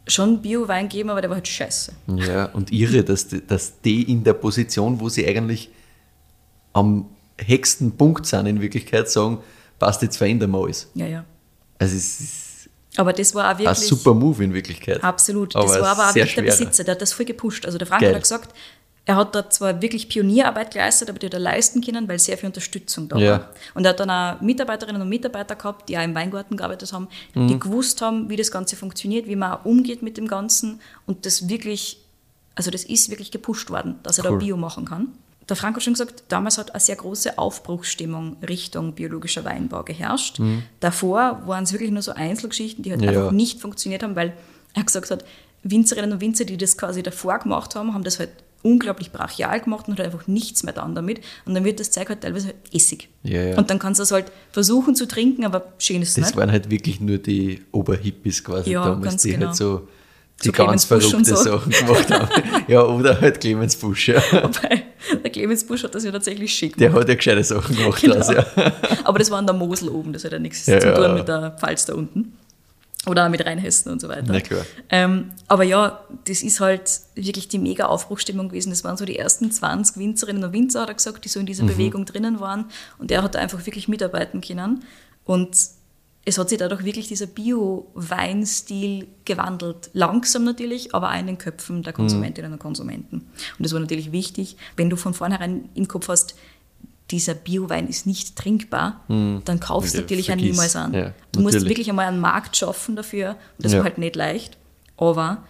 schon 0.06 0.40
Bio-Wein 0.40 0.88
gegeben, 0.88 1.10
aber 1.10 1.20
der 1.20 1.30
war 1.30 1.36
halt 1.36 1.48
scheiße. 1.48 1.92
Ja, 2.16 2.46
und 2.46 2.72
irre, 2.72 3.02
dass 3.02 3.28
die, 3.28 3.44
dass 3.46 3.80
die 3.80 4.10
in 4.10 4.22
der 4.24 4.34
Position, 4.34 5.00
wo 5.00 5.08
sie 5.08 5.26
eigentlich 5.26 5.70
am 6.72 7.06
höchsten 7.38 7.96
Punkt 7.96 8.26
sind, 8.26 8.46
in 8.46 8.60
Wirklichkeit 8.60 9.10
sagen, 9.10 9.38
passt 9.78 10.02
jetzt 10.02 10.16
verändern 10.16 10.50
wir 10.50 10.62
alles. 10.62 10.90
Ja, 10.94 11.06
ja. 11.06 11.24
Also 11.78 11.96
es 11.96 12.20
ist 12.20 12.68
Aber 12.96 13.12
das 13.12 13.34
war 13.34 13.46
auch 13.46 13.50
ein 13.50 13.58
wirklich. 13.58 13.78
super 13.88 14.14
Move 14.14 14.44
in 14.44 14.54
Wirklichkeit. 14.54 15.02
Absolut. 15.04 15.54
Aber 15.56 15.66
das 15.66 15.80
war 15.80 15.88
aber 15.88 16.10
auch 16.10 16.14
wirklich 16.14 16.34
der. 16.34 16.42
Besitzer, 16.42 16.84
der 16.84 16.94
hat 16.94 17.02
das 17.02 17.12
voll 17.12 17.26
gepusht. 17.26 17.66
Also 17.66 17.76
der 17.78 17.86
Frank 17.86 18.02
Geil. 18.02 18.14
hat 18.14 18.22
gesagt, 18.22 18.54
er 19.08 19.16
hat 19.16 19.34
da 19.34 19.48
zwar 19.48 19.80
wirklich 19.80 20.08
Pionierarbeit 20.08 20.72
geleistet, 20.72 21.08
aber 21.08 21.18
die 21.18 21.26
hat 21.26 21.34
er 21.34 21.40
leisten 21.40 21.80
können, 21.80 22.08
weil 22.08 22.18
sehr 22.18 22.36
viel 22.36 22.48
Unterstützung 22.48 23.08
da 23.08 23.16
Ja. 23.16 23.30
war. 23.30 23.48
Und 23.74 23.84
er 23.84 23.90
hat 23.90 24.00
dann 24.00 24.10
auch 24.10 24.40
Mitarbeiterinnen 24.40 25.00
und 25.00 25.08
Mitarbeiter 25.08 25.54
gehabt, 25.54 25.88
die 25.88 25.96
auch 25.96 26.02
im 26.02 26.14
Weingarten 26.14 26.56
gearbeitet 26.56 26.92
haben, 26.92 27.06
Mhm. 27.34 27.48
die 27.48 27.58
gewusst 27.60 28.02
haben, 28.02 28.28
wie 28.28 28.36
das 28.36 28.50
Ganze 28.50 28.74
funktioniert, 28.76 29.26
wie 29.28 29.36
man 29.36 29.52
auch 29.52 29.64
umgeht 29.64 30.02
mit 30.02 30.16
dem 30.16 30.26
Ganzen. 30.26 30.80
Und 31.06 31.24
das 31.24 31.48
wirklich, 31.48 31.98
also 32.56 32.70
das 32.72 32.82
ist 32.84 33.08
wirklich 33.08 33.30
gepusht 33.30 33.70
worden, 33.70 33.94
dass 34.02 34.18
er 34.18 34.24
Cool. 34.24 34.38
da 34.40 34.44
Bio 34.44 34.56
machen 34.56 34.84
kann. 34.84 35.08
Der 35.48 35.54
Frank 35.54 35.76
hat 35.76 35.84
schon 35.84 35.92
gesagt, 35.92 36.24
damals 36.26 36.58
hat 36.58 36.72
eine 36.72 36.80
sehr 36.80 36.96
große 36.96 37.38
Aufbruchsstimmung 37.38 38.36
Richtung 38.48 38.94
biologischer 38.94 39.44
Weinbau 39.44 39.84
geherrscht. 39.84 40.40
Davor 40.80 41.42
waren 41.46 41.62
es 41.62 41.72
wirklich 41.72 41.92
nur 41.92 42.02
so 42.02 42.10
Einzelgeschichten, 42.12 42.82
die 42.82 42.90
halt 42.90 43.00
Mhm. 43.02 43.06
Ja. 43.06 43.12
einfach 43.20 43.30
nicht 43.30 43.60
funktioniert 43.60 44.02
haben, 44.02 44.16
weil 44.16 44.32
er 44.74 44.82
gesagt 44.82 45.08
hat, 45.12 45.24
Winzerinnen 45.62 46.12
und 46.14 46.20
Winzer, 46.20 46.44
die 46.44 46.56
das 46.56 46.76
quasi 46.76 47.02
davor 47.04 47.38
gemacht 47.38 47.76
haben, 47.76 47.94
haben 47.94 48.02
das 48.02 48.18
halt 48.18 48.30
unglaublich 48.62 49.12
brachial 49.12 49.60
gemacht 49.60 49.86
und 49.88 49.98
hat 49.98 50.04
einfach 50.06 50.26
nichts 50.26 50.62
mehr 50.64 50.72
dann 50.72 50.94
damit. 50.94 51.20
Und 51.44 51.54
dann 51.54 51.64
wird 51.64 51.78
das 51.80 51.90
Zeug 51.90 52.08
halt 52.08 52.20
teilweise 52.22 52.46
halt 52.48 52.56
Essig. 52.72 53.08
Ja, 53.22 53.42
ja. 53.42 53.56
Und 53.58 53.70
dann 53.70 53.78
kannst 53.78 53.98
du 54.00 54.02
es 54.02 54.10
halt 54.10 54.26
versuchen 54.52 54.94
zu 54.96 55.06
trinken, 55.06 55.44
aber 55.44 55.72
schön 55.78 56.02
ist 56.02 56.08
es 56.10 56.14
Das 56.14 56.24
nicht. 56.26 56.36
waren 56.36 56.50
halt 56.50 56.70
wirklich 56.70 57.00
nur 57.00 57.18
die 57.18 57.62
Oberhippies 57.72 58.42
quasi 58.42 58.70
Ja, 58.72 58.84
damals, 58.84 59.22
die 59.22 59.30
genau. 59.32 59.46
halt 59.48 59.56
so 59.56 59.86
die 60.42 60.48
So 60.48 60.52
ganz 60.52 60.84
verrückte 60.84 61.24
so. 61.24 61.36
Sachen 61.36 61.72
gemacht 61.72 62.10
haben. 62.10 62.28
ja, 62.68 62.82
oder 62.82 63.18
halt 63.20 63.40
Clemens 63.40 63.74
Busch, 63.76 64.08
ja. 64.08 64.20
Wobei, 64.32 64.82
der 65.22 65.30
Clemens 65.30 65.64
Busch 65.64 65.82
hat 65.84 65.94
das 65.94 66.04
ja 66.04 66.10
tatsächlich 66.12 66.52
schick 66.52 66.76
Der 66.76 66.88
gemacht. 66.88 67.02
hat 67.04 67.08
ja 67.08 67.14
gescheite 67.14 67.42
Sachen 67.44 67.74
gemacht. 67.74 68.02
Genau. 68.02 68.16
draus, 68.16 68.30
ja. 68.30 68.44
Aber 69.04 69.18
das 69.18 69.30
war 69.30 69.38
an 69.38 69.46
der 69.46 69.54
Mosel 69.54 69.88
oben, 69.88 70.12
das 70.12 70.24
hat 70.24 70.32
ja 70.32 70.38
nichts 70.38 70.66
Ja, 70.66 70.78
zu 70.78 70.92
tun 70.94 71.14
mit 71.14 71.26
der 71.28 71.52
Pfalz 71.58 71.86
da 71.86 71.94
unten. 71.94 72.36
Oder 73.06 73.28
mit 73.28 73.44
Rheinhessen 73.46 73.92
und 73.92 74.00
so 74.00 74.08
weiter. 74.08 74.32
Na 74.32 74.40
klar. 74.40 74.64
Ähm, 74.90 75.30
aber 75.48 75.64
ja, 75.64 76.00
das 76.24 76.42
ist 76.42 76.60
halt 76.60 76.90
wirklich 77.14 77.48
die 77.48 77.58
mega 77.58 77.86
Aufbruchstimmung 77.86 78.48
gewesen. 78.48 78.70
Das 78.70 78.82
waren 78.84 78.96
so 78.96 79.04
die 79.04 79.16
ersten 79.18 79.50
20 79.50 79.96
Winzerinnen 79.96 80.42
und 80.44 80.52
Winzer, 80.52 80.82
hat 80.82 80.88
er 80.88 80.94
gesagt, 80.94 81.24
die 81.24 81.28
so 81.28 81.38
in 81.40 81.46
dieser 81.46 81.62
Mhm. 81.64 81.68
Bewegung 81.68 82.04
drinnen 82.04 82.40
waren. 82.40 82.66
Und 82.98 83.10
er 83.10 83.22
hat 83.22 83.34
da 83.34 83.38
einfach 83.38 83.64
wirklich 83.64 83.86
mitarbeiten 83.88 84.40
können. 84.40 84.82
Und 85.24 85.56
es 86.28 86.38
hat 86.38 86.48
sich 86.48 86.58
dadurch 86.58 86.84
wirklich 86.84 87.06
dieser 87.06 87.26
Bio-Weinstil 87.26 89.06
gewandelt. 89.24 89.90
Langsam 89.92 90.44
natürlich, 90.44 90.94
aber 90.94 91.10
auch 91.12 91.18
in 91.18 91.26
den 91.26 91.38
Köpfen 91.38 91.82
der 91.82 91.92
Konsumentinnen 91.92 92.52
und 92.52 92.58
Konsumenten. 92.58 93.16
Und 93.18 93.60
das 93.60 93.72
war 93.72 93.80
natürlich 93.80 94.12
wichtig, 94.12 94.56
wenn 94.76 94.90
du 94.90 94.96
von 94.96 95.14
vornherein 95.14 95.68
im 95.74 95.86
Kopf 95.88 96.08
hast, 96.08 96.34
dieser 97.10 97.34
Biowein 97.34 97.86
ist 97.88 98.06
nicht 98.06 98.34
trinkbar, 98.36 99.04
dann 99.08 99.60
kaufst 99.60 99.94
du 99.94 99.98
natürlich 100.00 100.30
auch 100.32 100.36
niemals 100.36 100.74
an. 100.76 100.92
Ja, 100.92 101.12
du 101.32 101.40
musst 101.40 101.64
wirklich 101.64 101.88
einmal 101.88 102.06
einen 102.06 102.20
Markt 102.20 102.56
schaffen 102.56 102.96
dafür. 102.96 103.30
Und 103.56 103.64
das 103.64 103.72
Ja. 103.72 103.78
war 103.78 103.84
halt 103.84 103.98
nicht 103.98 104.16
leicht. 104.16 104.56
Aber, 104.96 105.44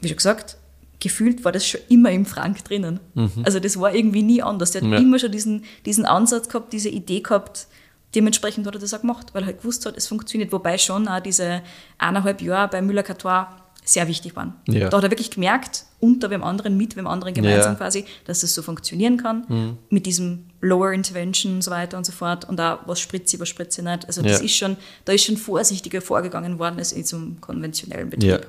wie 0.00 0.08
schon 0.08 0.16
gesagt, 0.16 0.56
gefühlt 1.00 1.44
war 1.44 1.52
das 1.52 1.64
schon 1.64 1.80
immer 1.88 2.10
im 2.10 2.26
Frank 2.26 2.64
drinnen. 2.64 2.98
Also 3.44 3.60
das 3.60 3.78
war 3.78 3.94
irgendwie 3.94 4.22
nie 4.22 4.42
anders. 4.42 4.72
Der 4.72 4.80
hat 4.80 4.88
Mhm. 4.88 4.92
Ja. 4.94 4.98
immer 4.98 5.18
schon 5.20 5.30
diesen, 5.30 5.64
diesen 5.86 6.04
Ansatz 6.06 6.48
gehabt, 6.48 6.72
diese 6.72 6.88
Idee 6.88 7.20
gehabt. 7.20 7.68
Dementsprechend 8.16 8.66
hat 8.66 8.74
er 8.74 8.80
das 8.80 8.92
auch 8.94 9.02
gemacht, 9.02 9.28
weil 9.34 9.42
er 9.44 9.46
halt 9.46 9.58
gewusst 9.60 9.86
hat, 9.86 9.96
es 9.96 10.06
funktioniert. 10.08 10.50
Wobei 10.50 10.78
schon 10.78 11.06
auch 11.06 11.20
diese 11.20 11.62
eineinhalb 11.98 12.40
Jahre 12.42 12.68
bei 12.68 12.80
Müller-Cartois 12.82 13.46
sehr 13.84 14.08
wichtig 14.08 14.34
waren. 14.34 14.54
Ja. 14.66 14.88
Da 14.88 14.96
hat 14.96 15.04
er 15.04 15.10
wirklich 15.10 15.30
gemerkt, 15.30 15.84
unter 16.00 16.30
wem 16.30 16.42
anderen, 16.42 16.76
mit 16.76 16.96
wem 16.96 17.06
anderen 17.06 17.34
gemeinsam 17.34 17.72
Ja. 17.74 17.78
quasi, 17.78 18.04
dass 18.24 18.40
das 18.40 18.52
so 18.54 18.62
funktionieren 18.62 19.16
kann. 19.18 19.44
Mhm. 19.48 19.78
Mit 19.90 20.04
diesem 20.06 20.46
Lower 20.60 20.92
Intervention 20.92 21.54
und 21.54 21.62
so 21.62 21.70
weiter 21.70 21.96
und 21.98 22.04
so 22.04 22.12
fort. 22.12 22.48
Und 22.48 22.60
auch 22.60 22.80
was 22.86 22.98
spritze 23.00 23.36
ich, 23.36 23.40
was 23.40 23.48
spritze 23.48 23.80
ich 23.80 23.86
nicht. 23.86 24.06
Also 24.06 24.22
das 24.22 24.38
Ja. 24.40 24.44
ist 24.44 24.56
schon, 24.56 24.76
da 25.04 25.12
ist 25.12 25.24
schon 25.24 25.36
vorsichtiger 25.36 26.00
vorgegangen 26.00 26.58
worden 26.58 26.78
als 26.78 26.92
in 26.92 27.04
so 27.04 27.16
einem 27.16 27.40
konventionellen 27.40 28.10
Betrieb. 28.10 28.30
ja. 28.30 28.40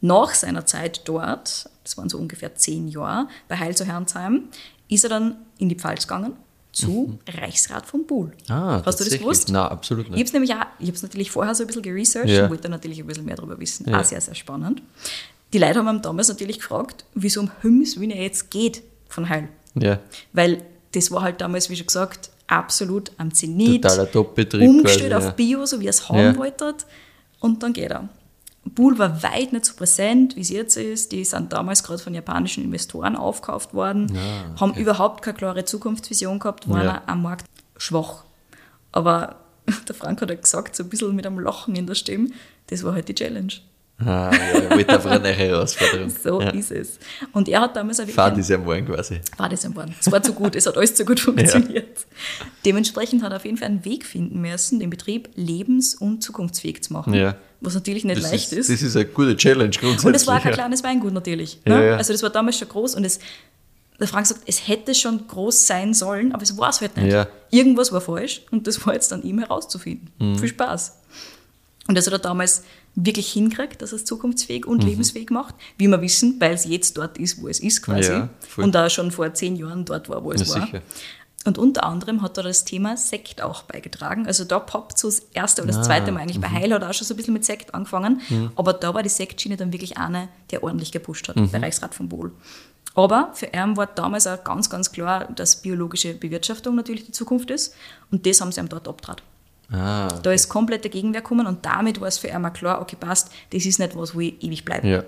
Nach 0.00 0.34
seiner 0.34 0.66
Zeit 0.66 1.02
dort, 1.04 1.68
das 1.84 1.96
waren 1.96 2.08
so 2.08 2.18
ungefähr 2.18 2.54
zehn 2.56 2.88
Jahre, 2.88 3.28
bei 3.48 3.56
Heil 3.56 3.76
zu 3.76 3.84
Herrnsheim, 3.84 4.44
ist 4.88 5.04
er 5.04 5.10
dann 5.10 5.36
in 5.58 5.68
die 5.68 5.76
Pfalz 5.76 6.08
gegangen 6.08 6.32
zu 6.72 7.18
Reichsrat 7.28 7.86
von 7.86 8.04
Buhl. 8.06 8.32
Ah, 8.48 8.82
Hast 8.84 8.98
du 8.98 9.04
das 9.04 9.16
gewusst? 9.16 9.50
Nein, 9.50 9.62
absolut 9.62 10.06
Ich 10.06 10.10
nicht. 10.10 10.18
habe 10.18 10.26
es 10.26 10.32
nämlich 10.32 10.52
auch, 10.54 10.66
ich 10.80 10.86
habe 10.88 10.96
es 10.96 11.02
natürlich 11.04 11.30
vorher 11.30 11.54
so 11.54 11.62
ein 11.62 11.66
bisschen 11.68 11.82
geresearched 11.82 12.30
Ja. 12.34 12.44
und 12.44 12.50
wollte 12.50 12.68
natürlich 12.68 12.98
ein 12.98 13.06
bisschen 13.06 13.24
mehr 13.26 13.36
darüber 13.36 13.60
wissen. 13.60 13.88
Ja. 13.88 14.00
Auch 14.00 14.04
sehr, 14.04 14.20
sehr 14.20 14.34
spannend. 14.34 14.82
Die 15.52 15.58
Leute 15.58 15.84
haben 15.84 16.02
damals 16.02 16.28
natürlich 16.28 16.58
gefragt, 16.58 17.04
wieso 17.14 17.40
um 17.40 17.50
Himmels 17.60 18.00
Willen 18.00 18.10
er 18.10 18.22
jetzt 18.24 18.50
geht 18.50 18.82
von 19.08 19.28
Heil. 19.28 19.48
Ja, 19.74 20.00
Weil 20.32 20.62
das 20.92 21.10
war 21.10 21.22
halt 21.22 21.40
damals, 21.40 21.68
wie 21.70 21.76
schon 21.76 21.86
gesagt, 21.86 22.30
absolut 22.46 23.12
am 23.18 23.32
Zenit. 23.34 23.82
Totaler 23.82 24.10
Top-Betrieb 24.10 24.68
Umgestellt 24.68 25.10
quasi, 25.12 25.14
auf 25.14 25.24
ja. 25.24 25.30
Bio, 25.32 25.66
so 25.66 25.80
wie 25.80 25.86
er 25.86 25.90
es 25.90 26.08
haben 26.08 26.18
Ja. 26.18 26.36
wollte. 26.36 26.74
Und 27.40 27.62
dann 27.62 27.72
geht 27.72 27.90
er. 27.90 28.08
Bull 28.64 28.96
war 28.98 29.22
weit 29.24 29.52
nicht 29.52 29.64
so 29.64 29.74
präsent, 29.74 30.36
wie 30.36 30.40
es 30.40 30.50
jetzt 30.50 30.76
ist. 30.76 31.10
Die 31.10 31.24
sind 31.24 31.52
damals 31.52 31.82
gerade 31.82 31.98
von 31.98 32.14
japanischen 32.14 32.62
Investoren 32.62 33.16
aufgekauft 33.16 33.74
worden, 33.74 34.16
haben 34.60 34.74
überhaupt 34.74 35.22
keine 35.22 35.36
klare 35.36 35.64
Zukunftsvision 35.64 36.38
gehabt, 36.38 36.68
waren 36.68 36.84
Ja. 36.84 37.02
am 37.06 37.22
Markt 37.22 37.46
schwach. 37.76 38.24
Aber 38.92 39.36
der 39.88 39.94
Frank 39.94 40.20
hat 40.20 40.30
ja 40.30 40.36
gesagt, 40.36 40.76
so 40.76 40.84
ein 40.84 40.88
bisschen 40.88 41.16
mit 41.16 41.26
einem 41.26 41.40
Lachen 41.40 41.74
in 41.74 41.86
der 41.86 41.94
Stimme, 41.96 42.28
das 42.68 42.84
war 42.84 42.92
halt 42.94 43.08
die 43.08 43.14
Challenge. 43.14 43.52
Ah, 43.98 44.30
ja 44.32 44.52
wollte 44.70 44.94
einfach 44.94 45.10
eine 45.10 45.28
Herausforderung. 45.28 46.12
So 46.22 46.40
ja. 46.40 46.50
ist 46.50 46.70
es. 46.70 46.98
Und 47.32 47.48
er 47.48 47.60
hat 47.60 47.76
damals 47.76 47.98
wirklich 47.98 48.14
Fahrt 48.14 48.38
ist 48.38 48.48
ja 48.50 48.58
morgen 48.58 48.86
quasi. 48.86 49.20
war 49.36 49.48
das 49.48 49.64
am 49.64 49.72
Morgen. 49.72 49.94
Es 49.98 50.10
war 50.10 50.22
zu 50.22 50.32
gut, 50.32 50.54
es 50.56 50.66
hat 50.66 50.76
alles 50.76 50.94
zu 50.94 51.04
gut 51.04 51.20
funktioniert. 51.20 52.06
Dementsprechend 52.64 53.22
hat 53.22 53.32
er 53.32 53.36
auf 53.36 53.44
jeden 53.44 53.56
Fall 53.56 53.68
einen 53.68 53.84
Weg 53.84 54.04
finden 54.04 54.40
müssen, 54.40 54.80
den 54.80 54.90
Betrieb 54.90 55.30
lebens- 55.34 55.94
und 55.94 56.22
zukunftsfähig 56.22 56.82
zu 56.82 56.92
machen. 56.92 57.14
Ja. 57.14 57.36
Was 57.60 57.74
natürlich 57.74 58.04
nicht 58.04 58.22
Das 58.22 58.30
leicht 58.30 58.52
ist, 58.52 58.68
ist. 58.68 58.70
das 58.70 58.82
ist 58.82 58.96
eine 58.96 59.06
gute 59.06 59.36
Challenge 59.36 59.70
grundsätzlich. 59.70 60.06
Und 60.06 60.14
es 60.14 60.26
war 60.26 60.40
kein 60.40 60.50
ja. 60.50 60.56
kleines 60.56 60.82
Weingut 60.82 61.12
natürlich. 61.12 61.60
Ja, 61.66 61.78
ne? 61.78 61.86
ja. 61.88 61.96
Also 61.96 62.12
das 62.12 62.22
war 62.22 62.30
damals 62.30 62.58
schon 62.58 62.68
groß 62.68 62.96
und 62.96 63.04
es, 63.04 63.20
der 64.00 64.08
Frank 64.08 64.26
sagt, 64.26 64.42
es 64.46 64.66
hätte 64.66 64.94
schon 64.94 65.26
groß 65.28 65.66
sein 65.66 65.94
sollen, 65.94 66.32
aber 66.32 66.42
es 66.42 66.56
war 66.56 66.70
es 66.70 66.80
halt 66.80 66.96
nicht. 66.96 67.12
Ja. 67.12 67.28
Irgendwas 67.50 67.92
war 67.92 68.00
falsch 68.00 68.42
und 68.50 68.66
das 68.66 68.84
war 68.84 68.94
jetzt 68.94 69.12
an 69.12 69.22
ihm 69.22 69.38
herauszufinden. 69.38 70.10
Mhm. 70.18 70.38
Viel 70.38 70.48
Spaß. 70.48 70.98
Und 71.88 71.96
das 71.96 72.06
hat 72.06 72.12
er 72.12 72.18
damals 72.18 72.62
wirklich 72.94 73.32
hinkriegt, 73.32 73.80
dass 73.82 73.92
es 73.92 74.04
zukunftsfähig 74.04 74.64
Mhm. 74.66 74.70
und 74.70 74.84
lebensfähig 74.84 75.30
macht. 75.30 75.54
Wie 75.78 75.88
wir 75.88 76.00
wissen, 76.02 76.36
weil 76.40 76.52
es 76.52 76.64
jetzt 76.66 76.96
dort 76.98 77.16
ist, 77.18 77.40
wo 77.42 77.48
es 77.48 77.58
ist 77.60 77.82
quasi. 77.82 78.10
Ja, 78.12 78.28
und 78.58 78.74
da 78.74 78.90
schon 78.90 79.10
vor 79.10 79.32
zehn 79.34 79.56
Jahren 79.56 79.84
dort 79.84 80.08
war, 80.08 80.22
wo 80.24 80.32
es 80.32 80.46
Ja, 80.48 80.54
war. 80.60 80.66
sicher. 80.66 80.82
Und 81.44 81.58
unter 81.58 81.82
anderem 81.82 82.22
hat 82.22 82.36
da 82.38 82.42
das 82.42 82.64
Thema 82.64 82.96
Sekt 82.96 83.42
auch 83.42 83.62
beigetragen. 83.62 84.26
Also 84.28 84.44
da 84.44 84.60
poppt 84.60 84.96
so 84.96 85.08
das 85.08 85.20
erste 85.34 85.62
oder 85.62 85.72
das 85.72 85.84
zweite 85.86 86.12
Mal 86.12 86.20
eigentlich. 86.20 86.40
Bei 86.40 86.48
Heil 86.48 86.72
hat 86.72 86.82
er 86.82 86.90
auch 86.90 86.94
schon 86.94 87.04
so 87.06 87.14
ein 87.14 87.16
bisschen 87.16 87.32
mit 87.34 87.44
Sekt 87.44 87.74
angefangen. 87.74 88.20
Aber 88.54 88.72
da 88.74 88.94
war 88.94 89.02
die 89.02 89.08
Sektschiene 89.08 89.56
dann 89.56 89.72
wirklich 89.72 89.98
eine, 89.98 90.28
der 90.52 90.62
ordentlich 90.62 90.92
gepusht 90.92 91.26
hat, 91.28 91.34
bei 91.50 91.58
Reichsrat 91.58 91.94
von 91.96 92.08
Bohl. 92.08 92.30
Aber 92.94 93.30
für 93.34 93.46
ihn 93.46 93.76
war 93.76 93.86
damals 93.86 94.26
auch 94.28 94.44
ganz, 94.44 94.68
ganz 94.70 94.92
klar, 94.92 95.24
dass 95.34 95.62
biologische 95.62 96.14
Bewirtschaftung 96.14 96.76
natürlich 96.76 97.06
die 97.06 97.12
Zukunft 97.12 97.50
ist. 97.50 97.74
Und 98.12 98.24
das 98.26 98.40
haben 98.40 98.52
sie 98.52 98.60
ihm 98.60 98.68
dort 98.68 98.86
abtrat. 98.86 99.22
Ah, 99.72 100.08
Da 100.22 100.32
ist 100.32 100.48
komplett 100.48 100.84
der 100.84 100.90
Gegenwehr 100.90 101.22
gekommen 101.22 101.46
und 101.46 101.64
damit 101.64 102.00
war 102.00 102.08
es 102.08 102.18
für 102.18 102.28
auch 102.36 102.52
klar, 102.52 102.80
okay, 102.82 102.96
passt, 102.98 103.30
das 103.50 103.64
ist 103.64 103.78
nicht 103.78 103.96
was, 103.96 104.14
wo 104.14 104.20
ich 104.20 104.42
ewig 104.42 104.64
bleibe. 104.64 104.86
ja. 104.88 105.04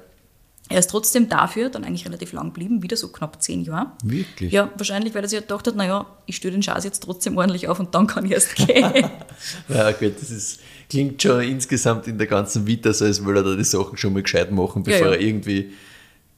Er 0.71 0.79
ist 0.79 0.89
trotzdem 0.89 1.29
dafür 1.29 1.69
dann 1.69 1.85
eigentlich 1.85 2.07
relativ 2.07 2.33
lang 2.33 2.47
geblieben, 2.47 2.83
wieder 2.83 2.97
so 2.97 3.09
knapp 3.09 3.43
zehn 3.43 3.65
Jahre. 3.65 3.89
Wirklich? 4.03 4.51
Ja, 4.51 4.71
wahrscheinlich, 4.79 5.15
weil 5.15 5.23
er 5.23 5.29
sich 5.29 5.39
halt 5.39 5.47
gedacht 5.47 5.67
hat, 5.67 5.77
naja, 5.77 6.07
ich 6.25 6.37
stelle 6.37 6.53
den 6.55 6.63
Schatz 6.63 6.85
jetzt 6.85 7.03
trotzdem 7.03 7.37
ordentlich 7.37 7.69
auf 7.69 7.79
und 7.81 7.95
dann 7.95 8.07
kann 8.07 8.25
ich 8.25 8.33
erst 8.33 8.57
gehen. 8.57 8.91
Ja, 9.69 9.93
gut, 9.93 10.15
das 10.19 10.31
ist, 10.31 10.61
klingt 10.89 11.21
schon 11.21 11.43
insgesamt 11.43 12.07
in 12.09 12.17
der 12.17 12.27
ganzen 12.27 12.67
Vita 12.67 12.95
so, 12.95 13.05
als 13.05 13.23
würde 13.23 13.41
er 13.41 13.43
da 13.45 13.57
die 13.57 13.63
Sachen 13.65 13.99
schon 13.99 14.15
mal 14.15 14.23
gescheit 14.23 14.51
machen, 14.53 14.83
Ja, 14.87 14.93
bevor 14.93 15.09
ja. 15.09 15.13
er 15.13 15.21
irgendwie 15.21 15.73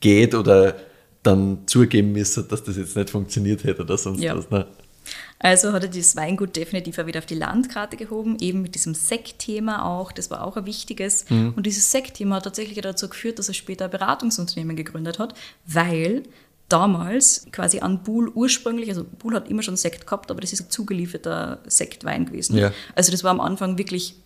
geht 0.00 0.34
oder 0.34 0.74
dann 1.22 1.58
zugeben 1.66 2.10
müsste, 2.10 2.42
dass 2.42 2.64
das 2.64 2.76
jetzt 2.76 2.96
nicht 2.96 3.10
funktioniert 3.10 3.62
hätte 3.62 3.82
oder 3.82 3.96
sonst 3.96 4.20
Ja. 4.22 4.36
was. 4.36 4.50
Ne? 4.50 4.66
Also 5.38 5.72
hat 5.72 5.82
er 5.82 5.88
dieses 5.88 6.16
Weingut 6.16 6.56
definitiv 6.56 6.98
auch 6.98 7.06
wieder 7.06 7.18
auf 7.18 7.26
die 7.26 7.34
Landkarte 7.34 7.96
gehoben, 7.96 8.36
eben 8.40 8.62
mit 8.62 8.74
diesem 8.74 8.94
Sektthema 8.94 9.84
auch, 9.84 10.12
das 10.12 10.30
war 10.30 10.44
auch 10.44 10.56
ein 10.56 10.66
wichtiges. 10.66 11.28
Mhm. 11.30 11.52
Und 11.56 11.66
dieses 11.66 11.90
Sektthema 11.90 12.36
hat 12.36 12.44
tatsächlich 12.44 12.80
dazu 12.80 13.08
geführt, 13.08 13.38
dass 13.38 13.48
er 13.48 13.54
später 13.54 13.84
ein 13.86 13.90
Beratungsunternehmen 13.90 14.76
gegründet 14.76 15.18
hat, 15.18 15.34
weil 15.66 16.22
damals 16.68 17.46
quasi 17.52 17.80
an 17.80 18.02
Buhl 18.02 18.28
ursprünglich, 18.28 18.88
also 18.88 19.04
Buhl 19.04 19.34
hat 19.34 19.48
immer 19.48 19.62
schon 19.62 19.76
Sekt 19.76 20.06
gehabt, 20.06 20.30
aber 20.30 20.40
das 20.40 20.52
ist 20.52 20.60
ein 20.62 20.70
zugelieferter 20.70 21.60
Sektwein 21.66 22.26
gewesen. 22.26 22.56
Ja. 22.58 22.72
Also 22.94 23.12
das 23.12 23.22
war 23.22 23.30
am 23.30 23.40
Anfang 23.40 23.78
wirklich 23.78 24.16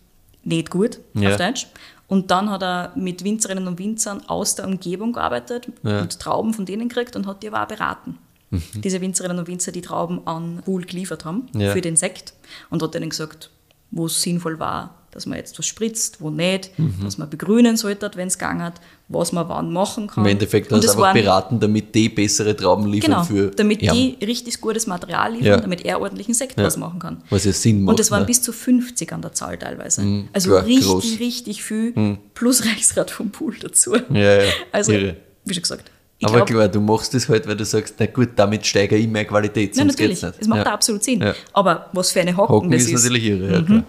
nicht 0.43 0.71
gut, 0.71 0.99
Ja. 1.13 1.31
auf 1.31 1.37
Deutsch. 1.37 1.67
Und 2.07 2.31
dann 2.31 2.49
hat 2.49 2.63
er 2.63 2.91
mit 2.95 3.23
Winzerinnen 3.23 3.67
und 3.67 3.79
Winzern 3.79 4.27
aus 4.27 4.55
der 4.55 4.65
Umgebung 4.65 5.13
gearbeitet 5.13 5.67
Ja. 5.83 6.01
und 6.01 6.19
Trauben 6.19 6.53
von 6.53 6.65
denen 6.65 6.89
gekriegt 6.89 7.15
und 7.15 7.27
hat 7.27 7.43
die 7.43 7.47
aber 7.47 7.63
auch 7.63 7.67
beraten. 7.67 8.17
Mhm. 8.51 8.81
Diese 8.83 9.01
Winzerinnen 9.01 9.39
und 9.39 9.47
Winzer, 9.47 9.71
die 9.71 9.81
Trauben 9.81 10.25
an 10.27 10.61
Buhl 10.65 10.83
geliefert 10.85 11.25
haben 11.25 11.47
Ja. 11.55 11.71
für 11.71 11.81
den 11.81 11.95
Sekt 11.95 12.33
und 12.69 12.83
hat 12.83 12.93
denen 12.93 13.09
gesagt, 13.09 13.49
wo 13.91 14.05
es 14.05 14.21
sinnvoll 14.21 14.59
war, 14.59 14.95
dass 15.11 15.25
man 15.25 15.37
jetzt 15.37 15.59
was 15.59 15.65
spritzt, 15.65 16.21
wo 16.21 16.29
nicht, 16.29 16.71
Mhm. 16.79 16.95
was 17.01 17.17
man 17.17 17.29
begrünen 17.29 17.75
sollte, 17.75 18.09
wenn 18.15 18.27
es 18.29 18.37
gegangen 18.37 18.61
hat, 18.63 18.79
was 19.09 19.33
man 19.33 19.49
wann 19.49 19.73
machen 19.73 20.07
kann. 20.07 20.23
Im 20.23 20.31
Endeffekt 20.31 20.71
es 20.71 20.81
einfach 20.87 20.97
waren- 21.01 21.13
beraten, 21.13 21.59
damit 21.59 21.93
die 21.93 22.07
bessere 22.07 22.55
Trauben 22.55 22.87
liefern 22.87 23.11
Genau, 23.11 23.23
für 23.23 23.51
damit 23.51 23.81
ihn. 23.81 23.91
die 24.19 24.25
richtig 24.25 24.61
gutes 24.61 24.87
Material 24.87 25.31
liefern, 25.33 25.45
Ja. 25.47 25.57
damit 25.57 25.83
er 25.83 25.99
ordentlichen 25.99 26.33
Sekt 26.33 26.57
Ja. 26.57 26.63
draus 26.63 26.77
machen 26.77 26.99
kann. 26.99 27.23
Was 27.29 27.43
ja 27.43 27.51
Sinn 27.51 27.83
macht. 27.83 27.93
Und 27.95 27.99
es 27.99 28.09
waren 28.11 28.21
ne? 28.21 28.25
bis 28.27 28.41
zu 28.41 28.53
50 28.53 29.11
an 29.11 29.21
der 29.21 29.33
Zahl 29.33 29.57
teilweise. 29.57 30.01
also 30.31 30.49
klar, 30.51 30.65
richtig, 30.65 30.87
groß. 30.87 31.19
richtig 31.19 31.63
viel, 31.63 32.17
plus 32.33 32.65
Reichsrat 32.65 33.11
vom 33.11 33.31
Pool 33.31 33.55
dazu. 33.59 33.95
Ja, 34.13 34.43
ja, 34.43 34.51
Also, 34.71 34.93
irre. 34.93 35.17
wie 35.43 35.53
schon 35.53 35.63
gesagt. 35.63 35.91
Ich 36.21 36.27
Aber 36.27 36.45
glaub, 36.45 36.47
klar, 36.49 36.67
du 36.67 36.79
machst 36.79 37.15
das 37.15 37.27
halt, 37.27 37.47
weil 37.47 37.55
du 37.55 37.65
sagst, 37.65 37.95
na 37.97 38.05
gut, 38.05 38.29
damit 38.35 38.63
steigere 38.63 38.99
ich 38.99 39.07
meine 39.07 39.25
Qualität, 39.25 39.75
Nein, 39.75 39.87
natürlich, 39.87 40.21
es 40.21 40.47
macht 40.47 40.67
ja. 40.67 40.73
absolut 40.73 41.03
Sinn. 41.03 41.19
Ja. 41.19 41.33
Aber 41.51 41.89
was 41.93 42.11
für 42.11 42.21
eine 42.21 42.37
Hocken, 42.37 42.53
Hocken 42.53 42.71
das 42.71 42.83
ist, 42.83 42.91
ist. 42.91 43.03
natürlich 43.05 43.25
irre, 43.25 43.53
ja, 43.53 43.61
Mhm. 43.61 43.83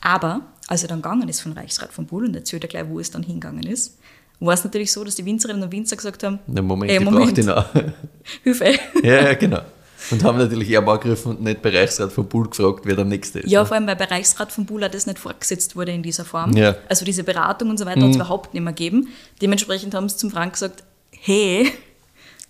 Aber 0.00 0.42
als 0.68 0.82
er 0.82 0.88
dann 0.88 1.02
gegangen 1.02 1.28
ist 1.28 1.40
von 1.40 1.52
Reichsrat 1.52 1.92
von 1.92 2.06
Bull 2.06 2.24
und 2.26 2.36
erzählt 2.36 2.62
er 2.62 2.68
gleich, 2.68 2.84
wo 2.88 3.00
es 3.00 3.10
dann 3.10 3.24
hingegangen 3.24 3.64
ist, 3.64 3.98
war 4.38 4.54
es 4.54 4.62
natürlich 4.62 4.92
so, 4.92 5.02
dass 5.02 5.16
die 5.16 5.24
Winzerinnen 5.24 5.60
und 5.60 5.72
Winzer 5.72 5.96
gesagt 5.96 6.22
haben, 6.22 6.38
Na, 6.46 6.62
Moment, 6.62 6.92
ey, 6.92 6.98
ich 6.98 7.04
Moment, 7.04 7.24
brauche 7.24 7.34
den 7.34 7.50
auch. 7.50 7.66
Hilfe. 8.44 8.74
ja, 9.02 9.22
ja, 9.24 9.34
genau. 9.34 9.62
Und 10.10 10.22
haben 10.24 10.38
natürlich 10.38 10.70
eher 10.70 10.86
angegriffen 10.86 11.32
und 11.32 11.42
nicht 11.42 11.62
bei 11.62 11.70
Reichsrat 11.70 12.12
von 12.12 12.26
Bull 12.28 12.48
gefragt, 12.48 12.80
wer 12.84 12.96
der 12.96 13.04
Nächste 13.04 13.40
ist. 13.40 13.50
Ja, 13.50 13.60
ne? 13.60 13.66
vor 13.66 13.76
allem, 13.76 13.86
weil 13.86 13.96
bei 13.96 14.04
Reichsrat 14.04 14.52
von 14.52 14.66
Bull 14.66 14.84
auch 14.84 14.90
das 14.90 15.06
nicht 15.06 15.18
fortgesetzt 15.18 15.76
wurde 15.76 15.92
in 15.92 16.02
dieser 16.02 16.24
Form. 16.24 16.56
Ja. 16.56 16.72
Mhm. 16.72 16.76
Also 16.88 17.04
diese 17.04 17.24
Beratung 17.24 17.70
und 17.70 17.78
so 17.78 17.86
weiter 17.86 18.02
hat 18.02 18.10
es 18.10 18.16
überhaupt 18.16 18.54
nicht 18.54 18.62
mehr 18.62 18.72
gegeben. 18.72 19.08
Dementsprechend 19.40 19.94
haben 19.94 20.08
sie 20.08 20.16
zum 20.16 20.30
Frank 20.30 20.54
gesagt, 20.54 20.82
hey, 21.22 21.72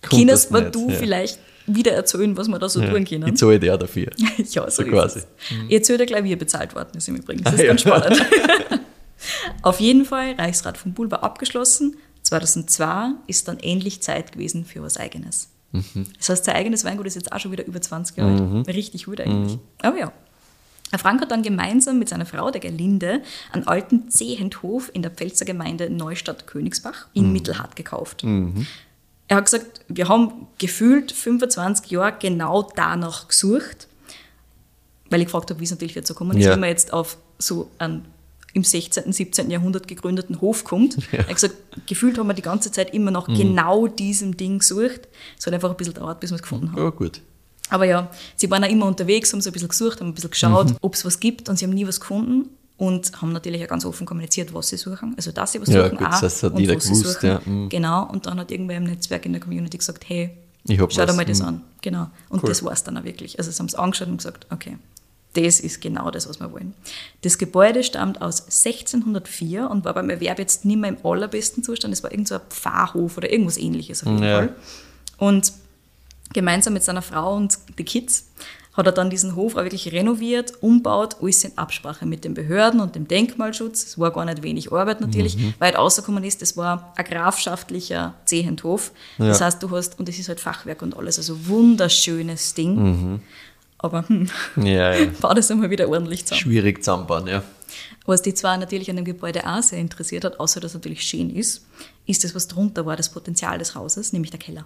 Kommt 0.03 0.29
kannst 0.29 0.51
mir 0.51 0.63
du 0.71 0.91
ja. 0.91 0.97
vielleicht 0.97 1.39
wieder 1.67 1.93
erzählen, 1.93 2.37
was 2.37 2.49
wir 2.49 2.59
da 2.59 2.69
so 2.69 2.81
ja. 2.81 2.91
tun 2.91 3.05
können? 3.05 3.29
Ich 3.29 3.37
zahle 3.37 3.61
dir 3.61 3.75
auch 3.75 3.79
dafür. 3.79 4.11
ja, 4.51 4.69
so, 4.71 4.83
So 4.83 4.91
quasi. 4.91 5.21
Es. 5.21 5.27
Ich 5.69 5.75
erzähle 5.75 5.99
dir 5.99 6.07
gleich, 6.07 6.25
wie 6.25 6.33
er 6.33 6.37
bezahlt 6.37 6.75
worden 6.75 6.97
ist 6.97 7.07
im 7.09 7.17
Übrigen. 7.17 7.43
Das 7.45 7.55
ist 7.55 7.61
Ah, 7.61 7.65
ganz 7.67 7.85
ja. 7.85 7.97
spannend. 7.97 8.27
Auf 9.63 9.79
jeden 9.81 10.05
Fall, 10.05 10.33
Reichsrat 10.33 10.77
von 10.77 10.93
Bull 10.95 11.11
war 11.11 11.23
abgeschlossen. 11.23 11.97
2002 12.23 13.13
ist 13.27 13.47
dann 13.49 13.59
endlich 13.61 14.03
Zeit 14.03 14.33
gewesen 14.33 14.65
für 14.65 14.83
was 14.83 14.97
Eigenes. 14.97 15.51
Mhm. 15.73 16.07
Das 16.19 16.29
heißt, 16.29 16.45
sein 16.45 16.57
eigenes 16.57 16.85
Weingut 16.85 17.07
ist 17.07 17.15
jetzt 17.15 17.33
auch 17.33 17.39
schon 17.41 17.53
wieder 17.53 17.65
über 17.67 17.81
20 17.81 18.17
Jahre 18.17 18.65
alt. 18.67 18.69
Richtig 18.69 19.05
gut 19.05 19.21
eigentlich. 19.21 19.55
Mhm. 19.57 19.61
Aber 19.83 19.99
ja. 19.99 20.13
Herr 20.93 20.99
Frank 20.99 21.23
hat 21.23 21.31
dann 21.31 21.43
gemeinsam 21.43 21.99
mit 21.99 22.11
seiner 22.11 22.27
Frau, 22.27 22.51
der 22.51 22.61
Gerlinde, 22.61 23.23
einen 23.51 23.67
alten 23.67 24.11
Zehenthof 24.11 24.91
in 24.93 25.01
der 25.01 25.11
Pfälzer 25.11 25.47
Gemeinde 25.47 25.89
Neustadt-Königsbach 25.89 27.09
in 27.15 27.27
Mhm. 27.29 27.33
Mittelhart 27.33 27.75
gekauft. 27.77 28.23
Er 29.29 29.37
hat 29.37 29.45
gesagt, 29.47 29.81
wir 29.89 30.09
haben 30.09 30.47
gefühlt 30.59 31.11
25 31.11 31.91
Jahre 31.91 32.15
genau 32.21 32.69
danach 32.77 33.29
gesucht, 33.29 33.89
weil 35.09 35.21
ich 35.21 35.27
gefragt 35.27 35.49
habe, 35.51 35.61
wie 35.61 35.65
es 35.65 35.71
natürlich 35.71 35.95
dazu 35.95 36.13
gekommen 36.13 36.37
ist, 36.37 36.45
Ja. 36.45 36.55
wie 36.57 36.61
man 36.61 36.69
jetzt 36.69 36.93
auf 36.93 37.17
so 37.39 37.71
einen 37.79 38.05
im 38.53 38.63
16., 38.65 39.11
17. 39.15 39.51
Jahrhundert 39.51 39.89
gegründeten 39.89 40.43
Hof 40.43 40.63
kommt. 40.65 40.99
Er 41.13 41.21
hat 41.27 41.35
gesagt, 41.37 41.55
gefühlt 41.87 42.19
haben 42.19 42.27
wir 42.27 42.35
die 42.35 42.43
ganze 42.43 42.71
Zeit 42.71 42.93
immer 42.93 43.11
Mhm. 43.11 43.15
nach 43.15 43.27
genau 43.29 43.87
diesem 43.87 44.37
Ding 44.37 44.59
gesucht. 44.59 45.09
Es 45.39 45.47
hat 45.47 45.55
einfach 45.55 45.71
ein 45.71 45.77
bisschen 45.79 45.95
gedauert, 45.95 46.21
bis 46.21 46.31
wir 46.33 46.37
es 46.37 46.43
gefunden 46.43 46.71
haben. 46.73 46.83
Ja, 46.83 46.91
gut. 46.91 47.23
Aber 47.73 47.85
ja, 47.87 48.09
sie 48.37 48.51
waren 48.51 48.63
auch 48.65 48.69
immer 48.69 48.87
unterwegs, 48.87 49.33
haben 49.33 49.41
so 49.41 49.51
ein 49.51 49.53
bisschen 49.53 49.69
gesucht, 49.69 50.01
haben 50.01 50.09
ein 50.09 50.15
bisschen 50.15 50.31
geschaut, 50.31 50.71
Mhm. 50.71 50.77
ob 50.81 50.95
es 50.95 51.05
was 51.05 51.19
gibt 51.21 51.49
und 51.49 51.59
sie 51.59 51.65
haben 51.65 51.73
nie 51.75 51.87
was 51.87 52.01
gefunden 52.01 52.49
und 52.77 53.21
haben 53.21 53.33
natürlich 53.33 53.63
auch 53.65 53.69
ganz 53.69 53.85
offen 53.85 54.07
kommuniziert, 54.07 54.53
was 54.55 54.69
sie 54.69 54.77
suchen. 54.77 55.15
Also, 55.17 55.33
dass 55.33 55.53
sie 55.53 55.61
was 55.61 55.69
Ja, 55.69 55.85
suchen, 55.85 55.99
gut, 55.99 56.07
auch, 56.09 56.21
das 56.21 56.43
hat 56.43 56.53
und 56.53 56.61
jeder 56.61 56.77
was 56.77 56.85
sie 56.85 56.91
gewusst, 56.93 57.15
suchen. 57.21 57.27
ja, 57.29 57.41
mhm. 57.45 57.69
Genau, 57.69 58.09
und 58.11 58.27
dann 58.27 58.39
hat 58.39 58.51
irgendwer 58.51 58.77
im 58.77 58.85
Netzwerk 58.85 59.27
in 59.27 59.33
der 59.33 59.41
Community 59.41 59.79
gesagt, 59.79 60.05
hey, 60.09 60.31
schau 60.69 60.87
dir 60.87 61.13
mal 61.13 61.25
das 61.25 61.41
mhm. 61.41 61.47
an. 61.49 61.61
Genau. 61.81 62.09
Und 62.29 62.43
Cool. 62.43 62.49
das 62.51 62.63
war 62.65 62.73
es 62.73 62.85
dann 62.85 62.97
auch 62.97 63.05
wirklich. 63.05 63.39
Also, 63.39 63.51
sie 63.51 63.59
haben 63.59 63.67
es 63.67 63.75
angeschaut 63.75 64.09
und 64.09 64.19
gesagt, 64.19 64.47
okay, 64.51 64.77
das 65.35 65.61
ist 65.61 65.81
genau 65.81 66.11
das, 66.11 66.29
was 66.29 66.41
wir 66.41 66.53
wollen. 66.53 66.75
Das 67.23 67.39
Gebäude 67.39 67.83
stammt 67.83 68.21
aus 68.21 68.43
1604 68.43 69.71
und 69.71 69.85
war 69.85 69.95
beim 69.95 70.11
Erwerb 70.11 70.39
jetzt 70.39 70.65
nicht 70.67 70.79
mehr 70.79 70.91
im 70.91 70.99
allerbesten 71.05 71.63
Zustand. 71.63 71.95
Es 71.95 72.03
war 72.03 72.11
irgend 72.13 72.29
so 72.29 72.35
ein 72.35 72.43
Pfarrhof 72.51 73.17
oder 73.17 73.31
irgendwas 73.33 73.57
ähnliches 73.57 74.03
auf 74.03 74.11
jeden 74.11 74.23
Ja. 74.23 74.37
Fall. 74.37 74.55
Und 75.19 75.53
gemeinsam 76.33 76.73
mit 76.75 76.83
seiner 76.83 77.03
Frau 77.03 77.35
und 77.37 77.59
die 77.79 77.85
Kids 77.85 78.29
hat 78.75 78.87
er 78.87 78.93
dann 78.93 79.11
diesen 79.11 79.37
Hof 79.37 79.55
auch 79.57 79.65
wirklich 79.65 79.93
renoviert, 79.93 80.55
umbaut, 80.63 81.17
alles 81.21 81.45
in 81.45 81.59
Absprache 81.59 82.07
mit 82.07 82.25
den 82.25 82.33
Behörden 82.33 82.81
und 82.81 82.95
dem 82.95 83.07
Denkmalschutz. 83.07 83.85
Es 83.85 83.99
war 83.99 84.11
gar 84.13 84.25
nicht 84.25 84.43
wenig 84.43 84.73
Arbeit 84.73 85.03
natürlich, 85.03 85.37
Mhm. 85.37 85.53
weil 85.59 85.75
rausgekommen 85.75 86.25
ist, 86.25 86.41
es 86.41 86.57
war 86.57 86.95
ein 86.97 87.05
grafschaftlicher 87.05 88.15
Zehenthof. 88.25 88.93
Das 89.19 89.41
Ja. 89.41 89.47
heißt, 89.47 89.63
du 89.63 89.71
hast, 89.71 89.99
und 89.99 90.09
es 90.09 90.19
ist 90.19 90.29
halt 90.31 90.41
Fachwerk 90.41 90.81
und 90.81 90.97
alles, 90.97 91.19
also 91.19 91.47
wunderschönes 91.49 92.55
Ding. 92.55 92.77
Mhm. 92.77 93.21
Aber 93.77 94.09
hm, 94.09 94.31
Ja, 94.57 94.95
ja. 94.95 95.07
war 95.23 95.35
das 95.35 95.51
einmal 95.51 95.69
wieder 95.69 95.89
ordentlich 95.89 96.25
zusammen. 96.25 96.41
Schwierig 96.41 96.83
zusammenbauen, 96.83 97.27
ja. 97.27 97.43
Was 98.07 98.23
die 98.23 98.33
zwar 98.33 98.57
natürlich 98.57 98.89
an 98.91 98.97
dem 98.97 99.05
Gebäude 99.05 99.47
auch 99.47 99.63
sehr 99.63 99.79
interessiert 99.81 100.25
hat, 100.25 100.41
außer 100.41 100.61
dass 100.61 100.71
es 100.71 100.75
natürlich 100.77 101.03
schön 101.03 101.29
ist, 101.31 101.67
ist 102.07 102.25
das, 102.25 102.35
was 102.35 102.49
drunter 102.49 102.87
war, 102.87 102.97
das 102.97 103.11
Potenzial 103.11 103.59
des 103.59 103.75
Hauses, 103.75 104.13
nämlich 104.15 104.31
der 104.31 104.41
Keller. 104.41 104.65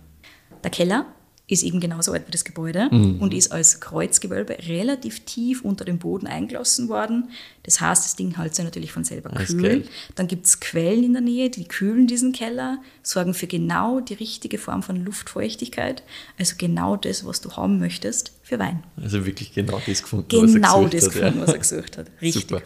Der 0.62 0.70
Keller 0.70 1.06
ist 1.48 1.62
eben 1.62 1.78
genauso 1.78 2.12
alt 2.12 2.26
wie 2.26 2.32
das 2.32 2.44
Gebäude 2.44 2.88
und 2.90 3.32
ist 3.32 3.52
als 3.52 3.78
Kreuzgewölbe 3.80 4.56
relativ 4.66 5.20
tief 5.20 5.62
unter 5.62 5.84
dem 5.84 5.98
Boden 5.98 6.26
eingelassen 6.26 6.88
worden. 6.88 7.30
Das 7.62 7.80
heißt, 7.80 8.04
das 8.04 8.16
Ding 8.16 8.36
hält 8.36 8.54
sich 8.54 8.64
natürlich 8.64 8.90
von 8.90 9.04
selber 9.04 9.28
Das 9.30 9.56
kühl. 9.56 9.84
Dann 10.16 10.26
gibt 10.26 10.46
es 10.46 10.58
Quellen 10.58 11.04
in 11.04 11.12
der 11.12 11.22
Nähe, 11.22 11.48
die 11.48 11.64
kühlen 11.68 12.08
diesen 12.08 12.32
Keller, 12.32 12.78
sorgen 13.02 13.32
für 13.32 13.46
genau 13.46 14.00
die 14.00 14.14
richtige 14.14 14.58
Form 14.58 14.82
von 14.82 15.04
Luftfeuchtigkeit, 15.04 16.02
also 16.38 16.54
genau 16.58 16.96
das, 16.96 17.24
was 17.24 17.40
du 17.40 17.52
haben 17.52 17.78
möchtest 17.78 18.32
für 18.42 18.58
Wein. 18.58 18.82
Also 19.00 19.24
wirklich 19.24 19.52
genau 19.52 19.80
das 19.86 20.02
gefunden, 20.02 20.26
Genau 20.28 20.84
was 20.84 20.84
er 20.84 20.90
das 20.90 20.92
gesucht 20.92 21.12
gefunden, 21.14 21.40
hat. 21.40 21.46
was 21.46 21.54
er 21.54 21.58
gesucht 21.58 21.98
hat. 21.98 22.06
Richtig. 22.20 22.42
Super. 22.48 22.62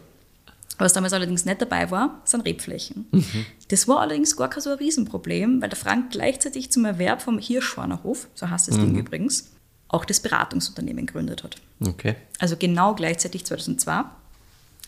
Was 0.81 0.93
damals 0.95 1.13
allerdings 1.13 1.45
nicht 1.45 1.61
dabei 1.61 1.91
war, 1.91 2.21
sind 2.25 2.45
Rebflächen. 2.47 3.07
Mhm. 3.13 3.47
Das 3.69 3.87
war 3.87 4.01
allerdings 4.01 4.37
gar 4.37 4.49
kein 4.49 4.63
so 4.63 4.71
ein 4.71 4.79
Riesenproblem, 4.79 5.61
weil 5.61 5.69
der 5.69 5.77
Frank 5.79 6.11
gleichzeitig 6.11 6.73
zum 6.73 6.85
Erwerb 6.85 7.23
vom 7.23 7.39
Hirschschwanerhof, 7.39 8.29
so 8.35 8.49
heißt 8.49 8.69
das 8.69 8.77
Mhm. 8.77 8.81
Ding 8.81 8.99
übrigens, 8.99 9.51
auch 9.89 10.05
das 10.05 10.21
Beratungsunternehmen 10.21 11.07
gegründet 11.07 11.45
hat. 11.45 11.57
Okay. 11.85 12.17
Also 12.39 12.57
genau 12.57 12.95
gleichzeitig 12.95 13.45
2002. 13.45 14.05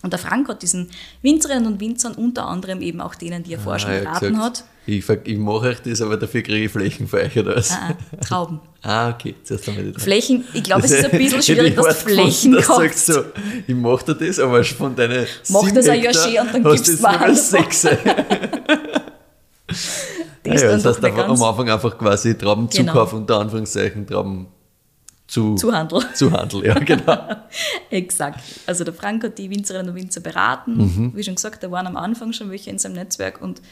Und 0.03 0.13
der 0.13 0.19
Frank 0.19 0.49
hat 0.49 0.63
diesen 0.63 0.91
Winzerinnen 1.23 1.67
und 1.67 1.81
Winzern 1.81 2.15
unter 2.15 2.47
anderem 2.49 2.81
eben 2.83 3.01
auch 3.01 3.15
denen, 3.15 3.43
die 3.45 3.55
er 3.55 3.61
vorher 3.61 3.79
schon 3.79 3.91
Ah, 3.91 3.95
ja, 3.95 4.01
beraten 4.01 4.39
hat, 4.39 4.65
Ich, 4.85 5.09
ich 5.09 5.39
mache 5.39 5.69
euch 5.69 5.81
das, 5.83 6.03
aber 6.03 6.17
dafür 6.17 6.43
kriege 6.43 6.65
ich 6.65 6.73
Flächen 6.73 7.07
für 7.07 7.19
euch 7.19 7.39
oder 7.39 7.55
was? 7.57 7.71
ah, 7.71 7.91
ah, 7.91 8.17
Trauben. 8.25 8.61
Ah, 8.85 9.11
okay. 9.11 9.37
Zuerst 9.45 9.69
einmal 9.69 9.85
die 9.93 10.01
Flächen, 10.01 10.45
ich 10.55 10.65
glaube, 10.65 10.85
es 10.85 10.91
ist 10.91 11.05
ein 11.05 11.17
bisschen 11.17 11.41
schwierig, 11.41 11.77
dass 11.77 12.03
du 12.03 12.11
Flächen 12.11 12.51
du 12.51 12.61
kaufst. 12.63 13.07
sagst 13.07 13.07
so, 13.07 13.23
ich 13.69 13.75
mache 13.77 14.13
dir 14.13 14.27
das, 14.27 14.41
aber 14.41 14.65
von 14.65 14.97
deinen 14.97 15.25
Mach 15.51 15.71
das 15.71 15.89
ein 15.89 16.03
Jahr 16.03 16.13
schön 16.13 16.41
und 16.41 16.53
dann 16.53 16.65
gibst 16.65 16.89
du 16.89 16.97
du 16.97 17.03
mir 17.03 17.21
einen 17.21 17.37
sechs. 17.37 17.83
Das 17.83 17.93
ist 20.45 20.63
ja, 20.63 20.77
das 20.79 20.85
heißt 20.85 21.05
am 21.05 21.43
Anfang 21.43 21.71
einfach 21.71 21.97
quasi 21.97 22.37
Traubenzukauf 22.37 23.11
Genau. 23.11 23.21
unter 23.23 23.39
Anführungszeichen, 23.39 24.05
Trauben 24.07 24.49
zu, 25.33 25.55
Zuhandel. 25.55 26.01
Zuhandel, 26.15 26.67
ja, 26.67 26.79
genau. 26.79 27.19
Exakt. 27.91 28.41
Also 28.67 28.85
der 28.85 28.93
Frank 28.95 29.25
hat 29.25 29.39
die 29.39 29.49
Winzerinnen 29.51 29.89
und 29.91 29.95
Winzer 29.97 30.21
beraten. 30.21 30.77
Mhm. 30.77 31.13
Wie 31.17 31.23
schon 31.25 31.35
gesagt, 31.37 31.63
da 31.63 31.71
waren 31.71 31.87
am 31.87 31.97
Anfang 31.97 32.33
schon 32.33 32.51
welche 32.51 32.71
in 32.71 32.79
seinem 32.79 32.95
Netzwerk 32.95 33.41
und 33.41 33.63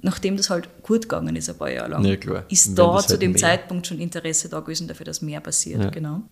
nachdem 0.00 0.36
das 0.36 0.50
halt 0.50 0.68
gut 0.82 1.02
gegangen 1.02 1.34
ist, 1.36 1.48
ein 1.48 1.56
paar 1.56 1.70
Jahre 1.70 1.90
lang, 1.90 2.04
Ja, 2.04 2.14
ist 2.48 2.76
da 2.78 2.98
zu 2.98 3.08
halt 3.10 3.22
dem 3.22 3.32
mehr- 3.32 3.40
Zeitpunkt 3.40 3.86
schon 3.86 3.98
Interesse 4.00 4.48
da 4.48 4.60
gewesen 4.60 4.86
dafür, 4.88 5.04
dass 5.06 5.22
mehr 5.22 5.40
passiert. 5.40 5.82
Ja. 5.82 5.90
Genau. 5.90 6.22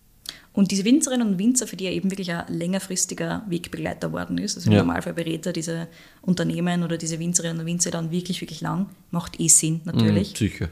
Und 0.53 0.71
diese 0.71 0.83
Winzerinnen 0.85 1.27
und 1.27 1.39
Winzer, 1.39 1.65
für 1.67 1.75
die 1.77 1.85
er 1.85 1.91
eben 1.93 2.11
wirklich 2.11 2.31
ein 2.33 2.43
längerfristiger 2.49 3.43
Wegbegleiter 3.47 4.07
geworden 4.09 4.37
ist, 4.37 4.55
also 4.57 4.67
im 4.69 4.73
Ja. 4.73 4.79
Normalfall 4.79 5.13
berät 5.13 5.45
er 5.45 5.53
diese 5.53 5.87
Unternehmen 6.21 6.83
oder 6.83 6.97
diese 6.97 7.19
Winzerinnen 7.19 7.59
und 7.59 7.65
Winzer 7.65 7.91
dann 7.91 8.11
wirklich, 8.11 8.41
wirklich 8.41 8.59
lang, 8.61 8.87
macht 9.11 9.39
eh 9.39 9.47
Sinn 9.47 9.81
natürlich. 9.85 10.33
Mhm, 10.33 10.37
sicher. 10.37 10.69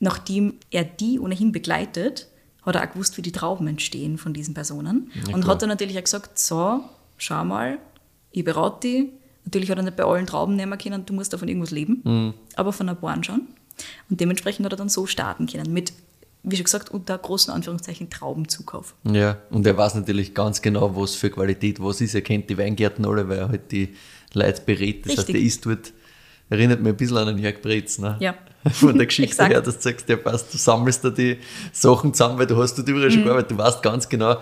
Nachdem 0.00 0.54
er 0.70 0.84
die 0.84 1.18
ohnehin 1.18 1.52
begleitet, 1.52 2.28
hat 2.68 2.76
er 2.76 2.88
auch 2.88 2.92
gewusst, 2.92 3.16
wie 3.16 3.22
die 3.22 3.32
Trauben 3.32 3.66
entstehen 3.66 4.18
von 4.18 4.32
diesen 4.32 4.54
Personen. 4.54 5.10
und 5.26 5.40
klar. 5.42 5.46
hat 5.54 5.62
dann 5.62 5.68
natürlich 5.68 5.98
auch 5.98 6.04
gesagt, 6.04 6.38
so, 6.38 6.80
schau 7.16 7.44
mal, 7.44 7.78
ich 8.32 8.44
berate 8.44 8.80
die. 8.88 9.12
Natürlich 9.44 9.70
hat 9.70 9.78
er 9.78 9.82
nicht 9.84 9.96
bei 9.96 10.04
allen 10.04 10.26
Trauben 10.26 10.56
nehmen 10.56 10.78
können, 10.78 11.06
du 11.06 11.14
musst 11.14 11.32
davon 11.32 11.48
irgendwas 11.48 11.70
leben, 11.70 12.02
Mhm. 12.04 12.34
aber 12.54 12.72
von 12.72 12.88
ein 12.88 12.96
paar 12.96 13.22
schon. 13.24 13.48
Und 14.10 14.20
dementsprechend 14.20 14.64
hat 14.66 14.72
er 14.72 14.76
dann 14.76 14.88
so 14.90 15.06
starten 15.06 15.46
können, 15.46 15.72
mit, 15.72 15.92
wie 16.42 16.56
schon 16.56 16.64
gesagt, 16.64 16.90
unter 16.90 17.16
großen 17.16 17.52
Anführungszeichen 17.54 18.10
Traubenzukauf. 18.10 18.94
Ja, 19.10 19.38
und 19.50 19.66
er 19.66 19.76
weiß 19.76 19.94
natürlich 19.94 20.34
ganz 20.34 20.60
genau, 20.60 20.94
was 20.96 21.14
für 21.14 21.30
Qualität 21.30 21.80
was 21.82 22.00
ist. 22.02 22.14
Er 22.14 22.22
kennt 22.22 22.50
die 22.50 22.58
Weingärten 22.58 23.06
alle, 23.06 23.28
weil 23.28 23.38
er 23.38 23.48
halt 23.48 23.72
die 23.72 23.94
Leute 24.34 24.60
berät. 24.66 25.06
Das 25.06 25.12
heißt, 25.12 25.18
Richtig. 25.28 25.34
er 25.36 25.40
ist 25.42 25.64
dort, 25.66 25.92
erinnert 26.50 26.80
mich 26.80 26.92
ein 26.92 26.96
bisschen 26.96 27.16
an 27.18 27.26
den 27.28 27.38
Jörg 27.38 27.60
Bretz, 27.62 27.98
ne? 27.98 28.16
Ja. 28.20 28.34
Von 28.72 28.96
der 28.96 29.06
Geschichte 29.06 29.46
her, 29.46 29.60
dass 29.60 29.76
du 29.76 29.82
sagst, 29.82 30.08
ja 30.08 30.16
passt, 30.16 30.52
du 30.52 30.58
sammelst 30.58 31.04
da 31.04 31.10
die 31.10 31.38
Sachen 31.72 32.12
zusammen, 32.12 32.38
weil 32.38 32.46
du 32.46 32.56
hast 32.56 32.76
dort 32.76 32.88
überall 32.88 33.06
Mhm. 33.08 33.12
schon 33.12 33.24
gearbeitet. 33.24 33.50
Du 33.52 33.58
weißt 33.58 33.82
ganz 33.82 34.08
genau, 34.08 34.36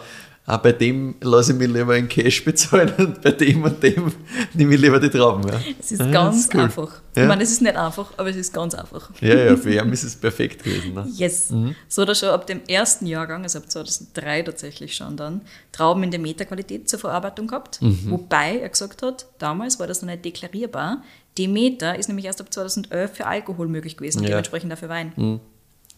ah, 0.46 0.57
bei 0.57 0.72
dem 0.72 1.16
lasse 1.20 1.52
ich 1.52 1.59
mich 1.59 1.68
lieber 1.68 1.94
in 1.96 2.09
Cash 2.09 2.42
bezahlen 2.44 2.92
und 2.96 3.20
bei 3.20 3.32
dem 3.32 3.62
und 3.62 3.82
dem 3.82 4.11
nehme 4.54 4.74
ich 4.74 4.80
lieber 4.80 4.98
die 4.98 5.11
Trauben. 5.11 5.46
Ja. 5.46 5.61
Es 5.78 5.92
ist 5.92 6.00
Ja, 6.00 6.11
ganz 6.11 6.46
das 6.46 6.54
cool. 6.54 6.61
einfach. 6.62 6.90
Ja. 7.14 7.22
Ich 7.22 7.28
meine, 7.28 7.42
es 7.42 7.50
ist 7.52 7.61
nicht 7.62 7.76
einfach, 7.76 8.11
aber 8.16 8.30
es 8.30 8.36
ist 8.36 8.52
ganz 8.54 8.74
einfach. 8.74 9.11
Ja, 9.20 9.34
ja, 9.34 9.57
für 9.57 9.74
ihn 9.74 9.92
ist 9.92 10.02
es 10.04 10.16
perfekt 10.16 10.64
gewesen. 10.64 10.94
Ne? 10.94 11.07
Yes. 11.14 11.52
So 11.88 12.02
hat 12.02 12.09
er 12.09 12.14
schon 12.14 12.30
ab 12.30 12.46
dem 12.46 12.62
ersten 12.68 13.07
Jahrgang, 13.07 13.42
also 13.42 13.59
ab 13.59 13.70
2003 13.70 14.42
tatsächlich 14.42 14.94
schon 14.94 15.16
dann, 15.16 15.42
Trauben 15.72 16.02
in 16.04 16.11
der 16.11 16.20
Meterqualität 16.20 16.88
zur 16.88 16.98
Verarbeitung 17.00 17.48
gehabt. 17.48 17.80
Wobei 18.07 18.59
er 18.61 18.68
gesagt 18.70 19.02
hat, 19.02 19.26
damals 19.38 19.78
war 19.78 19.86
das 19.86 20.00
noch 20.00 20.09
nicht 20.09 20.24
deklarierbar. 20.24 21.02
Demeter 21.39 21.99
ist 21.99 22.09
nämlich 22.09 22.24
erst 22.26 22.41
ab 22.41 22.53
2011 22.53 23.12
für 23.14 23.26
Alkohol 23.26 23.68
möglich 23.68 23.97
gewesen 23.97 24.22
Ja. 24.22 24.28
dementsprechend 24.30 24.72
auch 24.72 24.78
für 24.78 24.89
Wein. 24.89 25.41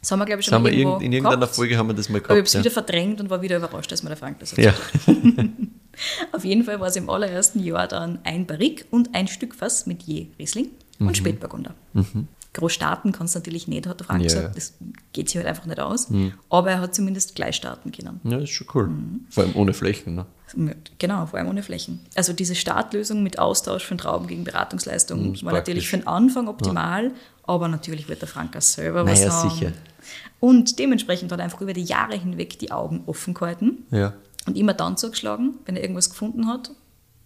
Das 0.00 0.10
haben 0.12 0.20
wir, 0.20 0.26
glaube 0.26 0.40
ich, 0.40 0.46
schon 0.46 0.62
mal 0.62 0.72
irgendwo 0.72 0.90
irgend, 0.92 1.02
in 1.06 1.12
irgendeiner 1.12 1.40
gehabt. 1.40 1.56
Folge 1.56 1.76
haben 1.76 1.88
wir 1.88 1.94
das 1.94 2.08
mal 2.08 2.18
Aber 2.18 2.24
ich 2.26 2.28
habe 2.30 2.34
gehabt. 2.42 2.46
es 2.48 2.52
Ja. 2.54 2.60
wieder 2.60 2.70
verdrängt 2.70 3.20
und 3.20 3.30
war 3.30 3.42
wieder 3.42 3.56
überrascht, 3.56 3.90
als 3.90 4.02
mir 4.02 4.10
der 4.10 4.16
Frank 4.16 4.38
das 4.38 4.56
ja. 4.56 4.72
erzählt 4.72 5.38
hat. 5.38 5.46
Auf 6.32 6.44
jeden 6.44 6.62
Fall 6.62 6.78
war 6.78 6.86
es 6.88 6.94
im 6.96 7.10
allerersten 7.10 7.58
Jahr 7.62 7.88
dann 7.88 8.20
ein 8.22 8.46
Barrik 8.46 8.86
und 8.92 9.14
ein 9.16 9.26
Stückfass 9.26 9.86
mit 9.86 10.02
je 10.04 10.28
Riesling 10.38 10.68
und 11.00 11.16
Spätburgunder. 11.16 11.74
Groß 12.58 12.72
starten 12.72 13.12
kannst 13.12 13.34
du 13.34 13.38
natürlich 13.38 13.68
nicht, 13.68 13.86
hat 13.86 14.00
der 14.00 14.06
Frank 14.06 14.20
Ja, 14.20 14.26
gesagt. 14.28 14.48
ja. 14.48 14.54
Das 14.54 14.74
geht 15.12 15.28
sich 15.28 15.36
halt 15.36 15.46
einfach 15.46 15.66
nicht 15.66 15.80
aus. 15.80 16.08
Aber 16.50 16.70
er 16.70 16.80
hat 16.80 16.94
zumindest 16.94 17.34
gleich 17.34 17.56
starten 17.56 17.92
können. 17.92 18.20
ja, 18.24 18.38
ist 18.38 18.50
schon 18.50 18.66
cool. 18.74 18.88
Mhm. 18.88 19.20
Vor 19.30 19.44
allem 19.44 19.56
ohne 19.56 19.72
Flächen. 19.74 20.14
Ne? 20.14 20.26
Genau, 20.98 21.26
vor 21.26 21.38
allem 21.38 21.48
ohne 21.48 21.62
Flächen. 21.62 22.00
Also 22.14 22.32
diese 22.32 22.54
Startlösung 22.54 23.22
mit 23.22 23.38
Austausch 23.38 23.84
von 23.84 23.98
Trauben 23.98 24.26
gegen 24.26 24.44
Beratungsleistung 24.44 25.30
Mhm, 25.32 25.42
war 25.42 25.52
natürlich 25.52 25.88
für 25.88 25.98
den 25.98 26.06
Anfang 26.06 26.48
optimal, 26.48 27.12
aber 27.44 27.68
natürlich 27.68 28.08
wird 28.08 28.20
der 28.22 28.28
Frank 28.28 28.56
auch 28.56 28.62
selber 28.62 29.06
was 29.06 29.20
Naja, 29.20 29.32
haben. 29.32 29.50
sicher. 29.50 29.72
Und 30.40 30.78
dementsprechend 30.78 31.30
hat 31.32 31.38
er 31.40 31.44
einfach 31.44 31.60
über 31.60 31.72
die 31.72 31.82
Jahre 31.84 32.16
hinweg 32.16 32.58
die 32.58 32.70
Augen 32.72 33.02
offen 33.06 33.34
gehalten 33.34 33.84
Ja. 33.90 34.14
und 34.46 34.56
immer 34.56 34.72
dann 34.74 34.96
zugeschlagen, 34.96 35.54
wenn 35.66 35.76
er 35.76 35.82
irgendwas 35.82 36.08
gefunden 36.10 36.46
hat, 36.46 36.70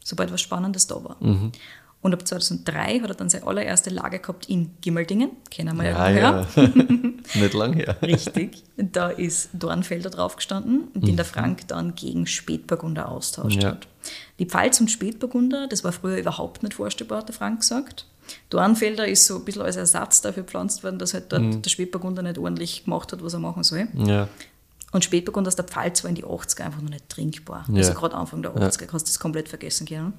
sobald 0.02 0.32
was 0.32 0.40
Spannendes 0.40 0.86
da 0.88 0.96
war. 1.04 1.16
Mhm. 1.20 1.52
Und 2.02 2.12
ab 2.14 2.26
2003 2.26 3.00
hat 3.00 3.10
er 3.10 3.14
dann 3.14 3.30
seine 3.30 3.46
allererste 3.46 3.88
Lage 3.90 4.18
gehabt 4.18 4.48
in 4.48 4.72
Gimmeldingen, 4.80 5.30
kennen 5.50 5.76
wir 5.76 5.84
Ja, 5.90 6.10
ja, 6.10 6.46
ja. 6.56 6.62
Nicht 7.40 7.54
lang 7.54 7.74
her. 7.74 7.96
Richtig. 8.02 8.64
Da 8.76 9.08
ist 9.08 9.50
Dornfelder 9.52 10.10
drauf 10.10 10.34
gestanden, 10.36 10.88
den 10.94 11.14
der 11.16 11.24
Frank 11.24 11.68
dann 11.68 11.94
gegen 11.94 12.26
Spätburgunder 12.26 13.08
austauscht 13.08 13.56
Mhm. 13.56 13.62
Ja. 13.62 13.68
hat. 13.70 13.86
Die 14.40 14.46
Pfalz 14.46 14.80
und 14.80 14.90
Spätburgunder, 14.90 15.68
das 15.68 15.84
war 15.84 15.92
früher 15.92 16.16
überhaupt 16.18 16.64
nicht 16.64 16.74
vorstellbar, 16.74 17.18
hat 17.18 17.28
der 17.28 17.36
Frank 17.36 17.60
gesagt. 17.60 18.06
Dornfelder 18.50 19.06
ist 19.06 19.26
so 19.26 19.36
ein 19.36 19.44
bisschen 19.44 19.62
als 19.62 19.76
Ersatz 19.76 20.20
dafür 20.22 20.42
gepflanzt 20.42 20.82
worden, 20.82 20.98
dass 20.98 21.14
halt 21.14 21.30
dort 21.32 21.42
Mhm. 21.42 21.62
der 21.62 21.70
Spätburgunder 21.70 22.22
nicht 22.22 22.38
ordentlich 22.38 22.84
gemacht 22.84 23.12
hat, 23.12 23.22
was 23.22 23.32
er 23.34 23.38
machen 23.40 23.62
soll. 23.62 23.86
Ja. 23.94 24.28
Und 24.92 25.04
Spätburgunder 25.04 25.48
aus 25.48 25.56
der 25.56 25.64
Pfalz 25.64 26.04
war 26.04 26.10
in 26.10 26.14
die 26.16 26.24
80er 26.24 26.60
einfach 26.64 26.82
noch 26.82 26.90
nicht 26.90 27.08
trinkbar. 27.08 27.64
Ja. 27.70 27.76
Also 27.78 27.94
gerade 27.94 28.14
Anfang 28.14 28.42
der 28.42 28.52
80er 28.54 28.84
kannst 28.86 29.06
du 29.06 29.10
das 29.10 29.18
komplett 29.18 29.48
vergessen 29.48 29.86
können. 29.86 30.12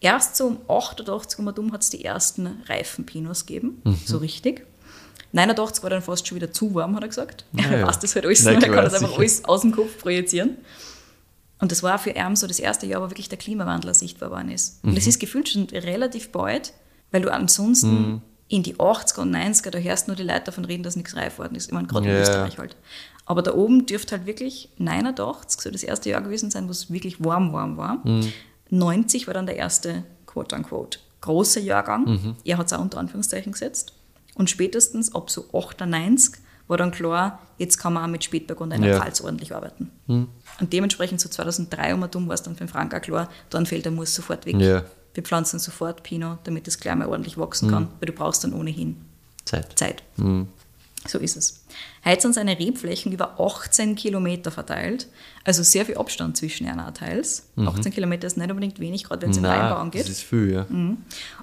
Erst 0.00 0.36
so 0.36 0.46
um 0.46 0.58
88 0.68 1.38
um 1.40 1.48
und 1.48 1.58
um 1.58 1.72
hat 1.72 1.82
es 1.82 1.90
die 1.90 2.04
ersten 2.04 2.62
reifen 2.68 3.04
Pinos 3.04 3.44
gegeben, 3.46 3.82
Mhm. 3.84 3.98
so 4.04 4.18
richtig. 4.18 4.64
89 5.32 5.82
war 5.82 5.90
dann 5.90 6.02
fast 6.02 6.26
schon 6.26 6.36
wieder 6.36 6.52
zu 6.52 6.74
warm, 6.74 6.94
hat 6.96 7.02
er 7.02 7.08
gesagt. 7.08 7.44
Ja, 7.52 7.64
er 7.66 7.78
ja. 7.80 7.86
weiß 7.88 7.98
das 8.00 8.14
halt 8.14 8.24
alles, 8.26 8.44
noch, 8.44 8.52
er 8.52 8.60
kann 8.60 8.72
das 8.84 8.94
einfach 8.94 9.08
sicher. 9.08 9.18
alles 9.20 9.44
aus 9.46 9.60
dem 9.62 9.72
Kopf 9.72 9.98
projizieren. 9.98 10.56
Und 11.60 11.70
das 11.72 11.82
war 11.82 11.98
für 11.98 12.10
ihn 12.10 12.36
so 12.36 12.46
das 12.46 12.58
erste 12.58 12.86
Jahr, 12.86 13.02
wo 13.02 13.10
wirklich 13.10 13.28
der 13.28 13.36
Klimawandel 13.38 13.92
sichtbar 13.94 14.30
geworden 14.30 14.50
ist. 14.50 14.82
Und 14.82 14.90
Mhm. 14.90 14.94
das 14.94 15.06
ist 15.06 15.18
gefühlt 15.20 15.48
schon 15.48 15.64
relativ 15.64 16.30
bald, 16.30 16.72
weil 17.10 17.20
du 17.22 17.32
ansonsten 17.32 18.12
Mhm. 18.12 18.22
In 18.50 18.62
die 18.64 18.74
80er 18.76 19.20
und 19.20 19.34
90er, 19.34 19.70
da 19.70 19.78
hörst 19.78 20.08
nur 20.08 20.16
die 20.16 20.24
Leute 20.24 20.46
davon 20.46 20.64
reden, 20.64 20.82
dass 20.82 20.96
nichts 20.96 21.16
reif 21.16 21.38
worden 21.38 21.54
ist. 21.54 21.66
Ich 21.68 21.72
meine, 21.72 21.86
gerade 21.86 22.08
in 22.08 22.14
Ja. 22.14 22.20
Österreich 22.20 22.58
halt. 22.58 22.76
Aber 23.24 23.42
da 23.42 23.54
oben 23.54 23.86
dürfte 23.86 24.16
halt 24.16 24.26
wirklich 24.26 24.68
89 24.78 25.60
so 25.60 25.70
das 25.70 25.84
erste 25.84 26.10
Jahr 26.10 26.20
gewesen 26.20 26.50
sein, 26.50 26.66
wo 26.66 26.72
es 26.72 26.90
wirklich 26.92 27.22
warm, 27.24 27.52
warm 27.52 27.76
war. 27.76 28.02
90 28.70 29.26
war 29.28 29.34
dann 29.34 29.46
der 29.46 29.56
erste, 29.56 30.02
quote 30.26 30.56
unquote, 30.56 30.98
große 31.20 31.60
Jahrgang. 31.60 32.36
Er 32.44 32.58
hat 32.58 32.66
es 32.66 32.72
auch 32.72 32.80
unter 32.80 32.98
Anführungszeichen 32.98 33.52
gesetzt. 33.52 33.92
Und 34.34 34.50
spätestens 34.50 35.14
ab 35.14 35.30
so 35.30 35.44
98 35.52 36.40
war 36.66 36.76
dann 36.76 36.90
klar, 36.92 37.40
jetzt 37.58 37.78
kann 37.78 37.92
man 37.92 38.04
auch 38.04 38.08
mit 38.08 38.24
Spätburgunder 38.24 38.76
in 38.76 38.82
der 38.82 38.92
Ja. 38.92 39.00
Pfalz 39.00 39.20
ordentlich 39.20 39.54
arbeiten. 39.54 39.90
Und 40.08 40.28
dementsprechend 40.72 41.20
so 41.20 41.28
2003 41.28 41.94
um 41.94 42.02
und 42.02 42.16
um 42.16 42.26
war 42.28 42.34
es 42.34 42.42
dann 42.42 42.54
für 42.54 42.64
den 42.64 42.68
Frank 42.68 42.94
auch 42.94 43.00
klar, 43.00 43.28
Dornfelder 43.50 43.90
muss 43.92 44.12
sofort 44.14 44.44
weg. 44.46 44.56
Ja. 44.60 44.82
Wir 45.14 45.22
pflanzen 45.22 45.58
sofort 45.58 46.02
Pinot, 46.02 46.38
damit 46.44 46.66
das 46.66 46.78
gleich 46.78 46.94
mal 46.94 47.08
ordentlich 47.08 47.36
wachsen 47.38 47.70
kann, 47.70 47.88
weil 47.98 48.06
du 48.06 48.12
brauchst 48.12 48.44
dann 48.44 48.52
ohnehin 48.52 48.96
Zeit. 49.44 49.76
Zeit. 49.78 50.02
So 51.08 51.18
ist 51.18 51.36
es. 51.36 51.64
Heute 52.04 52.20
sind 52.20 52.34
seine 52.34 52.58
Rebflächen 52.58 53.10
über 53.10 53.40
18 53.40 53.96
Kilometer 53.96 54.50
verteilt, 54.50 55.08
also 55.44 55.62
sehr 55.62 55.86
viel 55.86 55.96
Abstand 55.96 56.36
zwischen 56.36 56.68
auch 56.78 56.90
teils. 56.92 57.44
18 57.56 57.92
Kilometer 57.92 58.26
ist 58.26 58.36
nicht 58.36 58.50
unbedingt 58.50 58.78
wenig, 58.80 59.04
gerade 59.04 59.22
wenn 59.22 59.30
es 59.30 59.38
um 59.38 59.44
Weinbau 59.44 59.76
angeht. 59.76 60.02
das 60.02 60.10
ist 60.10 60.22
viel, 60.22 60.52
ja. 60.52 60.66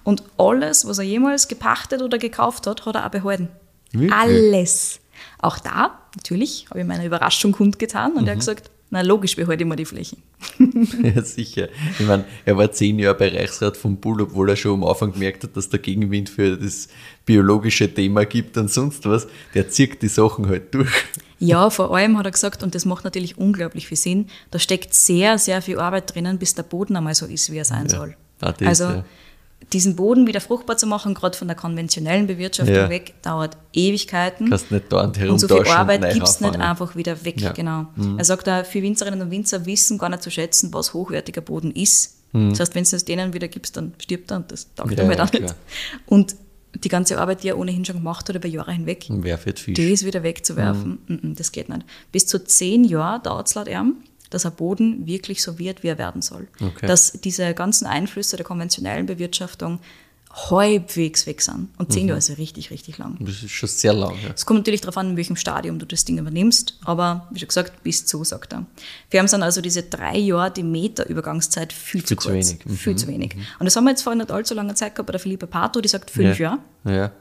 Und 0.03 0.23
alles, 0.37 0.85
was 0.87 0.99
er 0.99 1.05
jemals 1.05 1.47
gepachtet 1.47 2.01
oder 2.03 2.17
gekauft 2.19 2.67
hat, 2.67 2.85
hat 2.85 2.95
er 2.95 3.05
auch 3.05 3.09
behalten. 3.11 3.49
Wirklich? 3.91 4.13
Alles. 4.13 4.99
Auch 5.39 5.57
da, 5.57 5.97
natürlich, 6.15 6.67
habe 6.69 6.81
ich 6.81 6.85
meine 6.85 7.05
Überraschung 7.05 7.51
kundgetan 7.51 8.11
und 8.13 8.19
er 8.19 8.23
Mhm. 8.23 8.29
hat 8.29 8.37
gesagt, 8.39 8.69
na 8.89 9.01
logisch 9.01 9.35
behalte 9.35 9.63
ich 9.63 9.69
mir 9.69 9.75
die 9.75 9.85
Flächen. 9.85 10.21
Ja, 11.03 11.21
sicher. 11.21 11.69
Ich 11.99 12.05
meine, 12.05 12.25
er 12.45 12.57
war 12.57 12.71
zehn 12.71 12.99
Jahre 12.99 13.17
bei 13.17 13.29
Reichsrat 13.29 13.77
von 13.77 13.97
Bull, 13.97 14.21
obwohl 14.21 14.49
er 14.49 14.55
schon 14.55 14.81
am 14.81 14.83
Anfang 14.87 15.11
gemerkt 15.11 15.43
hat, 15.43 15.55
dass 15.55 15.69
der 15.69 15.79
Gegenwind 15.79 16.29
für 16.29 16.57
das 16.57 16.87
biologische 17.25 17.93
Thema 17.93 18.25
gibt 18.25 18.57
und 18.57 18.71
sonst 18.71 19.05
was. 19.05 19.27
Der 19.53 19.69
zieht 19.69 20.01
die 20.01 20.07
Sachen 20.07 20.47
halt 20.47 20.73
durch. 20.73 20.91
Ja, 21.39 21.69
vor 21.69 21.95
allem 21.95 22.17
hat 22.17 22.25
er 22.25 22.31
gesagt, 22.31 22.63
und 22.63 22.73
das 22.73 22.85
macht 22.85 23.03
natürlich 23.03 23.37
unglaublich 23.37 23.87
viel 23.87 23.97
Sinn, 23.97 24.27
da 24.49 24.57
steckt 24.57 24.93
sehr, 24.93 25.37
sehr 25.37 25.61
viel 25.61 25.77
Arbeit 25.77 26.13
drinnen, 26.13 26.39
bis 26.39 26.55
der 26.55 26.63
Boden 26.63 26.95
einmal 26.95 27.13
so 27.13 27.25
ist, 27.25 27.51
wie 27.51 27.57
er 27.57 27.65
sein 27.65 27.89
soll. 27.89 28.15
Ah, 28.41 28.53
das, 28.53 28.67
also 28.67 28.83
ja. 28.85 29.05
Diesen 29.73 29.95
Boden 29.95 30.27
wieder 30.27 30.39
fruchtbar 30.39 30.77
zu 30.77 30.87
machen, 30.87 31.13
gerade 31.13 31.37
von 31.37 31.47
der 31.47 31.57
konventionellen 31.57 32.25
Bewirtschaftung 32.27 32.75
Ja. 32.75 32.89
weg, 32.89 33.15
dauert 33.21 33.57
Ewigkeiten. 33.73 34.49
Kannst 34.49 34.71
nicht 34.71 34.85
da 34.91 35.01
und 35.05 35.39
so 35.39 35.47
viel 35.47 35.67
Arbeit 35.67 36.13
gibt 36.13 36.27
es 36.27 36.39
nicht 36.41 36.57
einfach 36.59 36.95
wieder 36.95 37.25
weg. 37.25 37.41
Ja. 37.41 37.49
Mhm. 37.49 37.53
Genau. 37.55 37.87
Er 38.17 38.23
sagt 38.25 38.47
auch, 38.47 38.65
viele 38.65 38.85
Winzerinnen 38.85 39.21
und 39.21 39.31
Winzer 39.31 39.65
wissen 39.65 39.97
gar 39.97 40.09
nicht 40.09 40.23
zu 40.23 40.31
schätzen, 40.31 40.73
was 40.73 40.93
hochwertiger 40.93 41.41
Boden 41.41 41.71
ist. 41.71 42.13
Das 42.33 42.59
heißt, 42.59 42.75
wenn 42.75 42.83
du 42.83 42.95
es 42.95 43.03
denen 43.05 43.33
wieder 43.33 43.47
gibst, 43.47 43.77
dann 43.77 43.93
stirbt 43.99 44.31
er 44.31 44.37
und 44.37 44.51
das 44.51 44.73
taugt 44.75 44.91
Mhm. 44.91 44.97
Ja, 44.97 45.03
ihm 45.03 45.09
halt 45.09 45.21
auch 45.21 45.31
nicht. 45.33 45.55
Und 46.05 46.35
die 46.83 46.89
ganze 46.89 47.19
Arbeit, 47.19 47.41
die 47.43 47.47
er 47.49 47.57
ohnehin 47.57 47.83
schon 47.83 47.95
gemacht 47.95 48.29
hat 48.29 48.35
über 48.35 48.47
Jahre 48.47 48.71
hinweg, 48.73 49.07
Fisch? 49.37 49.73
das 49.75 50.05
wieder 50.05 50.21
wegzuwerfen, 50.23 50.99
mm, 51.07 51.13
mm, 51.29 51.35
das 51.35 51.51
geht 51.51 51.69
nicht. 51.69 51.81
Bis 52.11 52.27
zu 52.27 52.43
zehn 52.43 52.83
Jahre 52.83 53.21
dauert 53.23 53.47
es 53.47 53.55
laut 53.55 53.67
ihm, 53.67 53.95
dass 54.29 54.45
ein 54.45 54.53
Boden 54.53 55.05
wirklich 55.07 55.41
so 55.43 55.57
wird, 55.59 55.83
wie 55.83 55.87
er 55.87 55.97
werden 55.97 56.21
soll. 56.21 56.47
Okay. 56.59 56.85
Dass 56.87 57.11
diese 57.13 57.53
ganzen 57.53 57.85
Einflüsse 57.87 58.35
der 58.37 58.45
konventionellen 58.45 59.05
Bewirtschaftung 59.05 59.79
halbwegs 60.49 61.25
weg 61.25 61.41
sind. 61.41 61.69
Und 61.77 61.89
Mhm. 61.89 61.93
zehn 61.93 62.07
Jahre 62.07 62.19
ist 62.19 62.29
ja 62.29 62.35
richtig, 62.35 62.69
richtig 62.69 62.97
lang. 62.99 63.17
Das 63.19 63.41
ist 63.41 63.49
schon 63.51 63.69
sehr 63.69 63.93
lang. 63.93 64.13
Ja. 64.23 64.29
Es 64.35 64.45
kommt 64.45 64.59
natürlich 64.59 64.81
darauf 64.81 64.97
an, 64.97 65.11
in 65.11 65.17
welchem 65.17 65.35
Stadium 65.35 65.79
du 65.79 65.85
das 65.85 66.05
Ding 66.05 66.17
übernimmst, 66.19 66.77
aber 66.85 67.27
wie 67.31 67.39
schon 67.39 67.47
gesagt, 67.47 67.81
bis 67.83 68.05
zu, 68.05 68.23
sagt 68.23 68.53
er. 68.53 68.65
Für 69.09 69.17
ihn 69.17 69.27
sind 69.27 69.41
also 69.41 69.61
diese 69.61 69.83
drei 69.83 70.17
Jahre 70.17 70.51
die 70.51 70.63
Meter-Übergangszeit 70.63 71.73
viel, 71.73 72.01
zu 72.03 72.09
Viel 72.09 72.17
zu 72.19 72.29
kurz. 72.29 72.33
wenig. 72.51 72.65
Mhm, 72.65 72.77
Viel 72.77 72.95
zu 72.95 73.07
wenig. 73.07 73.35
Und 73.59 73.65
das 73.65 73.75
haben 73.75 73.85
wir 73.85 73.91
jetzt 73.91 74.03
vor 74.03 74.13
nicht 74.13 74.29
allzu 74.31 74.53
langer 74.53 74.75
Zeit 74.75 74.93
gehabt 74.93 75.07
bei 75.07 75.11
der 75.13 75.19
Philippa 75.19 75.47
Pato, 75.47 75.81
die 75.81 75.89
sagt 75.89 76.11
fünf 76.11 76.37
ja. 76.37 76.59
Jahre, 76.83 76.97
Ja. 76.97 77.11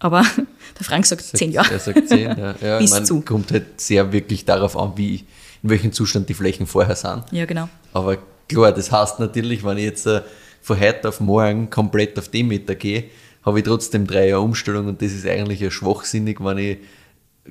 aber 0.00 0.22
der 0.78 0.84
Frank 0.84 1.06
sagt 1.06 1.22
zehn 1.22 1.52
Jahre. 1.52 1.72
Er 1.72 1.78
sagt 1.78 2.08
zehn, 2.08 2.36
ja. 2.36 2.56
ja 2.60 2.78
Bis 2.78 2.90
ich 2.90 2.96
mein, 2.96 3.06
zu. 3.06 3.20
Kommt 3.20 3.52
halt 3.52 3.80
sehr 3.80 4.10
wirklich 4.12 4.44
darauf 4.44 4.76
an, 4.76 4.92
wie, 4.96 5.24
in 5.66 5.70
welchem 5.70 5.92
Zustand 5.92 6.28
die 6.28 6.34
Flächen 6.34 6.66
vorher 6.66 6.94
sind. 6.94 7.24
Ja, 7.32 7.44
genau. 7.44 7.68
Aber 7.92 8.18
klar, 8.48 8.70
das 8.72 8.92
heißt 8.92 9.18
natürlich, 9.18 9.64
wenn 9.64 9.78
ich 9.78 9.84
jetzt 9.84 10.06
äh, 10.06 10.22
von 10.62 10.78
heute 10.78 11.08
auf 11.08 11.18
morgen 11.20 11.70
komplett 11.70 12.16
auf 12.20 12.28
Demeter 12.28 12.76
gehe, 12.76 13.04
habe 13.44 13.58
ich 13.58 13.64
trotzdem 13.64 14.06
drei 14.06 14.28
Jahre 14.28 14.42
Umstellung 14.42 14.86
und 14.86 15.02
das 15.02 15.12
ist 15.12 15.26
eigentlich 15.26 15.58
ja 15.60 15.70
schwachsinnig, 15.70 16.38
wenn 16.40 16.58
ich 16.58 16.78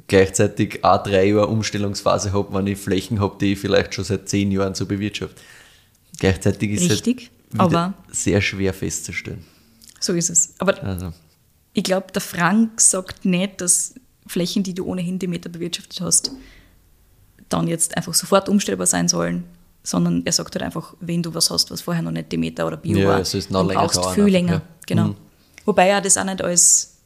gleichzeitig 0.08 0.84
auch 0.84 1.04
drei 1.04 1.26
Jahre 1.26 1.48
Umstellungsphase 1.48 2.32
habe, 2.34 2.54
wenn 2.54 2.68
ich 2.68 2.78
Flächen 2.80 3.20
habe, 3.20 3.36
die 3.40 3.54
ich 3.54 3.60
vielleicht 3.60 3.94
schon 3.94 4.06
seit 4.06 4.30
zehn 4.30 4.50
Jahren 4.52 4.76
so 4.76 4.86
bewirtschafte. 4.86 5.42
Gleichzeitig 6.20 6.72
ist 6.72 6.90
Richtig, 6.92 7.32
es 7.54 7.60
aber- 7.60 7.94
sehr 8.12 8.42
schwer 8.42 8.74
festzustellen. 8.74 9.44
So 10.00 10.14
ist 10.14 10.30
es. 10.30 10.54
Aber 10.60 10.82
Also, 10.84 11.12
ich 11.74 11.84
glaube, 11.84 12.08
der 12.14 12.22
Frank 12.22 12.80
sagt 12.80 13.26
nicht, 13.26 13.60
dass 13.60 13.96
Flächen, 14.28 14.64
die 14.64 14.74
du 14.74 14.86
ohnehin 14.86 15.20
Demeter 15.20 15.50
bewirtschaftet 15.50 16.00
hast, 16.02 16.32
dann 17.50 17.68
jetzt 17.68 17.96
einfach 17.98 18.14
sofort 18.14 18.50
umstellbar 18.50 18.88
sein 18.88 19.08
sollen, 19.08 19.44
sondern 19.84 20.24
er 20.26 20.32
sagt 20.32 20.56
halt 20.56 20.64
einfach, 20.64 20.96
wenn 21.00 21.22
du 21.22 21.34
was 21.34 21.52
hast, 21.52 21.70
was 21.72 21.82
vorher 21.82 22.02
noch 22.04 22.12
nicht 22.12 22.32
Demeter 22.32 22.66
oder 22.66 22.78
Bio 22.78 22.98
Ja, 22.98 23.08
war, 23.10 23.20
es 23.20 23.34
ist 23.34 23.52
noch 23.52 23.66
länger 23.68 23.82
brauchst 23.82 24.06
viel 24.12 24.26
länger. 24.26 24.54
ja. 24.54 24.62
Genau. 24.88 25.08
Mhm. 25.10 25.16
Wobei 25.66 25.88
er 25.90 26.02
das 26.02 26.18
auch 26.18 26.24
nicht 26.24 26.42
als, 26.44 26.98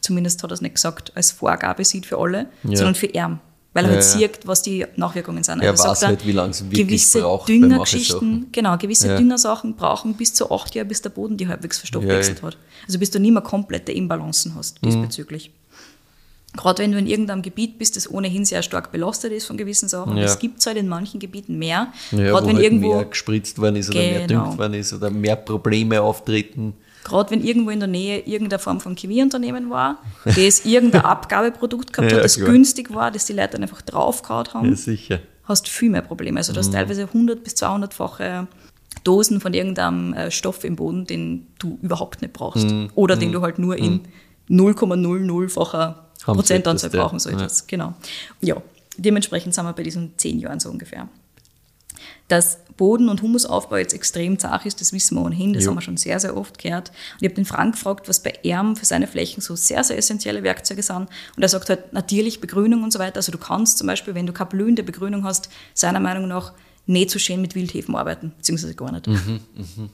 zumindest 0.00 0.42
hat 0.42 0.50
er 0.50 0.54
es 0.54 0.60
nicht 0.60 0.74
gesagt, 0.76 1.12
als 1.16 1.32
Vorgabe 1.32 1.84
sieht 1.84 2.06
für 2.06 2.18
alle, 2.18 2.46
Ja. 2.64 2.76
sondern 2.76 2.94
für 2.94 3.06
ihn. 3.06 3.40
Weil 3.72 3.84
er 3.84 3.90
Ja, 3.92 3.96
halt 3.98 4.04
ja. 4.04 4.18
sieht, 4.28 4.46
was 4.48 4.62
die 4.62 4.84
Nachwirkungen 4.96 5.44
sind. 5.44 5.60
Er 5.62 5.70
Also 5.70 5.84
weiß 5.84 6.00
sagt 6.00 6.08
halt, 6.10 6.26
wie 6.26 6.32
lange 6.32 6.50
es 6.50 6.64
wirklich 6.64 6.86
gewisse 6.88 7.20
braucht 7.20 7.48
Düngergeschichten, 7.48 8.46
genau, 8.50 8.76
gewisse 8.76 9.06
Ja. 9.08 9.16
Düngersachen 9.16 9.76
brauchen 9.76 10.14
bis 10.14 10.34
zu 10.34 10.50
acht 10.50 10.74
Jahre, 10.74 10.88
bis 10.88 11.02
der 11.02 11.10
Boden 11.10 11.36
die 11.36 11.46
halbwegs 11.46 11.78
verstoffwechselt 11.78 12.42
hat. 12.42 12.56
Also 12.86 12.98
bis 12.98 13.10
du 13.12 13.20
nicht 13.20 13.30
mehr 13.32 13.42
komplette 13.42 13.92
Imbalancen 13.92 14.54
hast 14.56 14.82
Mhm. 14.84 15.08
Gerade 16.56 16.82
wenn 16.82 16.90
du 16.92 16.98
in 16.98 17.06
irgendeinem 17.06 17.42
Gebiet 17.42 17.78
bist, 17.78 17.94
das 17.96 18.10
ohnehin 18.10 18.44
sehr 18.44 18.62
stark 18.62 18.90
belastet 18.90 19.32
ist 19.32 19.46
von 19.46 19.56
gewissen 19.56 19.88
Sachen, 19.88 20.16
Ja. 20.16 20.24
das 20.24 20.38
gibt 20.40 20.58
es 20.58 20.66
halt 20.66 20.76
in 20.76 20.88
manchen 20.88 21.20
Gebieten 21.20 21.58
mehr. 21.58 21.92
ja, 22.10 22.18
Gerade 22.18 22.48
wenn 22.48 22.56
halt 22.56 22.64
irgendwo 22.64 22.94
mehr 22.96 23.04
gespritzt 23.04 23.58
worden 23.60 23.76
ist 23.76 23.88
oder 23.90 24.00
mehr 24.00 24.26
Genau. 24.26 24.44
düngt 24.46 24.58
worden 24.58 24.74
ist 24.74 24.92
oder 24.92 25.10
mehr 25.10 25.36
Probleme 25.36 26.00
auftreten. 26.02 26.74
Gerade 27.04 27.30
wenn 27.30 27.42
irgendwo 27.44 27.70
in 27.70 27.78
der 27.78 27.88
Nähe 27.88 28.18
irgendeine 28.26 28.58
Form 28.58 28.80
von 28.80 28.94
Chemieunternehmen 28.96 29.70
war, 29.70 29.98
das 30.24 30.64
irgendein 30.66 31.02
Abgabeprodukt 31.04 31.92
gehabt 31.92 32.10
Ja, 32.12 32.18
hat, 32.18 32.24
das 32.24 32.36
klar. 32.36 32.50
günstig 32.50 32.92
war, 32.92 33.10
das 33.12 33.26
die 33.26 33.32
Leute 33.32 33.50
dann 33.52 33.62
einfach 33.62 33.80
draufgehauen 33.82 34.52
haben, 34.52 34.68
Ja, 34.70 34.76
sicher. 34.76 35.20
hast 35.44 35.68
viel 35.68 35.88
mehr 35.90 36.02
Probleme. 36.02 36.38
Also 36.40 36.52
du 36.52 36.58
hast 36.58 36.72
teilweise 36.72 37.02
100 37.04 37.42
bis 37.44 37.54
200-fache 37.54 38.48
Dosen 39.04 39.40
von 39.40 39.54
irgendeinem 39.54 40.12
äh, 40.14 40.30
Stoff 40.32 40.64
im 40.64 40.74
Boden, 40.76 41.06
den 41.06 41.46
du 41.60 41.78
überhaupt 41.80 42.20
nicht 42.22 42.34
brauchst. 42.34 42.66
Oder 42.96 43.14
den 43.16 43.30
du 43.32 43.40
halt 43.40 43.58
nur 43.60 43.76
in 43.78 44.00
0,00-facher 44.50 45.78
Haben 45.78 45.94
Prozentanzahl 46.24 46.78
solltest, 46.90 46.94
ja. 46.94 47.02
brauchen 47.02 47.18
solltest. 47.18 47.68
Genau. 47.68 47.94
Ja, 48.40 48.56
dementsprechend 48.96 49.54
sind 49.54 49.64
wir 49.64 49.72
bei 49.72 49.82
diesen 49.82 50.16
10 50.16 50.38
Jahren 50.40 50.60
so 50.60 50.70
ungefähr. 50.70 51.08
Dass 52.28 52.58
Boden- 52.76 53.08
und 53.08 53.22
Humusaufbau 53.22 53.76
jetzt 53.76 53.92
extrem 53.92 54.38
zart 54.38 54.64
ist, 54.64 54.80
das 54.80 54.92
wissen 54.92 55.16
wir 55.16 55.22
ohnehin, 55.22 55.52
das 55.52 55.64
Jo. 55.64 55.70
haben 55.70 55.76
wir 55.76 55.82
schon 55.82 55.96
sehr, 55.96 56.18
sehr 56.20 56.36
oft 56.36 56.58
gehört. 56.58 56.90
Und 56.90 57.22
ich 57.22 57.24
habe 57.26 57.34
den 57.34 57.44
Frank 57.44 57.74
gefragt, 57.74 58.08
was 58.08 58.22
bei 58.22 58.32
ihm 58.42 58.76
für 58.76 58.86
seine 58.86 59.06
Flächen 59.06 59.40
so 59.42 59.56
sehr, 59.56 59.82
sehr 59.84 59.98
essentielle 59.98 60.42
Werkzeuge 60.42 60.82
sind. 60.82 61.08
Und 61.36 61.42
er 61.42 61.48
sagt 61.48 61.68
halt 61.68 61.92
natürlich 61.92 62.40
Begrünung 62.40 62.84
und 62.84 62.92
so 62.92 62.98
weiter. 63.00 63.16
Also 63.16 63.32
du 63.32 63.38
kannst 63.38 63.78
zum 63.78 63.86
Beispiel, 63.88 64.14
wenn 64.14 64.26
du 64.26 64.32
keine 64.32 64.48
blühende 64.48 64.82
Begrünung 64.82 65.24
hast, 65.24 65.50
seiner 65.74 66.00
Meinung 66.00 66.28
nach 66.28 66.52
nicht 66.86 67.10
so 67.10 67.18
schön 67.18 67.40
mit 67.42 67.54
Wildhefen 67.54 67.94
arbeiten, 67.94 68.32
beziehungsweise 68.36 68.74
gar 68.74 68.92
nicht. 68.92 69.06
Mhm. 69.06 69.40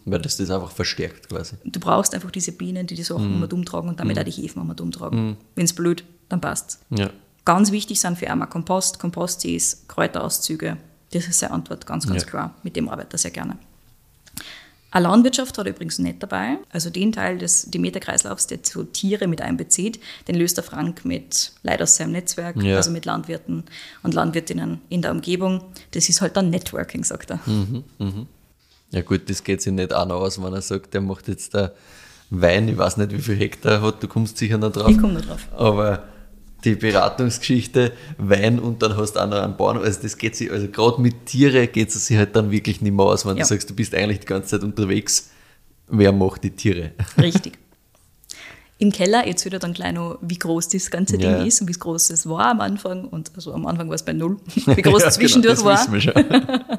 Weil 0.04 0.20
das 0.20 0.36
das 0.36 0.50
einfach 0.50 0.70
verstärkt 0.70 1.28
quasi. 1.28 1.56
Du 1.64 1.80
brauchst 1.80 2.14
einfach 2.14 2.30
diese 2.30 2.52
Bienen, 2.52 2.86
die 2.86 2.94
die 2.94 3.02
Sachen 3.02 3.28
Mhm. 3.30 3.34
immer 3.36 3.46
dumm 3.48 3.64
tragen 3.64 3.88
und 3.88 3.98
damit 3.98 4.18
auch 4.18 4.24
die 4.24 4.30
Hefen 4.30 4.62
immer 4.62 4.74
dumm 4.74 4.92
tragen. 4.92 5.36
Wenn 5.56 5.64
es 5.64 5.72
blöd, 5.72 6.04
dann 6.28 6.40
passt 6.40 6.80
Ja. 6.90 7.10
Ganz 7.44 7.70
wichtig 7.70 8.00
sind 8.00 8.18
für 8.18 8.28
einmal 8.28 8.48
Kompost, 8.48 8.98
Komposttees, 8.98 9.84
Kräuterauszüge. 9.86 10.76
Das 11.12 11.28
ist 11.28 11.38
seine 11.38 11.52
Antwort, 11.52 11.86
ganz, 11.86 12.06
ganz 12.06 12.22
Ja. 12.24 12.28
klar. 12.28 12.54
Mit 12.64 12.74
dem 12.74 12.88
arbeitet 12.88 13.12
er 13.14 13.18
sehr 13.18 13.30
gerne. 13.30 13.56
Eine 14.90 15.08
Landwirtschaft 15.08 15.56
hat 15.58 15.66
er 15.66 15.72
übrigens 15.72 15.98
nicht 15.98 16.22
dabei. 16.22 16.58
Also 16.72 16.90
den 16.90 17.12
Teil 17.12 17.38
des 17.38 17.70
Demeter-Kreislaufs, 17.70 18.46
der 18.46 18.58
so 18.62 18.82
Tiere 18.82 19.26
mit 19.28 19.42
einbezieht, 19.42 20.00
den 20.26 20.36
löst 20.36 20.56
der 20.56 20.64
Frank 20.64 21.04
mit 21.04 21.52
Leid 21.62 21.82
aus 21.82 21.96
seinem 21.96 22.12
Netzwerk, 22.12 22.56
Ja. 22.62 22.76
also 22.76 22.90
mit 22.90 23.04
Landwirten 23.04 23.64
und 24.02 24.14
Landwirtinnen 24.14 24.80
in 24.88 25.02
der 25.02 25.10
Umgebung. 25.12 25.62
Das 25.92 26.08
ist 26.08 26.20
halt 26.22 26.36
dann 26.36 26.50
Networking, 26.50 27.04
sagt 27.04 27.30
er. 27.30 27.40
Ja 28.90 29.02
gut, 29.02 29.28
das 29.28 29.44
geht 29.44 29.60
sich 29.62 29.72
nicht 29.72 29.92
auch 29.92 30.06
noch 30.06 30.20
aus, 30.20 30.42
wenn 30.42 30.52
er 30.52 30.62
sagt, 30.62 30.94
der 30.94 31.00
macht 31.00 31.28
jetzt 31.28 31.54
da 31.54 31.72
Wein, 32.30 32.66
ich 32.68 32.76
weiß 32.76 32.96
nicht, 32.96 33.12
wie 33.12 33.20
viel 33.20 33.36
Hektar 33.36 33.72
er 33.74 33.82
hat, 33.82 34.02
du 34.02 34.08
kommst 34.08 34.36
sicher 34.38 34.58
noch 34.58 34.72
drauf. 34.72 34.88
Ich 34.90 34.98
komme 34.98 35.12
noch 35.14 35.24
drauf. 35.24 35.46
Aber 35.56 36.04
die 36.64 36.74
Beratungsgeschichte, 36.74 37.92
Wein 38.18 38.58
und 38.58 38.82
dann 38.82 38.96
hast 38.96 39.12
du 39.14 39.20
auch 39.20 39.28
noch 39.28 39.42
einen 39.42 39.56
Bauern, 39.56 39.78
also 39.78 40.00
das 40.02 40.16
geht 40.18 40.34
sich, 40.36 40.50
also 40.50 40.66
gerade 40.68 41.00
mit 41.00 41.26
Tiere 41.26 41.66
geht 41.68 41.88
es 41.90 42.06
sich 42.06 42.16
halt 42.16 42.34
dann 42.34 42.50
wirklich 42.50 42.80
nicht 42.80 42.92
mehr 42.92 43.04
aus, 43.06 43.24
wenn 43.26 43.36
Ja. 43.36 43.42
du 43.44 43.48
sagst, 43.48 43.70
du 43.70 43.74
bist 43.74 43.94
eigentlich 43.94 44.20
die 44.20 44.26
ganze 44.26 44.48
Zeit 44.50 44.62
unterwegs, 44.64 45.30
wer 45.88 46.12
macht 46.12 46.42
die 46.44 46.50
Tiere? 46.50 46.90
Richtig. 47.18 47.58
Im 48.78 48.92
Keller, 48.92 49.26
jetzt 49.26 49.44
wieder 49.46 49.58
dann 49.58 49.72
gleich 49.72 49.92
noch, 49.94 50.18
wie 50.20 50.38
groß 50.38 50.68
das 50.68 50.90
ganze 50.90 51.16
Ding 51.16 51.30
Ja. 51.30 51.44
ist 51.44 51.60
und 51.62 51.68
wie 51.68 51.72
groß 51.72 52.10
es 52.10 52.28
war 52.28 52.46
am 52.50 52.60
Anfang. 52.60 53.04
Und 53.08 53.30
also 53.34 53.54
am 53.54 53.64
Anfang 53.66 53.88
war 53.88 53.94
es 53.94 54.02
bei 54.02 54.12
null, 54.12 54.36
wie 54.54 54.82
groß 54.82 55.00
Ja, 55.02 55.08
es 55.08 55.14
zwischendurch 55.14 55.56
genau, 55.58 55.70
das 55.70 55.88
war. 55.88 55.94
wissen 55.94 56.14
wir 56.14 56.24
schon. 56.24 56.78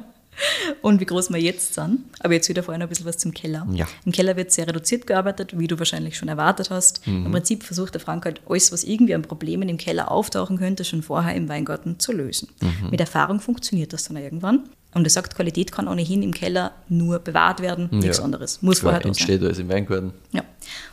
und 0.82 1.00
wie 1.00 1.06
groß 1.06 1.30
wir 1.30 1.38
jetzt 1.38 1.74
sind. 1.74 2.04
Aber 2.20 2.34
jetzt 2.34 2.48
wieder 2.48 2.62
vorher 2.62 2.78
noch 2.78 2.86
ein 2.86 2.88
bisschen 2.88 3.06
was 3.06 3.18
zum 3.18 3.32
Keller. 3.32 3.66
Ja. 3.72 3.86
Im 4.04 4.12
Keller 4.12 4.36
wird 4.36 4.52
sehr 4.52 4.66
reduziert 4.66 5.06
gearbeitet, 5.06 5.58
wie 5.58 5.66
du 5.66 5.78
wahrscheinlich 5.78 6.16
schon 6.16 6.28
erwartet 6.28 6.70
hast. 6.70 7.06
Mhm. 7.06 7.26
Im 7.26 7.32
Prinzip 7.32 7.62
versucht 7.62 7.94
der 7.94 8.00
Frank 8.00 8.24
halt 8.24 8.40
alles, 8.48 8.72
was 8.72 8.84
irgendwie 8.84 9.14
an 9.14 9.22
Problemen 9.22 9.68
im 9.68 9.78
Keller 9.78 10.10
auftauchen 10.10 10.58
könnte, 10.58 10.84
schon 10.84 11.02
vorher 11.02 11.34
im 11.34 11.48
Weingarten 11.48 11.98
zu 11.98 12.12
lösen. 12.12 12.48
Mhm. 12.60 12.90
Mit 12.90 13.00
Erfahrung 13.00 13.40
funktioniert 13.40 13.92
das 13.92 14.04
dann 14.04 14.16
irgendwann. 14.16 14.68
Und 14.94 15.04
er 15.04 15.10
sagt, 15.10 15.36
Qualität 15.36 15.70
kann 15.70 15.86
ohnehin 15.86 16.22
im 16.22 16.32
Keller 16.32 16.72
nur 16.88 17.18
bewahrt 17.18 17.60
werden, 17.60 17.88
nichts 17.92 18.18
Ja. 18.18 18.24
anderes. 18.24 18.62
Muss 18.62 18.80
Klar, 18.80 18.92
vorher 18.94 19.00
da 19.00 19.04
sein. 19.04 19.08
entsteht 19.10 19.42
alles 19.42 19.58
im 19.58 19.68
Weingarten. 19.68 20.12
Ja. 20.32 20.42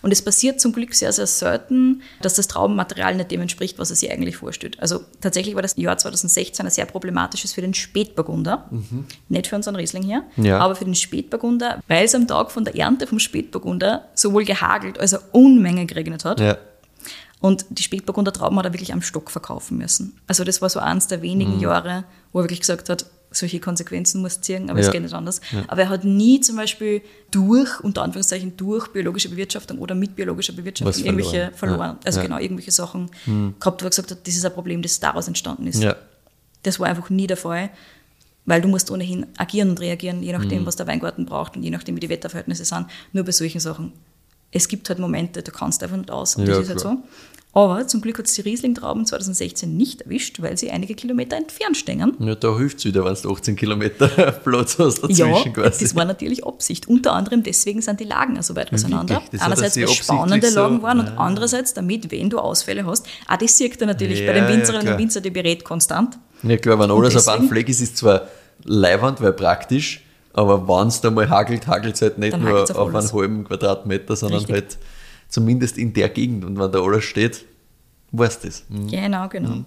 Und 0.02 0.12
es 0.12 0.22
passiert 0.22 0.60
zum 0.60 0.74
Glück 0.74 0.94
sehr, 0.94 1.12
sehr 1.14 1.28
selten, 1.28 2.02
dass 2.22 2.34
das 2.36 2.48
Traubenmaterial 2.48 3.16
nicht 3.16 3.32
dem 3.32 3.42
entspricht, 3.42 3.80
was 3.80 3.90
er 3.90 3.96
sich 3.96 4.12
eigentlich 4.12 4.36
vorstellt. 4.38 4.78
Also 4.82 5.00
tatsächlich 5.22 5.56
war 5.56 5.62
das 5.62 5.78
Jahr 5.78 5.98
2016 5.98 6.66
ein 6.66 6.72
sehr 6.72 6.86
problematisches 6.86 7.54
für 7.54 7.62
den 7.62 7.74
Spätburgunder. 7.74 8.70
Nicht 9.30 9.48
für 9.48 9.56
unseren 9.56 9.76
Riesling 9.78 10.04
hier, 10.04 10.24
Ja. 10.36 10.60
aber 10.60 10.76
für 10.76 10.86
den 10.86 10.96
Spätburgunder, 10.96 11.82
weil 11.88 12.06
es 12.06 12.14
am 12.16 12.28
Tag 12.28 12.52
von 12.52 12.66
der 12.66 12.76
Ernte 12.76 13.08
vom 13.08 13.20
Spätburgunder 13.20 14.10
sowohl 14.14 14.44
gehagelt 14.44 15.00
als 15.00 15.14
auch 15.14 15.22
Unmengen 15.32 15.88
geregnet 15.88 16.26
hat. 16.26 16.40
Ja. 16.42 16.58
Und 17.42 17.66
die 17.70 17.84
Spätburgunder 17.84 18.34
Trauben 18.34 18.58
hat 18.58 18.66
er 18.66 18.74
wirklich 18.74 18.94
am 18.94 19.02
Stock 19.02 19.30
verkaufen 19.32 19.78
müssen. 19.78 20.18
Also 20.28 20.44
das 20.44 20.62
war 20.62 20.70
so 20.70 20.80
eins 20.80 21.08
der 21.08 21.20
Mhm. 21.20 21.24
wenigen 21.24 21.60
Jahre, 21.60 22.04
wo 22.34 22.40
er 22.40 22.44
wirklich 22.44 22.62
gesagt 22.62 22.90
hat, 22.90 23.06
solche 23.36 23.60
Konsequenzen 23.60 24.22
muss 24.22 24.42
ziehen, 24.42 24.70
aber 24.70 24.80
Ja. 24.80 24.86
es 24.88 24.92
geht 24.92 25.02
nicht 25.02 25.14
anders. 25.14 25.42
Aber 25.68 25.82
er 25.82 25.90
hat 25.90 26.04
nie 26.06 26.40
zum 26.40 26.56
Beispiel 26.56 27.02
durch, 27.32 27.80
unter 27.82 28.02
Anführungszeichen, 28.04 28.56
durch 28.58 28.88
biologische 28.90 29.30
Bewirtschaftung 29.30 29.80
oder 29.80 29.94
mit 29.96 30.16
biologischer 30.16 30.54
Bewirtschaftung 30.54 30.88
Was 30.94 31.02
verloren. 31.02 31.20
irgendwelche 31.20 31.52
verloren. 31.58 31.80
Ja. 31.82 32.00
Also 32.06 32.20
Ja. 32.20 32.26
Genau, 32.26 32.40
irgendwelche 32.40 32.72
Sachen 32.72 33.10
gehabt, 33.60 33.82
wo 33.82 33.86
er 33.86 33.90
gesagt 33.90 34.12
hat, 34.12 34.26
das 34.28 34.36
ist 34.36 34.46
ein 34.46 34.54
Problem, 34.54 34.82
das 34.82 35.00
daraus 35.00 35.28
entstanden 35.28 35.68
ist. 35.68 35.84
Ja. 35.84 35.96
Das 36.64 36.80
war 36.80 36.88
einfach 36.88 37.10
nie 37.10 37.28
der 37.28 37.38
Fall, 37.38 37.70
weil 38.46 38.62
du 38.62 38.68
musst 38.68 38.90
ohnehin 38.92 39.26
agieren 39.38 39.70
und 39.72 39.80
reagieren, 39.80 40.24
je 40.24 40.32
nachdem, 40.32 40.62
Mhm. 40.62 40.66
was 40.66 40.76
der 40.76 40.88
Weingarten 40.88 41.26
braucht 41.26 41.56
und 41.56 41.64
je 41.64 41.70
nachdem, 41.72 41.96
wie 41.96 42.00
die 42.00 42.10
Wetterverhältnisse 42.10 42.64
sind. 42.66 42.86
Nur 43.14 43.24
bei 43.24 43.32
solchen 43.32 43.60
Sachen. 43.60 43.92
Es 44.52 44.68
gibt 44.68 44.88
halt 44.90 45.00
Momente, 45.00 45.42
da 45.44 45.52
kannst 45.52 45.82
du 45.82 45.86
einfach 45.86 45.98
nicht 45.98 46.12
aus 46.12 46.36
und 46.38 46.44
Ja, 46.48 46.54
das 46.56 46.64
ist 46.64 46.70
halt 46.70 46.80
klar. 46.80 46.98
so. 47.04 47.10
Aber 47.58 47.88
zum 47.88 48.02
Glück 48.02 48.20
hat 48.20 48.26
es 48.28 48.34
die 48.34 48.42
Riesling-Trauben 48.42 49.06
2016 49.06 49.78
nicht 49.78 50.02
erwischt, 50.02 50.42
weil 50.42 50.58
sie 50.58 50.72
einige 50.72 50.94
Kilometer 50.94 51.38
entfernt 51.38 51.78
stehen. 51.78 52.14
ja, 52.20 52.36
da 52.36 52.58
hilft 52.58 52.80
es 52.80 52.86
wieder, 52.86 53.06
wenn 53.06 53.16
du 53.16 53.32
18 53.32 53.56
Kilometer 53.56 54.08
Platz 54.44 54.78
hast 54.78 55.02
dazwischen 55.02 55.18
Ja, 55.30 55.50
quasi. 55.50 55.86
das 55.86 55.96
war 55.96 56.04
natürlich 56.04 56.46
Absicht. 56.46 56.88
Unter 56.90 57.14
anderem 57.14 57.44
deswegen 57.44 57.82
sind 57.82 58.02
die 58.02 58.04
Lagen 58.04 58.42
so 58.44 58.58
weit 58.58 58.74
auseinander. 58.74 59.16
wirklich? 59.16 59.30
Das 59.32 59.42
hat 59.42 59.48
er 59.48 59.52
Einerseits, 59.54 59.78
weil 59.78 59.84
es 59.86 59.94
spannende 59.96 60.52
so- 60.52 60.60
Lagen 60.60 60.82
waren 60.82 61.00
und 61.00 61.08
Ah. 61.08 61.16
andererseits, 61.26 61.74
damit, 61.74 62.12
wenn 62.12 62.30
du 62.30 62.40
Ausfälle 62.40 62.86
hast, 62.86 63.08
auch 63.28 63.38
das 63.38 63.58
sieht 63.58 63.80
er 63.80 63.88
natürlich 63.88 64.20
Ja, 64.20 64.28
bei 64.28 64.34
den 64.34 64.44
ja, 64.44 64.50
Winzerinnen 64.50 64.82
klar. 64.84 64.96
und 64.96 65.02
Winzern, 65.02 65.24
die 65.24 65.30
berät 65.30 65.64
konstant. 65.64 66.20
Ja 66.44 66.58
klar, 66.58 66.78
wenn 66.78 66.92
alles 66.92 67.16
auf 67.16 67.28
einen 67.34 67.48
Fleck 67.48 67.70
ist, 67.70 67.80
ist 67.80 67.96
zwar 67.96 68.28
leiwand, 68.66 69.22
weil 69.22 69.32
praktisch, 69.32 70.04
aber 70.34 70.68
wenn 70.68 70.90
es 70.90 71.00
da 71.00 71.10
mal 71.10 71.30
hagelt, 71.30 71.68
hagelt 71.68 71.96
es 71.96 72.02
halt 72.02 72.18
nicht 72.18 72.34
Dann 72.34 72.44
nur 72.44 72.64
auf, 72.64 72.76
auf 72.76 72.94
einen 72.94 73.12
halben 73.14 73.44
Quadratmeter, 73.46 74.16
sondern 74.18 74.40
Richtig. 74.40 74.54
halt 74.56 74.78
zumindest 75.36 75.78
in 75.78 75.92
der 75.94 76.08
Gegend. 76.10 76.46
Und 76.46 76.58
wenn 76.58 76.72
da 76.72 76.80
alles 76.82 77.04
steht, 77.04 77.46
weißt 78.14 78.44
du 78.44 78.48
das. 78.48 78.64
Mhm. 78.70 78.88
Genau, 78.88 79.28
genau. 79.28 79.66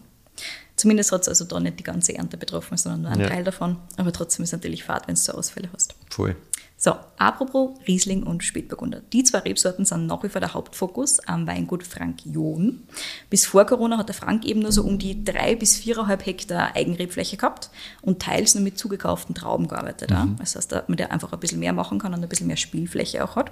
Zumindest 0.77 1.12
hat 1.12 1.23
es 1.23 1.29
also 1.29 1.45
da 1.45 1.61
nicht 1.61 1.79
die 1.79 1.85
ganze 1.85 2.14
Ernte 2.16 2.37
betroffen, 2.39 2.77
sondern 2.79 3.03
nur 3.03 3.11
einen 3.11 3.21
Ja. 3.21 3.29
Teil 3.29 3.45
davon. 3.45 3.77
Aber 3.99 4.11
trotzdem 4.12 4.45
ist 4.45 4.49
es 4.51 4.53
natürlich 4.53 4.85
fad, 4.85 5.07
wenn 5.07 5.14
du 5.14 5.21
so 5.21 5.33
Ausfälle 5.33 5.69
hast. 5.75 5.95
Voll. 6.09 6.37
So, 6.81 6.95
apropos 7.16 7.76
Riesling 7.89 8.22
und 8.22 8.45
Spätburgunder. 8.45 9.03
Die 9.12 9.24
zwei 9.24 9.39
Rebsorten 9.39 9.85
sind 9.85 10.07
nach 10.07 10.22
wie 10.22 10.29
vor 10.29 10.41
der 10.41 10.55
Hauptfokus 10.55 11.18
am 11.26 11.45
Weingut 11.49 11.83
Frank 11.83 12.18
John. 12.24 12.85
Bis 13.31 13.47
vor 13.47 13.64
Corona 13.64 13.99
hat 13.99 14.07
der 14.07 14.14
Frank 14.14 14.45
eben 14.45 14.61
nur 14.61 14.70
so 14.70 14.85
um 14.85 14.97
die 14.97 15.24
drei 15.24 15.57
bis 15.57 15.76
viereinhalb 15.76 16.24
Hektar 16.24 16.76
Eigenrebfläche 16.76 17.37
gehabt 17.37 17.70
und 18.01 18.22
teils 18.22 18.55
nur 18.55 18.62
mit 18.62 18.79
zugekauften 18.79 19.35
Trauben 19.35 19.66
gearbeitet. 19.66 20.11
Mhm. 20.11 20.37
Das 20.39 20.55
heißt, 20.55 20.70
dass 20.70 20.87
man 20.87 20.97
der 20.97 21.11
einfach 21.11 21.33
ein 21.33 21.41
bisschen 21.41 21.59
mehr 21.59 21.72
machen 21.72 21.99
kann 21.99 22.14
und 22.14 22.22
ein 22.22 22.29
bisschen 22.29 22.47
mehr 22.47 22.57
Spielfläche 22.57 23.24
auch 23.24 23.35
hat. 23.35 23.51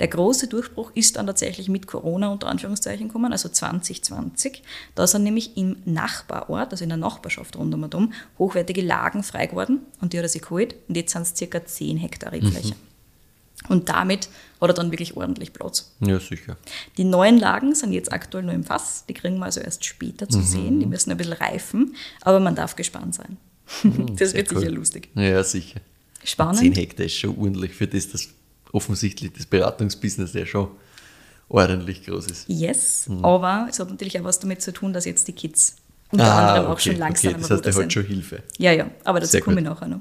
Der 0.00 0.08
große 0.08 0.48
Durchbruch 0.48 0.90
ist 0.96 1.14
dann 1.14 1.28
tatsächlich 1.28 1.68
mit 1.68 1.86
Corona 1.86 2.32
unter 2.32 2.48
Anführungszeichen 2.48 3.06
gekommen, 3.06 3.30
also 3.30 3.48
2020. 3.48 4.64
Da 4.96 5.06
sind 5.06 5.22
nämlich 5.22 5.56
im 5.56 5.76
Nachbarort, 5.84 6.72
also 6.72 6.82
in 6.82 6.90
der 6.90 6.98
Nachbarschaft 6.98 7.56
rund 7.56 7.72
um 7.72 7.84
und 7.84 7.94
um, 7.94 8.12
hochwertige 8.36 8.82
Lagen 8.82 9.22
frei 9.22 9.46
geworden 9.46 9.82
und 10.00 10.12
die 10.12 10.18
hat 10.18 10.24
er 10.24 10.28
sich 10.28 10.42
geholt 10.42 10.74
und 10.88 10.96
jetzt 10.96 11.12
sind 11.12 11.22
es 11.22 11.36
circa 11.36 11.64
10 11.64 11.98
Hektar 11.98 12.32
Rebfläche. 12.32 12.63
Mhm. 12.63 12.63
Und 13.68 13.88
damit 13.88 14.28
hat 14.60 14.70
er 14.70 14.74
dann 14.74 14.90
wirklich 14.90 15.16
ordentlich 15.16 15.52
Platz. 15.52 15.92
Ja, 16.00 16.20
sicher. 16.20 16.56
Die 16.96 17.04
neuen 17.04 17.38
Lagen 17.38 17.74
sind 17.74 17.92
jetzt 17.92 18.12
aktuell 18.12 18.44
nur 18.44 18.54
im 18.54 18.64
Fass. 18.64 19.04
Die 19.08 19.14
kriegen 19.14 19.38
wir 19.38 19.46
also 19.46 19.60
erst 19.60 19.84
später 19.84 20.28
zu 20.28 20.38
mhm. 20.38 20.44
sehen. 20.44 20.80
Die 20.80 20.86
müssen 20.86 21.10
ein 21.10 21.16
bisschen 21.16 21.32
reifen. 21.32 21.94
Aber 22.20 22.40
man 22.40 22.54
darf 22.54 22.76
gespannt 22.76 23.14
sein. 23.14 23.38
Mhm, 23.82 24.16
das 24.18 24.34
wird 24.34 24.52
cool. 24.52 24.60
sicher 24.60 24.70
lustig. 24.70 25.08
Ja, 25.14 25.42
sicher. 25.42 25.80
Spannend. 26.24 26.58
10 26.58 26.72
Hektar 26.74 27.06
ist 27.06 27.16
schon 27.16 27.36
ordentlich 27.38 27.72
für 27.72 27.86
das, 27.86 28.08
dass 28.10 28.28
offensichtlich 28.72 29.32
das 29.32 29.46
Beratungsbusiness 29.46 30.32
ja 30.34 30.46
schon 30.46 30.68
ordentlich 31.48 32.04
groß 32.04 32.26
ist. 32.26 32.44
Yes, 32.48 33.08
mhm. 33.08 33.24
aber 33.24 33.68
es 33.70 33.78
hat 33.78 33.90
natürlich 33.90 34.18
auch 34.18 34.24
was 34.24 34.40
damit 34.40 34.62
zu 34.62 34.72
tun, 34.72 34.92
dass 34.92 35.04
jetzt 35.04 35.28
die 35.28 35.32
Kids 35.32 35.76
unter 36.10 36.24
ah, 36.24 36.48
anderem 36.48 36.66
auch 36.66 36.72
okay, 36.72 36.90
schon 36.90 36.96
langsam 36.96 37.32
okay. 37.32 37.40
Das 37.40 37.50
heißt, 37.50 37.66
er 37.66 37.74
hat 37.84 37.92
schon 37.92 38.04
Hilfe. 38.04 38.42
Ja, 38.58 38.72
ja, 38.72 38.90
aber 39.04 39.20
dazu 39.20 39.38
komme 39.40 39.60
ich 39.60 39.66
nachher 39.66 39.88
noch. 39.88 40.00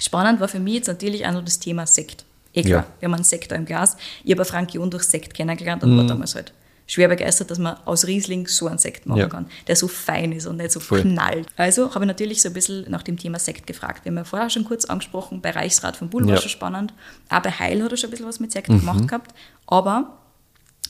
Spannend 0.00 0.40
war 0.40 0.48
für 0.48 0.60
mich 0.60 0.74
jetzt 0.74 0.86
natürlich 0.86 1.26
auch 1.26 1.32
noch 1.32 1.44
das 1.44 1.58
Thema 1.58 1.86
Sekt. 1.86 2.24
Eh 2.58 2.62
klar, 2.62 2.82
ja. 2.82 2.86
wir 3.00 3.06
haben 3.08 3.14
einen 3.14 3.24
Sekt 3.24 3.52
im 3.52 3.64
Glas. 3.64 3.96
Ich 4.24 4.32
habe 4.32 4.44
Frank 4.44 4.74
John 4.74 4.90
durch 4.90 5.04
Sekt 5.04 5.34
kennengelernt 5.34 5.82
und 5.82 5.94
mhm. 5.94 5.98
war 5.98 6.06
damals 6.06 6.34
halt 6.34 6.52
schwer 6.88 7.08
begeistert, 7.08 7.50
dass 7.50 7.58
man 7.58 7.76
aus 7.84 8.06
Riesling 8.06 8.46
so 8.48 8.66
einen 8.66 8.78
Sekt 8.78 9.06
machen 9.06 9.20
ja. 9.20 9.28
kann, 9.28 9.46
der 9.66 9.76
so 9.76 9.86
fein 9.86 10.32
ist 10.32 10.46
und 10.46 10.56
nicht 10.56 10.72
so 10.72 10.80
Voll. 10.80 11.02
knallt. 11.02 11.46
Also 11.56 11.94
habe 11.94 12.04
ich 12.04 12.08
natürlich 12.08 12.42
so 12.42 12.48
ein 12.48 12.54
bisschen 12.54 12.90
nach 12.90 13.02
dem 13.02 13.18
Thema 13.18 13.38
Sekt 13.38 13.66
gefragt. 13.66 14.04
Wir 14.04 14.10
haben 14.10 14.16
ja 14.16 14.24
vorher 14.24 14.50
schon 14.50 14.64
kurz 14.64 14.86
angesprochen, 14.86 15.40
bei 15.40 15.50
Reichsrat 15.50 15.96
von 15.96 16.08
Bull 16.08 16.24
ja. 16.26 16.34
war 16.34 16.40
schon 16.40 16.50
spannend. 16.50 16.94
Auch 17.28 17.42
bei 17.42 17.50
Heil 17.50 17.82
hat 17.82 17.92
er 17.92 17.96
schon 17.96 18.08
ein 18.08 18.10
bisschen 18.12 18.26
was 18.26 18.40
mit 18.40 18.50
Sekt 18.52 18.70
mhm. 18.70 18.80
gemacht 18.80 19.06
gehabt. 19.06 19.34
Aber 19.66 20.18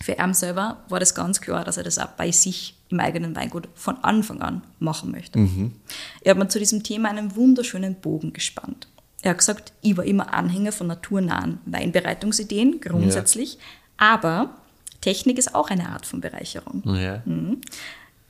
für 0.00 0.12
ihn 0.12 0.34
selber 0.34 0.84
war 0.88 1.00
das 1.00 1.14
ganz 1.14 1.40
klar, 1.40 1.64
dass 1.64 1.76
er 1.76 1.82
das 1.82 1.98
auch 1.98 2.08
bei 2.08 2.30
sich 2.30 2.76
im 2.90 3.00
eigenen 3.00 3.34
Weingut 3.34 3.68
von 3.74 3.96
Anfang 4.02 4.40
an 4.40 4.62
machen 4.78 5.10
möchte. 5.10 5.40
Mhm. 5.40 5.72
Er 6.22 6.30
hat 6.30 6.38
mir 6.38 6.48
zu 6.48 6.60
diesem 6.60 6.84
Thema 6.84 7.10
einen 7.10 7.34
wunderschönen 7.34 7.96
Bogen 7.96 8.32
gespannt. 8.32 8.86
Er 9.22 9.30
hat 9.30 9.38
gesagt, 9.38 9.72
ich 9.82 9.96
war 9.96 10.04
immer 10.04 10.32
Anhänger 10.32 10.72
von 10.72 10.86
naturnahen 10.86 11.60
Weinbereitungsideen, 11.66 12.80
grundsätzlich, 12.80 13.54
ja. 13.54 13.60
aber 14.14 14.50
Technik 15.00 15.38
ist 15.38 15.54
auch 15.54 15.70
eine 15.70 15.88
Art 15.88 16.06
von 16.06 16.20
Bereicherung. 16.20 16.82
Ja. 16.84 17.22
Mhm. 17.24 17.60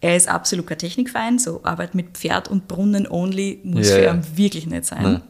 Er 0.01 0.17
ist 0.17 0.29
absolut 0.29 0.67
kein 0.67 0.79
Technikfein, 0.79 1.39
so 1.39 1.61
Arbeit 1.65 1.95
mit 1.95 2.17
Pferd 2.17 2.49
und 2.49 2.69
Brunnen 2.69 3.09
only 3.09 3.61
muss 3.65 3.89
ja, 3.89 3.97
für 3.97 4.05
ihn 4.05 4.37
wirklich 4.37 4.67
nicht 4.67 4.85
sein. 4.85 5.23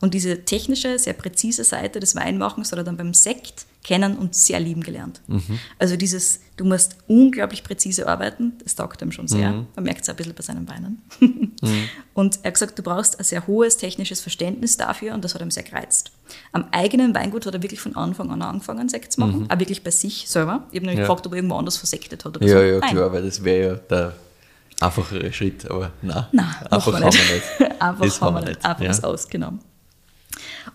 Und 0.00 0.14
diese 0.14 0.44
technische, 0.44 0.98
sehr 0.98 1.14
präzise 1.14 1.64
Seite 1.64 2.00
des 2.00 2.14
Weinmachens 2.16 2.72
hat 2.72 2.78
er 2.78 2.84
dann 2.84 2.96
beim 2.96 3.14
Sekt 3.14 3.66
kennen 3.84 4.16
und 4.16 4.34
sehr 4.34 4.58
lieben 4.58 4.82
gelernt. 4.82 5.20
Mhm. 5.26 5.60
Also 5.78 5.96
dieses, 5.96 6.40
du 6.56 6.64
musst 6.64 6.96
unglaublich 7.06 7.62
präzise 7.62 8.08
arbeiten, 8.08 8.54
das 8.64 8.74
taugt 8.74 9.02
ihm 9.02 9.12
schon 9.12 9.28
sehr. 9.28 9.52
Mhm. 9.52 9.66
Man 9.76 9.84
merkt 9.84 10.02
es 10.02 10.08
ein 10.08 10.16
bisschen 10.16 10.34
bei 10.34 10.42
seinen 10.42 10.68
Weinen. 10.68 11.02
mhm. 11.20 11.52
Und 12.14 12.38
er 12.42 12.48
hat 12.48 12.54
gesagt, 12.54 12.78
du 12.78 12.82
brauchst 12.82 13.18
ein 13.18 13.24
sehr 13.24 13.46
hohes 13.46 13.76
technisches 13.76 14.20
Verständnis 14.20 14.76
dafür 14.76 15.14
und 15.14 15.24
das 15.24 15.34
hat 15.34 15.42
ihm 15.42 15.50
sehr 15.50 15.64
gereizt. 15.64 16.12
Am 16.52 16.66
eigenen 16.70 17.12
Weingut 17.12 17.44
hat 17.44 17.54
er 17.54 17.62
wirklich 17.62 17.80
von 17.80 17.96
Anfang 17.96 18.30
an 18.30 18.40
angefangen, 18.40 18.88
Sekt 18.88 19.12
zu 19.12 19.20
machen, 19.20 19.40
mhm. 19.40 19.50
auch 19.50 19.58
wirklich 19.58 19.82
bei 19.82 19.90
sich 19.90 20.28
selber. 20.28 20.66
Ich 20.70 20.76
habe 20.76 20.86
nämlich 20.86 20.98
ja. 20.98 21.02
gefragt, 21.02 21.26
ob 21.26 21.32
er 21.32 21.36
irgendwo 21.36 21.56
anders 21.56 21.76
versektet 21.76 22.24
hat. 22.24 22.36
Oder 22.36 22.46
ja, 22.46 22.58
so. 22.58 22.62
ja, 22.62 22.80
klar, 22.80 23.12
weil 23.12 23.22
das 23.22 23.42
wäre 23.42 23.68
ja 23.68 23.74
der 23.74 24.14
einfachere 24.80 25.32
Schritt, 25.32 25.68
aber 25.68 25.90
nein, 26.02 26.26
nein 26.32 26.46
einfach 26.70 26.92
haben 26.92 27.02
wir 27.02 27.10
nicht. 27.10 27.72
einfach 27.82 28.04
das 28.04 28.20
haben 28.20 28.34
wir 28.36 28.44
nicht. 28.44 28.64
Einfach 28.64 28.84
ja. 28.84 28.90
ist 28.90 29.04
ausgenommen. 29.04 29.60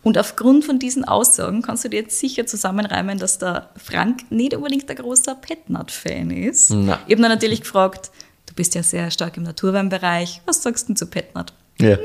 Und 0.03 0.17
aufgrund 0.17 0.65
von 0.65 0.79
diesen 0.79 1.05
Aussagen 1.05 1.61
kannst 1.61 1.83
du 1.83 1.89
dir 1.89 2.01
jetzt 2.01 2.19
sicher 2.19 2.45
zusammenreimen, 2.45 3.17
dass 3.17 3.37
der 3.37 3.69
Frank 3.75 4.31
nicht 4.31 4.55
unbedingt 4.55 4.89
ein 4.89 4.95
großer 4.95 5.35
Petnat-Fan 5.35 6.31
ist. 6.31 6.71
Nein. 6.71 6.97
Ich 7.07 7.13
habe 7.13 7.21
dann 7.21 7.31
natürlich 7.31 7.61
gefragt, 7.61 8.11
du 8.45 8.53
bist 8.53 8.75
ja 8.75 8.83
sehr 8.83 9.09
stark 9.11 9.37
im 9.37 9.43
Naturweinbereich, 9.43 10.41
was 10.45 10.61
sagst 10.61 10.89
du 10.89 10.93
zu 10.93 11.07
Petnat? 11.07 11.53
Ja. 11.79 11.97
Hm. 11.97 12.03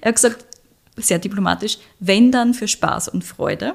Er 0.00 0.08
hat 0.08 0.14
gesagt, 0.14 0.44
sehr 0.96 1.18
diplomatisch, 1.18 1.78
wenn 2.00 2.32
dann 2.32 2.54
für 2.54 2.68
Spaß 2.68 3.08
und 3.08 3.24
Freude. 3.24 3.74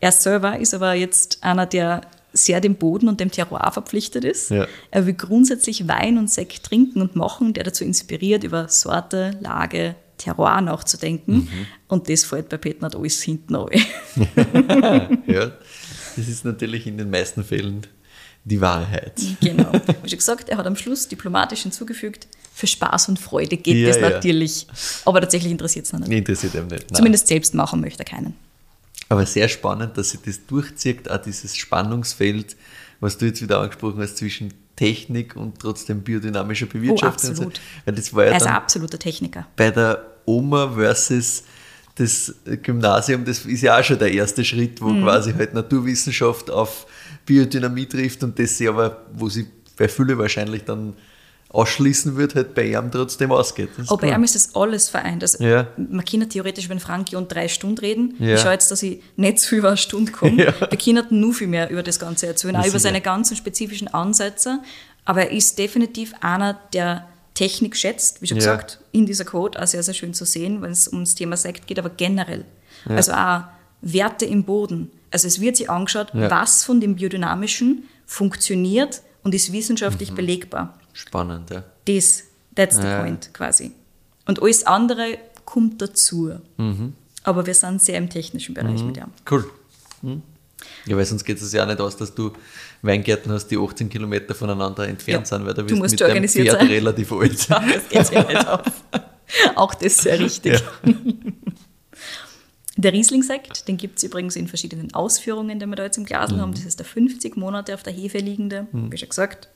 Er 0.00 0.12
selber 0.12 0.58
ist 0.58 0.74
aber 0.74 0.94
jetzt 0.94 1.42
einer, 1.42 1.66
der 1.66 2.02
sehr 2.32 2.60
dem 2.60 2.76
Boden 2.76 3.08
und 3.08 3.18
dem 3.18 3.30
Terroir 3.30 3.70
verpflichtet 3.72 4.24
ist. 4.24 4.50
Ja. 4.50 4.66
Er 4.90 5.06
will 5.06 5.14
grundsätzlich 5.14 5.88
Wein 5.88 6.16
und 6.16 6.30
Sekt 6.30 6.62
trinken 6.64 7.02
und 7.02 7.16
machen, 7.16 7.54
der 7.54 7.64
dazu 7.64 7.84
inspiriert, 7.84 8.44
über 8.44 8.68
Sorte, 8.68 9.36
Lage, 9.40 9.96
Terroir 10.20 10.60
nachzudenken. 10.60 11.34
Mhm. 11.34 11.66
Und 11.88 12.08
das 12.08 12.24
fällt 12.24 12.48
bei 12.48 12.58
Petnat 12.58 12.94
alles 12.94 13.22
hinten 13.22 13.56
an. 13.56 13.68
ja, 15.26 15.52
das 16.16 16.28
ist 16.28 16.44
natürlich 16.44 16.86
in 16.86 16.98
den 16.98 17.10
meisten 17.10 17.42
Fällen 17.42 17.86
die 18.44 18.60
Wahrheit. 18.60 19.20
Genau. 19.40 19.72
Wie 20.02 20.08
schon 20.08 20.18
gesagt, 20.18 20.48
er 20.48 20.58
hat 20.58 20.66
am 20.66 20.76
Schluss 20.76 21.08
diplomatisch 21.08 21.62
hinzugefügt, 21.62 22.26
für 22.52 22.66
Spaß 22.66 23.08
und 23.08 23.18
Freude 23.18 23.56
geht 23.56 23.76
ja, 23.76 23.88
das 23.88 23.96
ja. 23.96 24.10
natürlich. 24.10 24.66
Aber 25.04 25.20
tatsächlich 25.20 25.50
interessiert 25.50 25.86
es 25.86 25.92
ihn 25.92 26.00
nicht. 26.00 26.12
Interessiert 26.12 26.54
ihn 26.54 26.66
nicht. 26.66 26.90
Nein. 26.90 26.94
Zumindest 26.94 27.26
selbst 27.28 27.54
machen 27.54 27.80
möchte 27.80 28.00
er 28.00 28.04
keinen. 28.04 28.34
Aber 29.08 29.24
sehr 29.26 29.48
spannend, 29.48 29.96
dass 29.96 30.10
sich 30.10 30.20
das 30.20 30.46
durchzieht, 30.46 31.10
auch 31.10 31.18
dieses 31.18 31.56
Spannungsfeld, 31.56 32.56
was 33.00 33.18
du 33.18 33.26
jetzt 33.26 33.42
wieder 33.42 33.60
angesprochen 33.60 34.00
hast, 34.00 34.18
zwischen 34.18 34.52
Technik 34.76 35.36
und 35.36 35.58
trotzdem 35.58 36.02
biodynamischer 36.02 36.66
Bewirtschaftung. 36.66 37.30
Oh, 37.30 37.32
absolut. 37.32 37.60
Weil 37.84 37.94
das 37.94 38.14
war 38.14 38.24
ja 38.24 38.30
er 38.30 38.36
ist 38.36 38.46
ein 38.46 38.54
absoluter 38.54 38.98
Techniker. 38.98 39.46
Bei 39.56 39.70
der 39.70 40.09
Oma 40.30 40.72
versus 40.74 41.44
das 41.96 42.34
Gymnasium, 42.62 43.24
das 43.24 43.44
ist 43.44 43.62
ja 43.62 43.78
auch 43.78 43.84
schon 43.84 43.98
der 43.98 44.12
erste 44.12 44.44
Schritt, 44.44 44.80
wo 44.80 44.88
mhm. 44.88 45.02
quasi 45.02 45.32
halt 45.32 45.54
Naturwissenschaft 45.54 46.50
auf 46.50 46.86
Biodynamie 47.26 47.86
trifft 47.86 48.22
und 48.22 48.38
das 48.38 48.56
sie 48.56 48.68
aber, 48.68 49.04
wo 49.12 49.28
sie 49.28 49.46
bei 49.76 49.88
Fülle 49.88 50.16
wahrscheinlich 50.16 50.64
dann 50.64 50.94
ausschließen 51.50 52.16
wird, 52.16 52.36
halt 52.36 52.54
bei 52.54 52.70
ihm 52.70 52.90
trotzdem 52.92 53.32
ausgeht. 53.32 53.70
Aber 53.88 53.96
bei 53.96 54.14
ihm 54.14 54.22
ist 54.22 54.36
das 54.36 54.54
alles 54.54 54.88
vereint. 54.88 55.22
Also 55.22 55.42
ja. 55.42 55.66
Man 55.76 56.04
kann 56.04 56.28
theoretisch, 56.28 56.68
wenn 56.68 56.78
Frankie 56.78 57.16
und 57.16 57.32
drei 57.32 57.48
Stunden 57.48 57.78
reden, 57.78 58.14
ja. 58.20 58.34
ich 58.34 58.40
schaue 58.40 58.52
jetzt, 58.52 58.70
dass 58.70 58.82
ich 58.84 59.02
nicht 59.16 59.40
zu 59.40 59.48
viel 59.48 59.58
über 59.58 59.68
eine 59.68 59.76
Stunde 59.76 60.12
komme. 60.12 60.44
Ja. 60.44 60.54
Wir 60.60 60.78
können 60.78 61.06
nur 61.10 61.34
viel 61.34 61.48
mehr 61.48 61.68
über 61.70 61.82
das 61.82 61.98
Ganze 61.98 62.28
erzählen, 62.28 62.54
auch 62.56 62.66
über 62.66 62.78
seine 62.78 63.00
ganzen 63.00 63.36
spezifischen 63.36 63.88
Ansätze. 63.88 64.60
Aber 65.04 65.22
er 65.22 65.32
ist 65.32 65.58
definitiv 65.58 66.12
einer, 66.20 66.54
der 66.72 67.08
Technik 67.40 67.74
schätzt, 67.74 68.20
wie 68.20 68.26
schon 68.26 68.36
ja. 68.36 68.42
gesagt, 68.42 68.80
in 68.92 69.06
dieser 69.06 69.24
Code 69.24 69.62
auch 69.62 69.66
sehr, 69.66 69.82
sehr 69.82 69.94
schön 69.94 70.12
zu 70.12 70.26
sehen, 70.26 70.60
wenn 70.60 70.72
es 70.72 70.88
ums 70.88 71.14
Thema 71.14 71.38
Sekt 71.38 71.66
geht, 71.66 71.78
aber 71.78 71.88
generell. 71.88 72.44
Ja. 72.86 72.96
Also 72.96 73.12
auch 73.12 73.44
Werte 73.80 74.26
im 74.26 74.44
Boden. 74.44 74.90
Also 75.10 75.26
es 75.26 75.40
wird 75.40 75.56
sich 75.56 75.70
angeschaut, 75.70 76.12
ja. 76.12 76.30
was 76.30 76.64
von 76.64 76.82
dem 76.82 76.96
Biodynamischen 76.96 77.84
funktioniert 78.04 79.00
und 79.22 79.34
ist 79.34 79.54
wissenschaftlich 79.54 80.10
mhm. 80.10 80.16
belegbar. 80.16 80.78
Spannend, 80.92 81.48
ja. 81.48 81.64
Das, 81.86 82.24
that's 82.54 82.76
the 82.76 82.82
point 82.82 83.32
quasi. 83.32 83.72
Und 84.26 84.42
alles 84.42 84.66
andere 84.66 85.16
kommt 85.46 85.80
dazu. 85.80 86.32
Mhm. 86.58 86.92
Aber 87.22 87.46
wir 87.46 87.54
sind 87.54 87.80
sehr 87.80 87.96
im 87.96 88.10
technischen 88.10 88.54
Bereich 88.54 88.82
mhm. 88.82 88.88
mit 88.88 88.98
ihm. 88.98 89.12
Cool. 89.30 89.50
Mhm. 90.02 90.20
Ja, 90.84 90.94
weil 90.94 91.06
sonst 91.06 91.24
geht 91.24 91.40
es 91.40 91.50
ja 91.54 91.62
auch 91.62 91.66
nicht 91.66 91.80
aus, 91.80 91.96
dass 91.96 92.14
du 92.14 92.32
Weingärten 92.82 93.32
hast, 93.32 93.48
die 93.48 93.58
18 93.58 93.88
Kilometer 93.88 94.34
voneinander 94.34 94.88
entfernt 94.88 95.28
ja. 95.30 95.36
sind, 95.36 95.46
weil 95.46 95.54
da 95.54 95.62
bist 95.62 95.76
du 95.76 95.80
mit 95.80 96.00
deinem 96.00 96.28
Pferd 96.28 96.58
sein. 96.58 96.66
relativ 96.66 97.12
alt. 97.12 97.48
Ja, 97.48 97.62
das 97.74 97.88
geht 97.88 98.12
ja 98.12 98.24
nicht 98.24 98.48
auf. 98.48 98.84
Auch 99.54 99.74
das 99.74 99.98
sehr 99.98 100.18
richtig. 100.18 100.60
Ja. 100.84 100.92
Der 102.76 102.92
Riesling-Sekt, 102.92 103.68
den 103.68 103.76
gibt 103.76 103.98
es 103.98 104.04
übrigens 104.04 104.36
in 104.36 104.48
verschiedenen 104.48 104.94
Ausführungen, 104.94 105.58
den 105.58 105.68
wir 105.68 105.76
da 105.76 105.84
jetzt 105.84 105.98
im 105.98 106.04
Glas 106.04 106.30
mhm. 106.30 106.40
haben. 106.40 106.52
Das 106.52 106.64
ist 106.64 106.78
der 106.78 106.86
50 106.86 107.36
Monate 107.36 107.74
auf 107.74 107.82
der 107.82 107.92
Hefe 107.92 108.18
liegende, 108.18 108.68
mhm. 108.72 108.90
wie 108.90 108.96
schon 108.96 109.10
gesagt. 109.10 109.48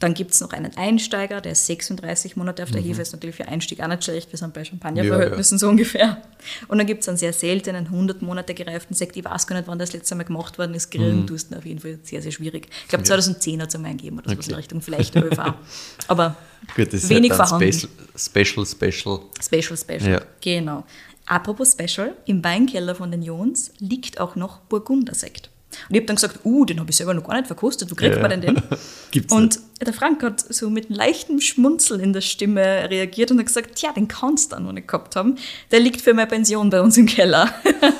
Dann 0.00 0.14
gibt 0.14 0.32
es 0.32 0.40
noch 0.40 0.52
einen 0.52 0.76
Einsteiger, 0.76 1.42
der 1.42 1.52
ist 1.52 1.66
36 1.66 2.34
Monate 2.34 2.62
auf 2.62 2.70
der 2.70 2.80
mhm. 2.80 2.86
Hefe, 2.86 3.02
ist 3.02 3.12
natürlich 3.12 3.36
für 3.36 3.46
Einstieg 3.46 3.82
auch 3.82 3.86
nicht 3.86 4.02
schlecht, 4.02 4.32
wir 4.32 4.38
sind 4.38 4.54
bei 4.54 4.64
Champagnerverhältnissen 4.64 5.58
ja, 5.58 5.60
ja. 5.60 5.66
so 5.66 5.68
ungefähr. 5.68 6.22
Und 6.68 6.78
dann 6.78 6.86
gibt 6.86 7.02
es 7.02 7.08
einen 7.08 7.18
sehr 7.18 7.34
seltenen, 7.34 7.86
100 7.86 8.22
Monate 8.22 8.54
gereiften 8.54 8.94
Sekt, 8.94 9.16
ich 9.16 9.24
weiß 9.24 9.46
gar 9.46 9.56
nicht, 9.56 9.68
wann 9.68 9.78
das 9.78 9.92
letzte 9.92 10.14
Mal 10.14 10.24
gemacht 10.24 10.58
worden 10.58 10.74
ist, 10.74 10.90
Grillen 10.90 11.20
mhm. 11.20 11.26
tust 11.26 11.54
auf 11.54 11.66
jeden 11.66 11.80
Fall 11.80 11.98
sehr, 12.02 12.22
sehr 12.22 12.32
schwierig. 12.32 12.68
Ich 12.82 12.88
glaube 12.88 13.04
2010 13.04 13.60
hat 13.60 13.68
es 13.68 13.74
einmal 13.74 13.92
gegeben 13.92 14.18
oder 14.18 14.30
so 14.30 14.36
okay. 14.36 14.50
in 14.50 14.56
Richtung, 14.56 14.80
vielleicht 14.80 15.14
ÖV. 15.14 15.38
Aber 16.08 16.36
Gut, 16.74 16.92
das 16.92 17.08
wenig 17.08 17.32
halt 17.32 17.48
vorhanden. 17.48 17.88
Special, 18.16 18.66
Special. 18.66 19.20
Special, 19.40 19.76
Special, 19.76 20.10
ja. 20.10 20.22
genau. 20.40 20.84
Apropos 21.26 21.76
Special, 21.78 22.16
im 22.24 22.42
Weinkeller 22.42 22.94
von 22.94 23.10
den 23.10 23.22
Jons 23.22 23.70
liegt 23.78 24.18
auch 24.18 24.34
noch 24.34 24.60
Burgundersekt. 24.60 25.50
Und 25.88 25.94
ich 25.94 26.00
habe 26.00 26.06
dann 26.06 26.16
gesagt, 26.16 26.40
uh, 26.44 26.64
den 26.64 26.80
habe 26.80 26.90
ich 26.90 26.96
selber 26.96 27.14
noch 27.14 27.24
gar 27.24 27.36
nicht 27.36 27.46
verkostet, 27.46 27.90
wo 27.90 27.94
kriegt 27.94 28.16
ja. 28.16 28.20
man 28.22 28.30
denn 28.30 28.40
den? 28.40 28.62
Gibt's 29.10 29.32
und 29.32 29.56
nicht. 29.56 29.69
Der 29.82 29.94
Frank 29.94 30.22
hat 30.22 30.40
so 30.52 30.68
mit 30.68 30.90
leichtem 30.90 31.40
Schmunzeln 31.40 32.00
in 32.00 32.12
der 32.12 32.20
Stimme 32.20 32.60
reagiert 32.90 33.30
und 33.30 33.38
hat 33.38 33.46
gesagt, 33.46 33.80
ja, 33.80 33.92
den 33.92 34.08
kannst 34.08 34.52
du 34.52 34.56
da 34.56 34.60
noch 34.60 34.72
nicht 34.72 34.88
gehabt 34.88 35.16
haben. 35.16 35.36
Der 35.70 35.80
liegt 35.80 36.02
für 36.02 36.12
meine 36.12 36.26
Pension 36.26 36.68
bei 36.68 36.80
uns 36.82 36.98
im 36.98 37.06
Keller. 37.06 37.48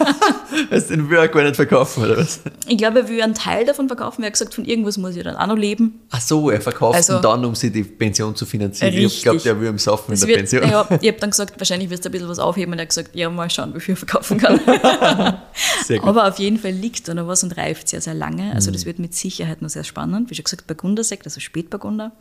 Hast 0.70 0.90
du 0.90 0.96
den 0.96 1.10
er 1.10 1.28
gar 1.28 1.42
nicht 1.42 1.56
verkaufen, 1.56 2.04
oder 2.04 2.18
was? 2.18 2.40
Ich 2.68 2.76
glaube, 2.76 3.00
er 3.00 3.08
will 3.08 3.22
einen 3.22 3.34
Teil 3.34 3.64
davon 3.64 3.86
verkaufen. 3.88 4.22
Er 4.22 4.26
hat 4.26 4.34
gesagt, 4.34 4.54
von 4.54 4.64
irgendwas 4.64 4.98
muss 4.98 5.16
ich 5.16 5.22
dann 5.24 5.36
auch 5.36 5.46
noch 5.46 5.56
leben. 5.56 6.00
Ach 6.10 6.20
so, 6.20 6.50
er 6.50 6.60
verkauft 6.60 6.96
Also- 6.96 7.16
ihn 7.16 7.22
dann, 7.22 7.44
um 7.44 7.54
sich 7.54 7.72
die 7.72 7.84
Pension 7.84 8.34
zu 8.36 8.44
finanzieren. 8.44 8.92
Ich 8.92 9.04
Richtig. 9.06 9.22
glaube, 9.22 9.38
der 9.40 9.60
will 9.60 9.68
im 9.68 9.78
Saufen 9.78 10.12
in 10.12 10.18
der 10.20 10.28
wird, 10.28 10.38
Pension. 10.38 10.62
ja, 10.64 10.86
ich 11.00 11.08
habe 11.08 11.18
dann 11.20 11.30
gesagt, 11.30 11.58
wahrscheinlich 11.58 11.88
wirst 11.90 12.04
du 12.04 12.08
ein 12.08 12.12
bisschen 12.12 12.28
was 12.28 12.38
aufheben. 12.38 12.72
Und 12.72 12.78
er 12.78 12.82
hat 12.82 12.88
gesagt, 12.90 13.14
ja, 13.14 13.30
mal 13.30 13.48
schauen, 13.48 13.74
wie 13.74 13.80
viel 13.80 13.94
ich 13.94 13.98
verkaufen 13.98 14.38
kann. 14.38 14.60
Sehr 15.84 15.98
gut. 15.98 16.08
Aber 16.08 16.28
auf 16.28 16.38
jeden 16.38 16.58
Fall 16.58 16.72
liegt 16.72 17.08
da 17.08 17.14
noch 17.14 17.26
was 17.26 17.42
und 17.42 17.56
reift 17.56 17.88
sehr, 17.88 18.00
sehr 18.00 18.14
lange. 18.14 18.42
Mhm. 18.44 18.52
Also 18.52 18.70
das 18.70 18.84
wird 18.84 18.98
mit 18.98 19.14
Sicherheit 19.14 19.62
noch 19.62 19.68
sehr 19.70 19.84
spannend. 19.84 20.30
Wie 20.30 20.34
schon 20.34 20.44
gesagt, 20.44 20.66
Burgundersekt, 20.66 21.26
also 21.26 21.40
Spätburgunder. 21.70 22.12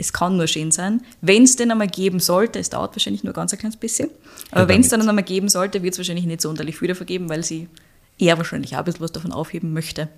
Es 0.00 0.12
kann 0.12 0.36
nur 0.36 0.46
schön 0.46 0.70
sein. 0.70 1.02
Wenn 1.20 1.42
es 1.42 1.56
den 1.56 1.70
einmal 1.72 1.88
geben 1.88 2.20
sollte, 2.20 2.58
es 2.60 2.70
dauert 2.70 2.94
wahrscheinlich 2.94 3.24
nur 3.24 3.32
ganz 3.34 3.52
ein 3.52 3.58
kleines 3.58 3.76
bisschen, 3.76 4.10
aber 4.52 4.62
Ja, 4.62 4.68
wenn 4.68 4.80
es 4.80 4.88
dann 4.88 5.06
einmal 5.06 5.24
geben 5.24 5.48
sollte, 5.48 5.82
wird 5.82 5.94
es 5.94 5.98
wahrscheinlich 5.98 6.24
nicht 6.24 6.40
sonderlich 6.40 6.78
viel 6.78 6.88
davon 6.88 7.06
geben, 7.06 7.28
weil 7.28 7.42
sie 7.44 7.68
eher 8.18 8.36
wahrscheinlich 8.38 8.74
auch 8.74 8.78
ein 8.78 8.84
bisschen 8.84 9.00
was 9.00 9.12
davon 9.12 9.32
aufheben 9.32 9.72
möchte. 9.72 10.08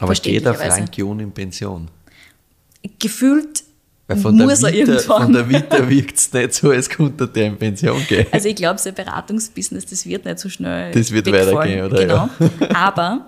Aber 0.00 0.12
geht 0.14 0.44
der. 0.44 0.54
Frank 0.54 0.90
John 0.98 1.20
in 1.20 1.30
Pension? 1.30 1.88
Gefühlt 2.98 3.62
Weil 4.08 4.16
von 4.18 4.36
muss 4.36 4.60
der 4.60 4.70
er 4.70 4.74
Vita, 4.74 4.92
irgendwann. 4.92 5.22
von 5.22 5.32
der 5.32 5.48
Vita 5.48 5.88
wirkt 5.88 6.16
es 6.18 6.32
nicht 6.32 6.54
so, 6.54 6.70
als 6.70 6.88
könnte 6.88 7.28
der 7.28 7.46
in 7.46 7.56
Pension 7.56 8.04
gehen. 8.08 8.26
Also 8.32 8.48
ich 8.48 8.56
glaube, 8.56 8.80
sein 8.80 8.94
Beratungsbusiness, 8.94 9.86
das 9.86 10.04
wird 10.06 10.24
nicht 10.24 10.40
so 10.40 10.48
schnell 10.48 10.90
Das 10.92 11.12
wird 11.12 11.26
wegfallen. 11.26 11.54
weitergehen, 11.54 11.84
oder? 11.86 12.00
Genau. 12.00 12.28
Aber, 12.74 13.26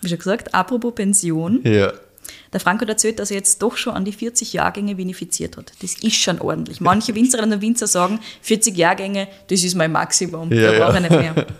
wie 0.00 0.08
schon 0.08 0.18
gesagt, 0.18 0.54
apropos 0.54 0.94
Pension, 0.94 1.60
ja. 1.64 1.92
Der 2.52 2.60
Frank 2.60 2.80
hat 2.82 2.88
erzählt, 2.88 3.18
dass 3.18 3.30
er 3.30 3.38
jetzt 3.38 3.62
doch 3.62 3.76
schon 3.76 3.94
an 3.94 4.04
die 4.04 4.12
40 4.12 4.52
Jahrgänge 4.52 4.98
vinifiziert 4.98 5.56
hat. 5.56 5.72
Das 5.80 5.94
ist 5.94 6.16
schon 6.16 6.40
ordentlich. 6.40 6.80
Manche 6.80 7.14
Winzerinnen 7.14 7.54
und 7.54 7.62
Winzer 7.62 7.86
sagen, 7.86 8.20
40 8.42 8.76
Jahrgänge, 8.76 9.28
das 9.48 9.64
ist 9.64 9.74
mein 9.74 9.92
Maximum, 9.92 10.52
Ja, 10.52 10.72
da 10.72 10.78
brauche 10.86 10.96
ich 10.96 11.10
nicht 11.10 11.10
mehr. 11.10 11.46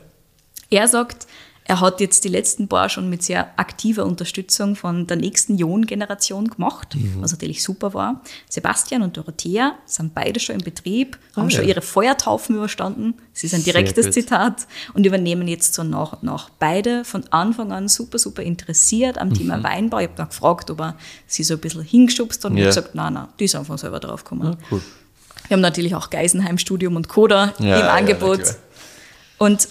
Er 0.71 0.89
sagt, 0.89 1.27
er 1.73 1.81
hat 1.81 2.01
jetzt 2.01 2.25
die 2.25 2.29
letzten 2.29 2.69
paar 2.69 2.91
schon 2.91 3.09
mit 3.09 3.23
sehr 3.23 3.59
aktiver 3.59 4.05
Unterstützung 4.05 4.77
von 4.77 5.07
der 5.07 5.17
nächsten 5.17 5.57
Jon-Generation 5.57 6.49
gemacht, 6.49 6.95
Mhm. 6.95 7.23
was 7.23 7.33
natürlich 7.33 7.63
super 7.63 7.95
war. 7.95 8.21
Sebastian 8.51 9.01
und 9.01 9.17
Dorothea 9.17 9.77
sind 9.87 10.13
beide 10.15 10.39
schon 10.39 10.57
im 10.57 10.61
Betrieb, 10.63 11.17
haben 11.35 11.47
Ah, 11.47 11.51
schon 11.51 11.63
ja. 11.63 11.71
ihre 11.71 11.81
Feuertaufen 11.81 12.57
überstanden. 12.57 13.15
Das 13.33 13.45
ist 13.45 13.55
ein 13.55 13.65
direktes. 13.65 14.11
Zitat 14.11 14.67
und 14.93 15.07
übernehmen 15.07 15.49
jetzt 15.49 15.73
so 15.73 15.83
nach 15.83 16.13
und 16.13 16.25
nach. 16.25 16.51
Beide 16.59 17.07
von 17.07 17.25
Anfang 17.31 17.73
an 17.73 17.89
super, 17.89 18.19
super 18.19 18.43
interessiert 18.43 19.17
am 19.17 19.31
Mhm. 19.31 19.35
Thema 19.35 19.63
Weinbau. 19.63 19.99
Ich 20.01 20.09
habe 20.09 20.17
dann 20.17 20.29
gefragt, 20.29 20.71
ob 20.71 20.81
er 20.81 20.97
sie 21.27 21.43
so 21.43 21.55
ein 21.55 21.61
bisschen 21.61 21.81
hingeschubst 21.83 22.45
hat 22.45 22.51
und 22.51 22.59
Ja. 22.59 22.65
ja. 22.65 22.69
gesagt, 22.69 22.95
nein, 22.95 23.15
nein, 23.15 23.29
die 23.41 23.45
ist 23.47 23.55
einfach 23.55 23.79
selber 23.79 23.99
drauf 23.99 24.25
gekommen. 24.25 24.57
Ah, 24.61 24.65
cool. 24.71 24.83
Wir 25.49 25.55
haben 25.55 25.63
natürlich 25.63 25.95
auch 25.95 26.11
Geisenheim-Studium 26.11 26.97
und 26.97 27.09
Coda 27.09 27.55
Ja, 27.59 27.67
ja, 27.67 27.81
im 27.81 27.89
Angebot. 27.97 28.43
klar. 28.43 28.57
und 29.39 29.69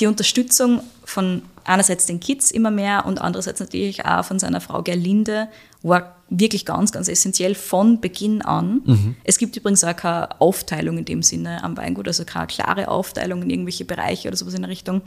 die 0.00 0.06
Unterstützung 0.06 0.80
von 1.06 1.42
einerseits 1.64 2.04
den 2.06 2.20
Kids 2.20 2.50
immer 2.50 2.70
mehr 2.70 3.06
und 3.06 3.20
andererseits 3.20 3.60
natürlich 3.60 4.04
auch 4.04 4.24
von 4.24 4.38
seiner 4.38 4.60
Frau 4.60 4.82
Gerlinde 4.82 5.48
war 5.82 6.16
wirklich 6.28 6.66
ganz, 6.66 6.90
ganz 6.90 7.06
essentiell 7.06 7.54
von 7.54 8.00
Beginn 8.00 8.42
an. 8.42 8.82
Mhm. 8.84 9.16
Es 9.22 9.38
gibt 9.38 9.56
übrigens 9.56 9.84
auch 9.84 9.94
keine 9.94 10.40
Aufteilung 10.40 10.98
in 10.98 11.04
dem 11.04 11.22
Sinne 11.22 11.62
am 11.62 11.76
Weingut, 11.76 12.08
also 12.08 12.24
keine 12.24 12.48
klare 12.48 12.88
Aufteilung 12.88 13.42
in 13.42 13.50
irgendwelche 13.50 13.84
Bereiche 13.84 14.26
oder 14.26 14.36
sowas 14.36 14.54
in 14.54 14.62
der 14.62 14.70
Richtung. 14.70 15.02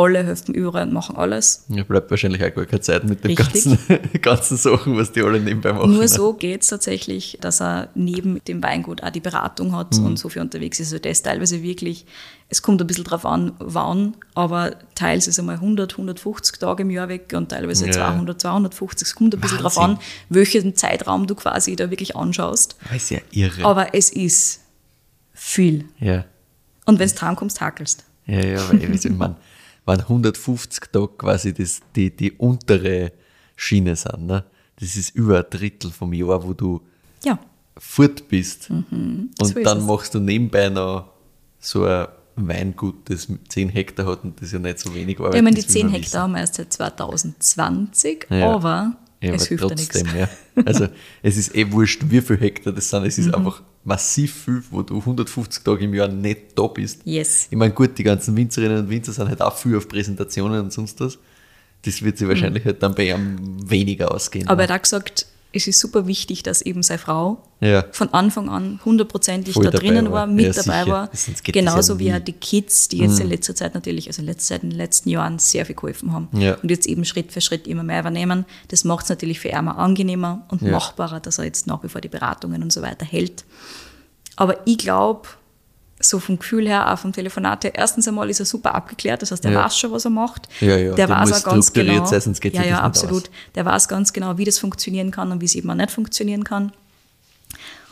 Alle 0.00 0.22
helfen 0.24 0.54
überall 0.54 0.86
und 0.86 0.92
machen 0.92 1.16
alles. 1.16 1.64
Ja, 1.70 1.82
bleibt 1.82 2.08
wahrscheinlich 2.12 2.40
auch 2.44 2.54
gar 2.54 2.66
keine 2.66 2.80
Zeit 2.82 3.02
mit 3.02 3.24
den 3.24 3.34
ganzen, 3.34 3.76
ganzen 4.22 4.56
Sachen, 4.56 4.96
was 4.96 5.10
die 5.10 5.22
alle 5.22 5.40
nebenbei 5.40 5.72
machen. 5.72 5.90
Nur 5.90 6.02
ne? 6.02 6.08
so 6.08 6.34
geht 6.34 6.62
es 6.62 6.68
tatsächlich, 6.68 7.36
dass 7.40 7.60
er 7.60 7.88
neben 7.96 8.38
dem 8.44 8.62
Weingut 8.62 9.02
auch 9.02 9.10
die 9.10 9.18
Beratung 9.18 9.74
hat 9.74 9.96
Mhm. 9.98 10.06
und 10.06 10.16
so 10.18 10.28
viel 10.28 10.40
unterwegs 10.42 10.78
ist. 10.78 10.92
Also 10.92 11.00
das 11.02 11.12
ist 11.12 11.22
teilweise 11.24 11.64
wirklich, 11.64 12.06
es 12.48 12.62
kommt 12.62 12.80
ein 12.80 12.86
bisschen 12.86 13.02
drauf 13.02 13.26
an, 13.26 13.52
wann, 13.58 14.16
aber 14.34 14.76
teils 14.94 15.26
ist 15.26 15.40
einmal 15.40 15.56
100, 15.56 15.92
150 15.98 16.58
Tage 16.60 16.82
im 16.84 16.90
Jahr 16.90 17.08
weg 17.08 17.32
und 17.34 17.48
teilweise 17.48 17.86
Ja. 17.86 17.92
200, 17.92 18.40
250. 18.40 19.08
Es 19.08 19.14
kommt 19.16 19.34
ein 19.34 19.40
bisschen 19.40 19.58
drauf 19.58 19.76
Wahnsinn. 19.78 19.96
an, 19.96 20.02
welchen 20.28 20.76
Zeitraum 20.76 21.26
du 21.26 21.34
quasi 21.34 21.74
da 21.74 21.90
wirklich 21.90 22.14
anschaust. 22.14 22.76
Das 22.84 22.96
ist 23.02 23.10
ja 23.10 23.18
irre. 23.32 23.64
Aber 23.64 23.94
es 23.94 24.10
ist 24.10 24.60
viel. 25.34 25.86
ja. 25.98 26.24
Und 26.86 26.98
wenn 27.00 27.08
du 27.08 27.20
heimkommst, 27.20 27.60
hakelst. 27.60 28.04
Ja, 28.26 28.40
ja, 28.44 28.68
weil 28.70 28.82
ich 28.94 29.10
meine, 29.10 29.36
wenn 29.88 30.00
150 30.00 30.84
Tage 30.92 31.08
quasi 31.18 31.52
das, 31.52 31.80
die, 31.96 32.14
die 32.14 32.32
untere 32.32 33.12
Schiene 33.56 33.96
sind, 33.96 34.26
ne? 34.26 34.44
das 34.78 34.96
ist 34.96 35.14
über 35.16 35.38
ein 35.38 35.44
Drittel 35.50 35.90
vom 35.90 36.12
Jahr, 36.12 36.42
wo 36.46 36.52
du 36.52 36.80
Ja, 37.24 37.38
fort 37.76 38.28
bist. 38.28 38.70
Und 38.70 38.92
Mhm. 38.92 39.30
so 39.40 39.46
ist 39.58 39.66
dann 39.66 39.84
machst 39.86 40.14
du 40.14 40.20
nebenbei 40.20 40.68
noch 40.68 41.10
so 41.58 41.84
ein 41.84 42.06
Weingut, 42.36 43.10
das 43.10 43.26
10 43.48 43.68
Hektar 43.70 44.06
hat 44.06 44.22
und 44.22 44.40
das 44.40 44.52
ja 44.52 44.60
nicht 44.60 44.78
so 44.78 44.94
wenig 44.94 45.18
Arbeit 45.18 45.34
ich 45.36 45.42
meine, 45.42 45.54
die 45.56 45.60
ist, 45.62 45.68
wie 45.70 45.80
10 45.80 45.86
wir 45.88 45.98
Hektar 45.98 46.22
haben 46.22 46.32
wir 46.32 46.40
erst 46.40 46.54
seit 46.54 46.72
2020, 46.72 48.26
Ja. 48.30 48.54
aber 48.54 48.96
Ja, 49.20 49.32
es 49.34 49.46
hilft 49.48 49.64
ja 49.64 49.70
nichts. 49.74 49.88
trotzdem, 49.88 50.16
ja. 50.16 50.28
Also 50.64 50.86
es 51.22 51.36
ist 51.36 51.54
eh 51.56 51.70
wurscht, 51.72 52.02
wie 52.08 52.20
viel 52.20 52.38
Hektar 52.38 52.72
das 52.72 52.88
sind. 52.90 53.00
Mhm. 53.02 53.06
Es 53.08 53.18
ist 53.18 53.34
einfach 53.34 53.62
massiv 53.88 54.44
viel, 54.44 54.62
wo 54.70 54.82
du 54.82 54.98
150 54.98 55.64
Tage 55.64 55.84
im 55.84 55.94
Jahr 55.94 56.08
nicht 56.08 56.56
da 56.56 56.66
bist. 56.66 57.00
Yes. 57.04 57.48
Ich 57.50 57.56
meine, 57.56 57.72
gut, 57.72 57.96
die 57.98 58.04
ganzen 58.04 58.36
Winzerinnen 58.36 58.84
und 58.84 58.90
Winzer 58.90 59.12
sind 59.12 59.28
halt 59.28 59.40
auch 59.40 59.56
viel 59.56 59.76
auf 59.76 59.88
Präsentationen 59.88 60.60
und 60.60 60.72
sonst 60.72 61.00
was. 61.00 61.18
Das 61.82 62.02
wird 62.02 62.18
sich 62.18 62.28
wahrscheinlich 62.28 62.64
halt 62.64 62.82
dann 62.82 62.94
bei 62.94 63.10
ihm 63.10 63.38
weniger 63.68 64.12
ausgehen. 64.12 64.44
Mhm. 64.44 64.50
Aber 64.50 64.62
ne? 64.62 64.68
er 64.68 64.74
hat 64.74 64.82
gesagt, 64.82 65.26
es 65.52 65.66
ist 65.66 65.80
super 65.80 66.06
wichtig, 66.06 66.42
dass 66.42 66.60
eben 66.62 66.82
seine 66.82 66.98
Frau 66.98 67.42
Ja. 67.60 67.84
von 67.92 68.12
Anfang 68.12 68.48
an 68.50 68.80
hundertprozentig 68.84 69.54
da 69.54 69.70
drinnen 69.70 70.06
war. 70.06 70.12
war, 70.12 70.26
mit 70.26 70.44
Ja, 70.54 70.62
dabei 70.62 70.84
sicher. 70.84 70.92
war. 70.92 71.10
Genauso 71.44 71.94
ja 71.94 71.98
wie. 71.98 72.10
Mhm. 72.10 72.16
auch 72.16 72.20
die 72.20 72.32
Kids, 72.32 72.88
die 72.88 72.98
jetzt 72.98 73.18
in 73.20 73.28
letzter 73.28 73.54
Zeit 73.54 73.74
natürlich, 73.74 74.06
also 74.08 74.20
in 74.22 74.26
letzter 74.26 74.54
Zeit, 74.54 74.62
in 74.62 74.70
den 74.70 74.76
letzten 74.78 75.08
Jahren 75.08 75.38
sehr 75.38 75.64
viel 75.66 75.74
geholfen 75.74 76.12
haben. 76.12 76.28
Und 76.32 76.70
jetzt 76.70 76.86
eben 76.86 77.04
Schritt 77.04 77.32
für 77.32 77.40
Schritt 77.40 77.66
immer 77.66 77.82
mehr 77.82 78.00
übernehmen. 78.00 78.44
Das 78.68 78.84
macht 78.84 79.04
es 79.04 79.08
natürlich 79.10 79.40
für 79.40 79.50
auch 79.58 79.66
angenehmer 79.76 80.44
und 80.50 80.62
machbarer, 80.62 81.20
dass 81.20 81.38
er 81.38 81.44
jetzt 81.44 81.66
nach 81.66 81.82
wie 81.82 81.88
vor 81.88 82.00
die 82.00 82.08
Beratungen 82.08 82.62
und 82.62 82.72
so 82.72 82.82
weiter 82.82 83.06
hält. 83.06 83.44
Aber 84.36 84.66
ich 84.66 84.78
glaube, 84.78 85.28
so 86.00 86.18
vom 86.20 86.38
Gefühl 86.38 86.68
her, 86.68 86.92
auch 86.92 86.98
vom 86.98 87.12
Telefonat 87.12 87.64
her, 87.64 87.74
erstens 87.74 88.06
einmal 88.06 88.30
ist 88.30 88.38
er 88.40 88.46
super 88.46 88.74
abgeklärt, 88.74 89.20
das 89.22 89.32
heißt, 89.32 89.44
er 89.44 89.52
Ja. 89.52 89.64
weiß 89.64 89.76
schon, 89.76 89.90
was 89.90 90.04
er 90.04 90.10
macht. 90.10 90.48
Ja, 90.60 90.76
ja, 90.76 90.94
der 90.94 91.06
der 91.06 91.08
weiß 91.08 91.32
auch 91.44 91.50
ganz 91.50 91.72
genau. 91.72 92.04
sein, 92.06 92.20
sonst 92.20 92.40
geht 92.40 92.54
ja, 92.54 92.62
ja, 92.64 92.80
absolut. 92.80 93.24
aus. 93.24 93.30
Der 93.56 93.64
weiß 93.64 93.88
ganz 93.88 94.12
genau, 94.12 94.38
wie 94.38 94.44
das 94.44 94.58
funktionieren 94.58 95.10
kann 95.10 95.32
und 95.32 95.40
wie 95.40 95.46
es 95.46 95.54
eben 95.56 95.68
auch 95.70 95.74
nicht 95.74 95.90
funktionieren 95.90 96.44
kann. 96.44 96.72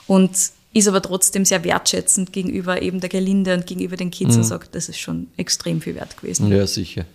Und 0.06 0.30
ist 0.72 0.86
aber 0.88 1.00
trotzdem 1.02 1.44
sehr 1.44 1.64
wertschätzend 1.64 2.32
gegenüber 2.32 2.82
eben 2.82 3.00
der 3.00 3.08
Gelinde 3.08 3.54
und 3.54 3.66
gegenüber 3.66 3.96
den 3.96 4.08
Mhm. 4.08 4.12
Kids 4.12 4.36
und 4.36 4.44
sagt, 4.44 4.74
das 4.74 4.88
ist 4.88 4.98
schon 4.98 5.28
extrem 5.36 5.80
viel 5.80 5.94
wert 5.94 6.16
gewesen. 6.20 6.52
ja, 6.52 6.66
sicher. 6.66 7.06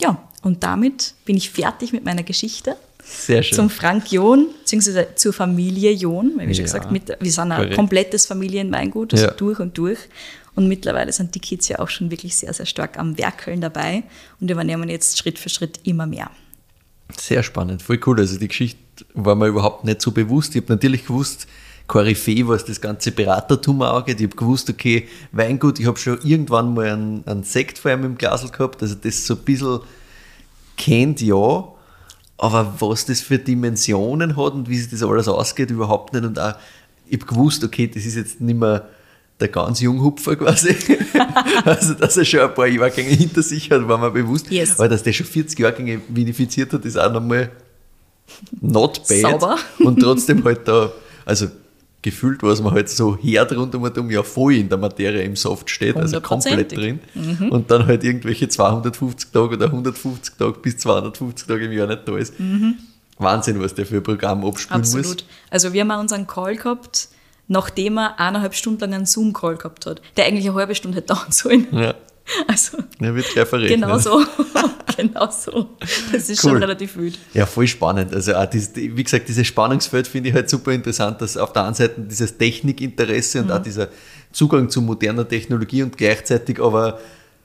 Ja, 0.00 0.22
und 0.42 0.62
damit 0.62 1.14
bin 1.24 1.36
ich 1.36 1.50
fertig 1.50 1.92
mit 1.92 2.04
meiner 2.04 2.22
Geschichte. 2.22 2.76
Sehr 3.10 3.42
schön. 3.42 3.56
Zum 3.56 3.70
Frank 3.70 4.10
John, 4.12 4.48
beziehungsweise 4.60 5.08
zur 5.14 5.32
Familie 5.32 5.92
John, 5.92 6.32
weil 6.36 6.48
wie 6.48 6.54
schon 6.54 6.66
Ja, 6.66 6.72
gesagt, 6.72 6.90
mit, 6.92 7.16
wir 7.20 7.32
sind 7.32 7.52
ein 7.52 7.56
korrekt. 7.58 7.76
komplettes 7.76 8.26
Familienweingut, 8.26 9.12
also 9.14 9.26
Ja. 9.26 9.30
durch 9.32 9.58
und 9.60 9.76
durch. 9.78 9.98
Und 10.54 10.68
mittlerweile 10.68 11.12
sind 11.12 11.34
die 11.34 11.40
Kids 11.40 11.68
ja 11.68 11.78
auch 11.78 11.88
schon 11.88 12.10
wirklich 12.10 12.36
sehr, 12.36 12.52
sehr 12.52 12.66
stark 12.66 12.98
am 12.98 13.16
Werkeln 13.16 13.60
dabei 13.60 14.02
und 14.40 14.50
übernehmen 14.50 14.88
jetzt 14.88 15.16
Schritt 15.18 15.38
für 15.38 15.48
Schritt 15.48 15.80
immer 15.84 16.06
mehr. 16.06 16.30
Sehr 17.16 17.42
spannend, 17.42 17.80
voll 17.82 18.00
cool. 18.06 18.18
Also 18.18 18.38
die 18.38 18.48
Geschichte 18.48 18.78
war 19.14 19.34
mir 19.36 19.46
überhaupt 19.46 19.84
nicht 19.84 20.02
so 20.02 20.10
bewusst. 20.10 20.54
Ich 20.56 20.62
habe 20.62 20.72
natürlich 20.72 21.06
gewusst, 21.06 21.46
Koryphäe, 21.86 22.46
was 22.46 22.64
das 22.66 22.80
ganze 22.80 23.12
Beratertum 23.12 23.80
angeht. 23.82 24.20
Ich 24.20 24.26
habe 24.26 24.36
gewusst, 24.36 24.68
okay, 24.68 25.08
Weingut, 25.32 25.78
ich 25.80 25.86
habe 25.86 25.96
schon 25.98 26.18
irgendwann 26.22 26.74
mal 26.74 26.88
einen, 26.90 27.22
einen 27.26 27.44
Sekt 27.44 27.78
vor 27.78 27.90
allem 27.92 28.04
im 28.04 28.18
Glasl 28.18 28.50
gehabt, 28.50 28.82
also 28.82 28.94
das 28.94 29.24
so 29.26 29.34
ein 29.34 29.40
bisschen 29.40 29.80
kennt, 30.76 31.22
ja. 31.22 31.68
Aber 32.38 32.74
was 32.78 33.04
das 33.04 33.20
für 33.20 33.38
Dimensionen 33.38 34.36
hat 34.36 34.52
und 34.52 34.68
wie 34.68 34.78
sich 34.78 34.90
das 34.90 35.02
alles 35.02 35.26
ausgeht, 35.26 35.70
überhaupt 35.70 36.12
nicht. 36.12 36.24
Und 36.24 36.38
auch, 36.38 36.54
ich 37.08 37.18
habe 37.20 37.26
gewusst, 37.26 37.64
okay, 37.64 37.88
das 37.92 38.04
ist 38.04 38.14
jetzt 38.14 38.40
nicht 38.40 38.58
mehr 38.58 38.88
der 39.40 39.48
ganz 39.48 39.80
Junghupfer 39.80 40.36
quasi. 40.36 40.76
also, 41.64 41.94
dass 41.94 42.16
er 42.16 42.24
schon 42.24 42.40
ein 42.40 42.54
paar 42.54 42.66
Jahrgänge 42.66 43.10
hinter 43.10 43.42
sich 43.42 43.70
hat, 43.70 43.86
war 43.88 43.98
mir 43.98 44.10
bewusst. 44.10 44.50
Yes. 44.50 44.78
Aber 44.78 44.88
dass 44.88 45.02
der 45.02 45.12
schon 45.12 45.26
40 45.26 45.58
Jahrgänge 45.58 46.00
vinifiziert 46.08 46.72
hat, 46.72 46.84
ist 46.84 46.96
auch 46.96 47.12
nochmal 47.12 47.50
not 48.60 49.02
bad. 49.08 49.20
Sauber. 49.20 49.58
Und 49.80 50.00
trotzdem 50.00 50.44
halt 50.44 50.66
da, 50.66 50.92
also 51.24 51.48
gefühlt, 52.02 52.42
was 52.42 52.62
man 52.62 52.74
halt 52.74 52.88
so 52.88 53.16
hört 53.16 53.52
rund 53.52 53.74
um 53.74 53.82
und 53.82 53.98
um 53.98 54.10
ja 54.10 54.22
voll 54.22 54.54
in 54.54 54.68
der 54.68 54.78
Materie 54.78 55.22
im 55.22 55.36
Soft 55.36 55.68
steht, 55.68 55.96
also 55.96 56.20
komplett 56.20 56.72
drin. 56.76 57.00
Hundertprozentig. 57.14 57.52
Und 57.52 57.70
dann 57.70 57.86
halt 57.86 58.04
irgendwelche 58.04 58.48
250 58.48 59.32
Tage 59.32 59.56
oder 59.56 59.66
150 59.66 60.36
Tage 60.36 60.58
bis 60.60 60.78
250 60.78 61.46
Tage 61.48 61.64
im 61.66 61.72
Jahr 61.72 61.86
nicht 61.88 62.06
da 62.06 62.16
ist. 62.16 62.34
Wahnsinn, 63.18 63.60
was 63.60 63.74
der 63.74 63.84
für 63.84 63.96
ein 63.96 64.02
Programm 64.02 64.44
abspielen 64.44 64.80
muss. 64.80 64.94
Absolut. 64.94 65.24
Also 65.50 65.72
wir 65.72 65.80
haben 65.80 65.90
auch 65.90 66.00
unseren 66.00 66.26
Call 66.26 66.56
gehabt, 66.56 67.08
nachdem 67.48 67.98
er 67.98 68.20
eineinhalb 68.20 68.54
Stunden 68.54 68.80
lang 68.80 68.94
einen 68.94 69.06
Zoom-Call 69.06 69.56
gehabt 69.56 69.86
hat, 69.86 70.00
der 70.16 70.26
eigentlich 70.26 70.46
eine 70.48 70.54
halbe 70.54 70.74
Stunde 70.74 70.98
hätte 70.98 71.08
dauern 71.14 71.32
sollen. 71.32 71.66
Ja. 71.72 71.94
Also, 72.46 72.78
Ja, 73.00 73.14
wird 73.14 73.26
gleich 73.32 73.48
verrechnet. 73.48 73.80
genau 73.80 73.98
so. 73.98 74.22
genau 74.96 75.30
so. 75.30 75.70
Das 76.12 76.28
ist 76.28 76.40
schon 76.42 76.52
Cool. 76.52 76.58
relativ 76.58 76.96
wild. 76.96 77.18
Ja, 77.34 77.46
voll 77.46 77.66
spannend. 77.66 78.14
Also 78.14 78.34
auch 78.34 78.46
dieses, 78.46 78.74
wie 78.76 79.02
gesagt, 79.02 79.28
dieses 79.28 79.46
Spannungsfeld 79.46 80.06
finde 80.06 80.28
ich 80.30 80.34
halt 80.34 80.48
super 80.50 80.72
interessant, 80.72 81.20
dass 81.20 81.36
auf 81.36 81.52
der 81.52 81.64
einen 81.64 81.74
Seite 81.74 82.00
dieses 82.02 82.36
Technikinteresse 82.36 83.40
und 83.42 83.50
auch 83.50 83.62
dieser 83.62 83.88
Zugang 84.32 84.68
zu 84.68 84.82
moderner 84.82 85.26
Technologie 85.26 85.82
und 85.82 85.96
gleichzeitig 85.96 86.60
aber 86.60 86.98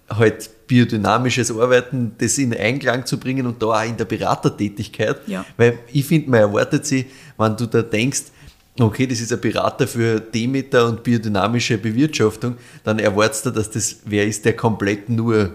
halt 0.09 0.49
biodynamisches 0.67 1.49
Arbeiten, 1.51 2.13
das 2.17 2.37
in 2.37 2.53
Einklang 2.55 3.05
zu 3.05 3.17
bringen 3.17 3.47
und 3.47 3.61
da 3.63 3.67
auch 3.67 3.83
in 3.85 3.95
der 3.95 4.05
Beratertätigkeit. 4.05 5.17
Ja. 5.27 5.45
Weil 5.57 5.79
ich 5.91 6.05
finde, 6.05 6.29
man 6.29 6.39
erwartet 6.41 6.85
sich, 6.85 7.05
wenn 7.37 7.55
du 7.55 7.65
da 7.67 7.81
denkst, 7.81 8.23
okay, 8.79 9.05
das 9.07 9.19
ist 9.21 9.31
ein 9.31 9.39
Berater 9.39 9.87
für 9.87 10.19
Demeter 10.19 10.87
und 10.87 11.03
biodynamische 11.03 11.77
Bewirtschaftung, 11.77 12.55
dann 12.83 12.99
erwartest 12.99 13.45
du, 13.45 13.51
dass 13.51 13.69
das 13.69 13.97
wer 14.05 14.25
ist, 14.25 14.45
der 14.45 14.55
komplett 14.55 15.09
nur 15.09 15.51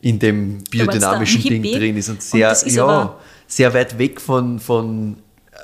in 0.00 0.18
dem 0.18 0.58
biodynamischen 0.70 1.42
Ding 1.42 1.62
drin 1.62 1.96
ist 1.96 2.08
und 2.08 2.16
Und 2.16 2.22
sehr, 2.22 2.48
das 2.50 2.62
ist 2.62 2.76
ja, 2.76 3.16
sehr 3.46 3.72
weit 3.74 3.98
weg 3.98 4.20
von, 4.20 4.58
von 4.60 5.16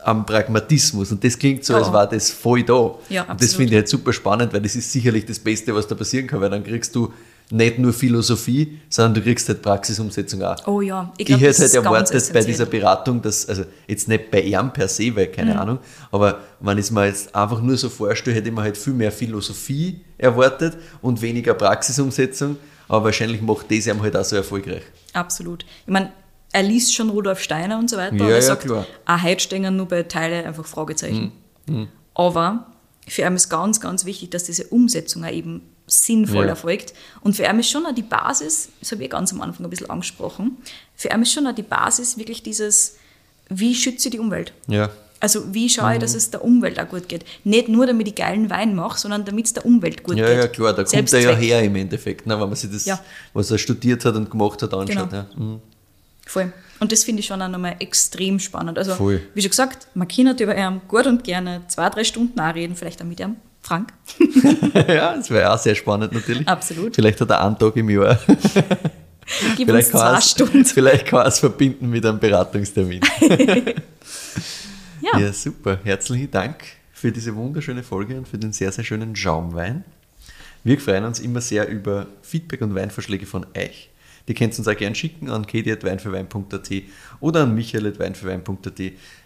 am 0.05 0.24
Pragmatismus. 0.24 1.12
Und 1.12 1.22
das 1.22 1.38
klingt 1.38 1.64
so, 1.64 1.74
Ja. 1.74 1.80
als 1.80 1.93
war 1.93 2.09
das 2.09 2.30
voll 2.30 2.62
da. 2.62 2.95
Ja, 3.11 3.24
und 3.24 3.41
das 3.41 3.55
finde 3.55 3.72
ich 3.72 3.76
halt 3.76 3.88
super 3.88 4.12
spannend, 4.12 4.53
weil 4.53 4.62
das 4.62 4.74
ist 4.76 4.91
sicherlich 4.91 5.26
das 5.26 5.38
Beste, 5.38 5.74
was 5.74 5.86
da 5.86 5.95
passieren 5.95 6.26
kann, 6.26 6.41
weil 6.41 6.49
dann 6.51 6.64
kriegst 6.64 6.95
du 6.95 7.12
nicht 7.53 7.78
nur 7.78 7.92
Philosophie, 7.92 8.78
sondern 8.88 9.14
du 9.14 9.22
kriegst 9.22 9.48
halt 9.48 9.61
Praxisumsetzung 9.62 10.42
auch. 10.42 10.66
Oh 10.66 10.80
ja, 10.80 11.12
ich 11.16 11.22
Ich, 11.22 11.26
glaub, 11.26 11.40
hätte 11.40 11.62
das 11.62 11.74
halt 11.74 11.84
erwartet 11.84 12.32
bei 12.32 12.42
dieser 12.44 12.66
Beratung, 12.66 13.20
dass, 13.20 13.48
also 13.48 13.64
jetzt 13.88 14.09
nicht 14.09 14.30
bei 14.30 14.42
ihm 14.42 14.72
per 14.72 14.88
se, 14.88 15.14
weil 15.16 15.26
Mhm. 15.28 15.32
keine 15.32 15.61
Ahnung, 15.61 15.78
aber 16.12 16.40
wenn 16.61 16.78
ich 16.78 16.84
es 16.86 16.90
mir 16.90 17.07
jetzt 17.07 17.34
einfach 17.34 17.61
nur 17.61 17.76
so 17.76 17.88
vorstelle, 17.88 18.36
hätte 18.36 18.48
ich 18.48 18.55
mir 18.55 18.62
halt 18.62 18.76
viel 18.76 18.92
mehr 18.92 19.11
Philosophie 19.11 20.01
erwartet 20.16 20.76
und 21.03 21.20
weniger 21.22 21.55
Praxisumsetzung, 21.55 22.57
aber 22.88 23.07
wahrscheinlich 23.07 23.40
macht 23.42 23.70
das 23.70 23.86
ihm 23.86 24.01
halt 24.01 24.16
auch 24.16 24.24
so 24.24 24.36
erfolgreich. 24.36 24.82
Absolut. 25.12 25.64
Ich 25.86 25.92
meine, 25.92 26.12
er 26.53 26.62
liest 26.62 26.94
schon 26.94 27.11
Rudolf 27.11 27.40
Steiner 27.40 27.78
und 27.78 27.88
so 27.90 27.96
weiter. 27.96 28.16
Ja, 28.16 28.24
und 28.24 28.30
er 28.30 28.36
ja, 28.36 28.42
sagt, 28.42 28.64
klar. 28.64 28.86
auch 29.07 29.22
heute 29.22 29.40
stehen 29.40 29.76
nur 29.76 29.86
bei 29.86 30.03
Teile 30.05 30.44
einfach 30.44 30.66
Fragezeichen. 30.66 31.32
Mhm. 31.66 31.88
Aber 32.14 32.66
für 33.09 33.22
ihn 33.22 33.34
ist 33.34 33.48
ganz, 33.48 33.80
ganz 33.80 34.05
wichtig, 34.05 34.30
dass 34.30 34.44
diese 34.44 34.64
Umsetzung 34.64 35.24
auch 35.24 35.30
eben 35.32 35.62
sinnvoll 35.91 36.45
Ja. 36.45 36.51
erfolgt. 36.51 36.95
Und 37.20 37.34
für 37.36 37.45
ihn 37.45 37.59
ist 37.59 37.70
schon 37.70 37.84
auch 37.86 37.95
die 37.95 38.03
Basis, 38.03 38.68
das 38.80 38.93
habe 38.93 39.05
ich 39.05 39.11
ganz 39.11 39.32
am 39.32 39.41
Anfang 39.43 39.66
ein 39.66 39.70
bisschen 39.70 39.91
angesprochen, 39.91 40.57
für 40.97 41.09
ihn 41.09 41.22
ist 41.22 41.32
schon 41.32 41.47
auch 41.47 41.55
die 41.55 41.62
Basis 41.62 42.16
wirklich 42.18 42.43
dieses, 42.43 42.97
wie 43.49 43.74
schütze 43.74 44.09
ich 44.09 44.12
die 44.12 44.18
Umwelt? 44.18 44.53
Ja. 44.68 44.91
Also 45.22 45.53
wie 45.53 45.68
schaue 45.68 45.91
ich, 45.93 45.97
Mhm. 45.97 46.01
dass 46.01 46.14
es 46.14 46.30
der 46.30 46.43
Umwelt 46.43 46.80
auch 46.80 46.88
gut 46.88 47.07
geht? 47.09 47.26
Nicht 47.45 47.68
nur, 47.68 47.86
damit 47.86 48.09
ich 48.09 48.14
geilen 48.14 48.49
Wein 48.49 48.74
mache, 48.74 48.99
sondern 48.99 49.24
damit 49.26 49.45
es 49.47 49.53
der 49.53 49.66
Umwelt 49.66 50.03
gut 50.03 50.16
Ja, 50.16 50.26
geht. 50.26 50.36
ja, 50.38 50.49
klar, 50.49 50.72
da 50.72 50.82
kommt 50.84 51.12
er 51.12 51.20
ja 51.20 51.34
her 51.36 51.62
im 51.62 51.76
Endeffekt, 51.76 52.26
ne, 52.26 52.41
wenn 52.41 52.49
man 52.49 52.55
sich 52.57 52.70
das, 52.70 52.86
Ja. 52.86 52.99
was 53.34 53.51
er 53.51 53.59
studiert 53.59 54.03
hat 54.07 54.14
und 54.14 54.30
gemacht 54.30 54.62
hat, 54.62 54.72
anschaut. 54.72 55.11
Genau. 55.11 55.22
Ja. 55.22 55.26
Mhm. 55.36 55.61
Voll. 56.26 56.53
Und 56.78 56.93
das 56.93 57.05
finde 57.05 57.20
ich 57.20 57.26
schon 57.26 57.43
auch 57.43 57.49
nochmal 57.49 57.76
extrem 57.80 58.38
spannend. 58.38 58.78
Also, 58.78 58.95
Voll. 58.95 59.20
wie 59.34 59.43
schon 59.43 59.51
gesagt, 59.51 59.88
man 59.95 60.09
kann 60.09 60.28
über 60.38 60.57
ihn 60.57 60.80
gut 60.88 61.05
und 61.07 61.22
gerne 61.24 61.62
zwei, 61.68 61.91
drei 61.91 62.05
Stunden 62.05 62.41
auch 62.41 62.55
reden, 62.55 62.74
vielleicht 62.76 63.03
auch 63.03 63.07
mit 63.07 63.20
ihm. 63.20 63.36
Frank. 63.71 63.93
ja, 64.89 65.14
das 65.16 65.31
wäre 65.31 65.53
auch 65.55 65.59
sehr 65.59 65.77
spannend 65.77 66.12
natürlich. 66.12 66.47
Absolut. 66.49 66.93
Vielleicht 66.95 67.21
hat 67.21 67.31
er 67.31 67.45
einen 67.47 67.57
Tag 67.57 67.77
im 67.77 67.89
Jahr. 67.89 68.18
Gib 69.57 69.68
uns 69.68 69.89
Vielleicht 69.89 69.91
kann, 69.93 70.01
zwei 70.01 70.11
er 70.12 70.18
es- 70.18 70.31
Stunden. 70.33 70.64
vielleicht 70.64 71.07
kann 71.07 71.21
er 71.21 71.27
es 71.27 71.39
verbinden 71.39 71.89
mit 71.89 72.05
einem 72.05 72.18
Beratungstermin. 72.18 73.01
Ja. 75.03 75.18
Ja, 75.18 75.33
super. 75.33 75.79
Herzlichen 75.85 76.31
Dank 76.33 76.57
für 76.93 77.12
diese 77.12 77.35
wunderschöne 77.37 77.83
Folge 77.83 78.16
und 78.18 78.27
für 78.29 78.39
den 78.39 78.53
sehr, 78.53 78.73
sehr 78.73 78.85
schönen 78.85 79.14
Schaumwein. 79.16 79.85
Wir 80.64 80.79
freuen 80.81 81.05
uns 81.05 81.21
immer 81.21 81.41
sehr 81.41 81.68
über 81.68 82.07
Feedback 82.23 82.61
und 82.62 82.75
Weinvorschläge 82.75 83.25
von 83.25 83.47
euch. 83.57 83.89
Die 84.29 84.35
könnt 84.35 84.53
ihr 84.55 84.59
uns 84.59 84.68
auch 84.68 84.77
gerne 84.77 84.95
schicken 84.95 85.31
an 85.31 85.47
kedi.weinfürwein.at 85.47 86.71
oder 87.21 87.45
an 87.45 87.55
michael.weinfürwein.at. 87.55 88.81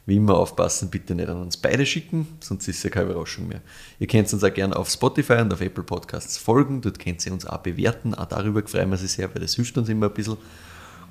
Wie 0.06 0.16
immer 0.16 0.34
aufpassen, 0.34 0.90
bitte 0.90 1.14
nicht 1.14 1.28
an 1.28 1.40
uns 1.40 1.56
beide 1.56 1.86
schicken, 1.86 2.26
sonst 2.40 2.68
ist 2.68 2.76
es 2.76 2.82
ja 2.82 2.90
keine 2.90 3.10
Überraschung 3.10 3.48
mehr. 3.48 3.62
Ihr 3.98 4.06
könnt 4.06 4.30
uns 4.32 4.44
auch 4.44 4.52
gerne 4.52 4.76
auf 4.76 4.90
Spotify 4.90 5.34
und 5.34 5.52
auf 5.52 5.62
Apple 5.62 5.82
Podcasts 5.82 6.36
folgen. 6.36 6.82
Dort 6.82 6.98
könnt 6.98 7.24
ihr 7.24 7.32
uns 7.32 7.46
auch 7.46 7.58
bewerten. 7.58 8.14
Auch 8.14 8.26
darüber 8.26 8.62
freuen 8.66 8.90
wir 8.90 9.00
uns 9.00 9.14
sehr, 9.14 9.34
weil 9.34 9.40
das 9.40 9.54
hilft 9.54 9.78
uns 9.78 9.88
immer 9.88 10.06
ein 10.06 10.14
bisschen. 10.14 10.36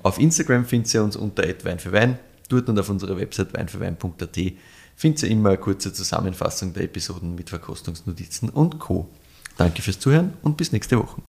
Auf 0.04 0.20
Instagram 0.20 0.64
findet 0.64 0.94
ihr 0.94 1.02
uns 1.02 1.16
unter 1.16 1.42
Wein 1.64 1.80
für 1.80 1.90
Wein. 1.90 2.18
Dort 2.48 2.68
und 2.68 2.78
auf 2.78 2.88
unserer 2.88 3.16
Website 3.16 3.52
weinfürwein.at 3.54 4.38
findet 4.96 5.22
ihr 5.22 5.30
immer 5.30 5.48
eine 5.48 5.58
kurze 5.58 5.92
Zusammenfassung 5.92 6.72
der 6.72 6.84
Episoden 6.84 7.34
mit 7.34 7.50
Verkostungsnotizen 7.50 8.48
und 8.50 8.78
Co. 8.78 9.08
Danke 9.56 9.82
fürs 9.82 9.98
Zuhören 9.98 10.34
und 10.42 10.56
bis 10.56 10.70
nächste 10.70 10.98
Woche. 10.98 11.22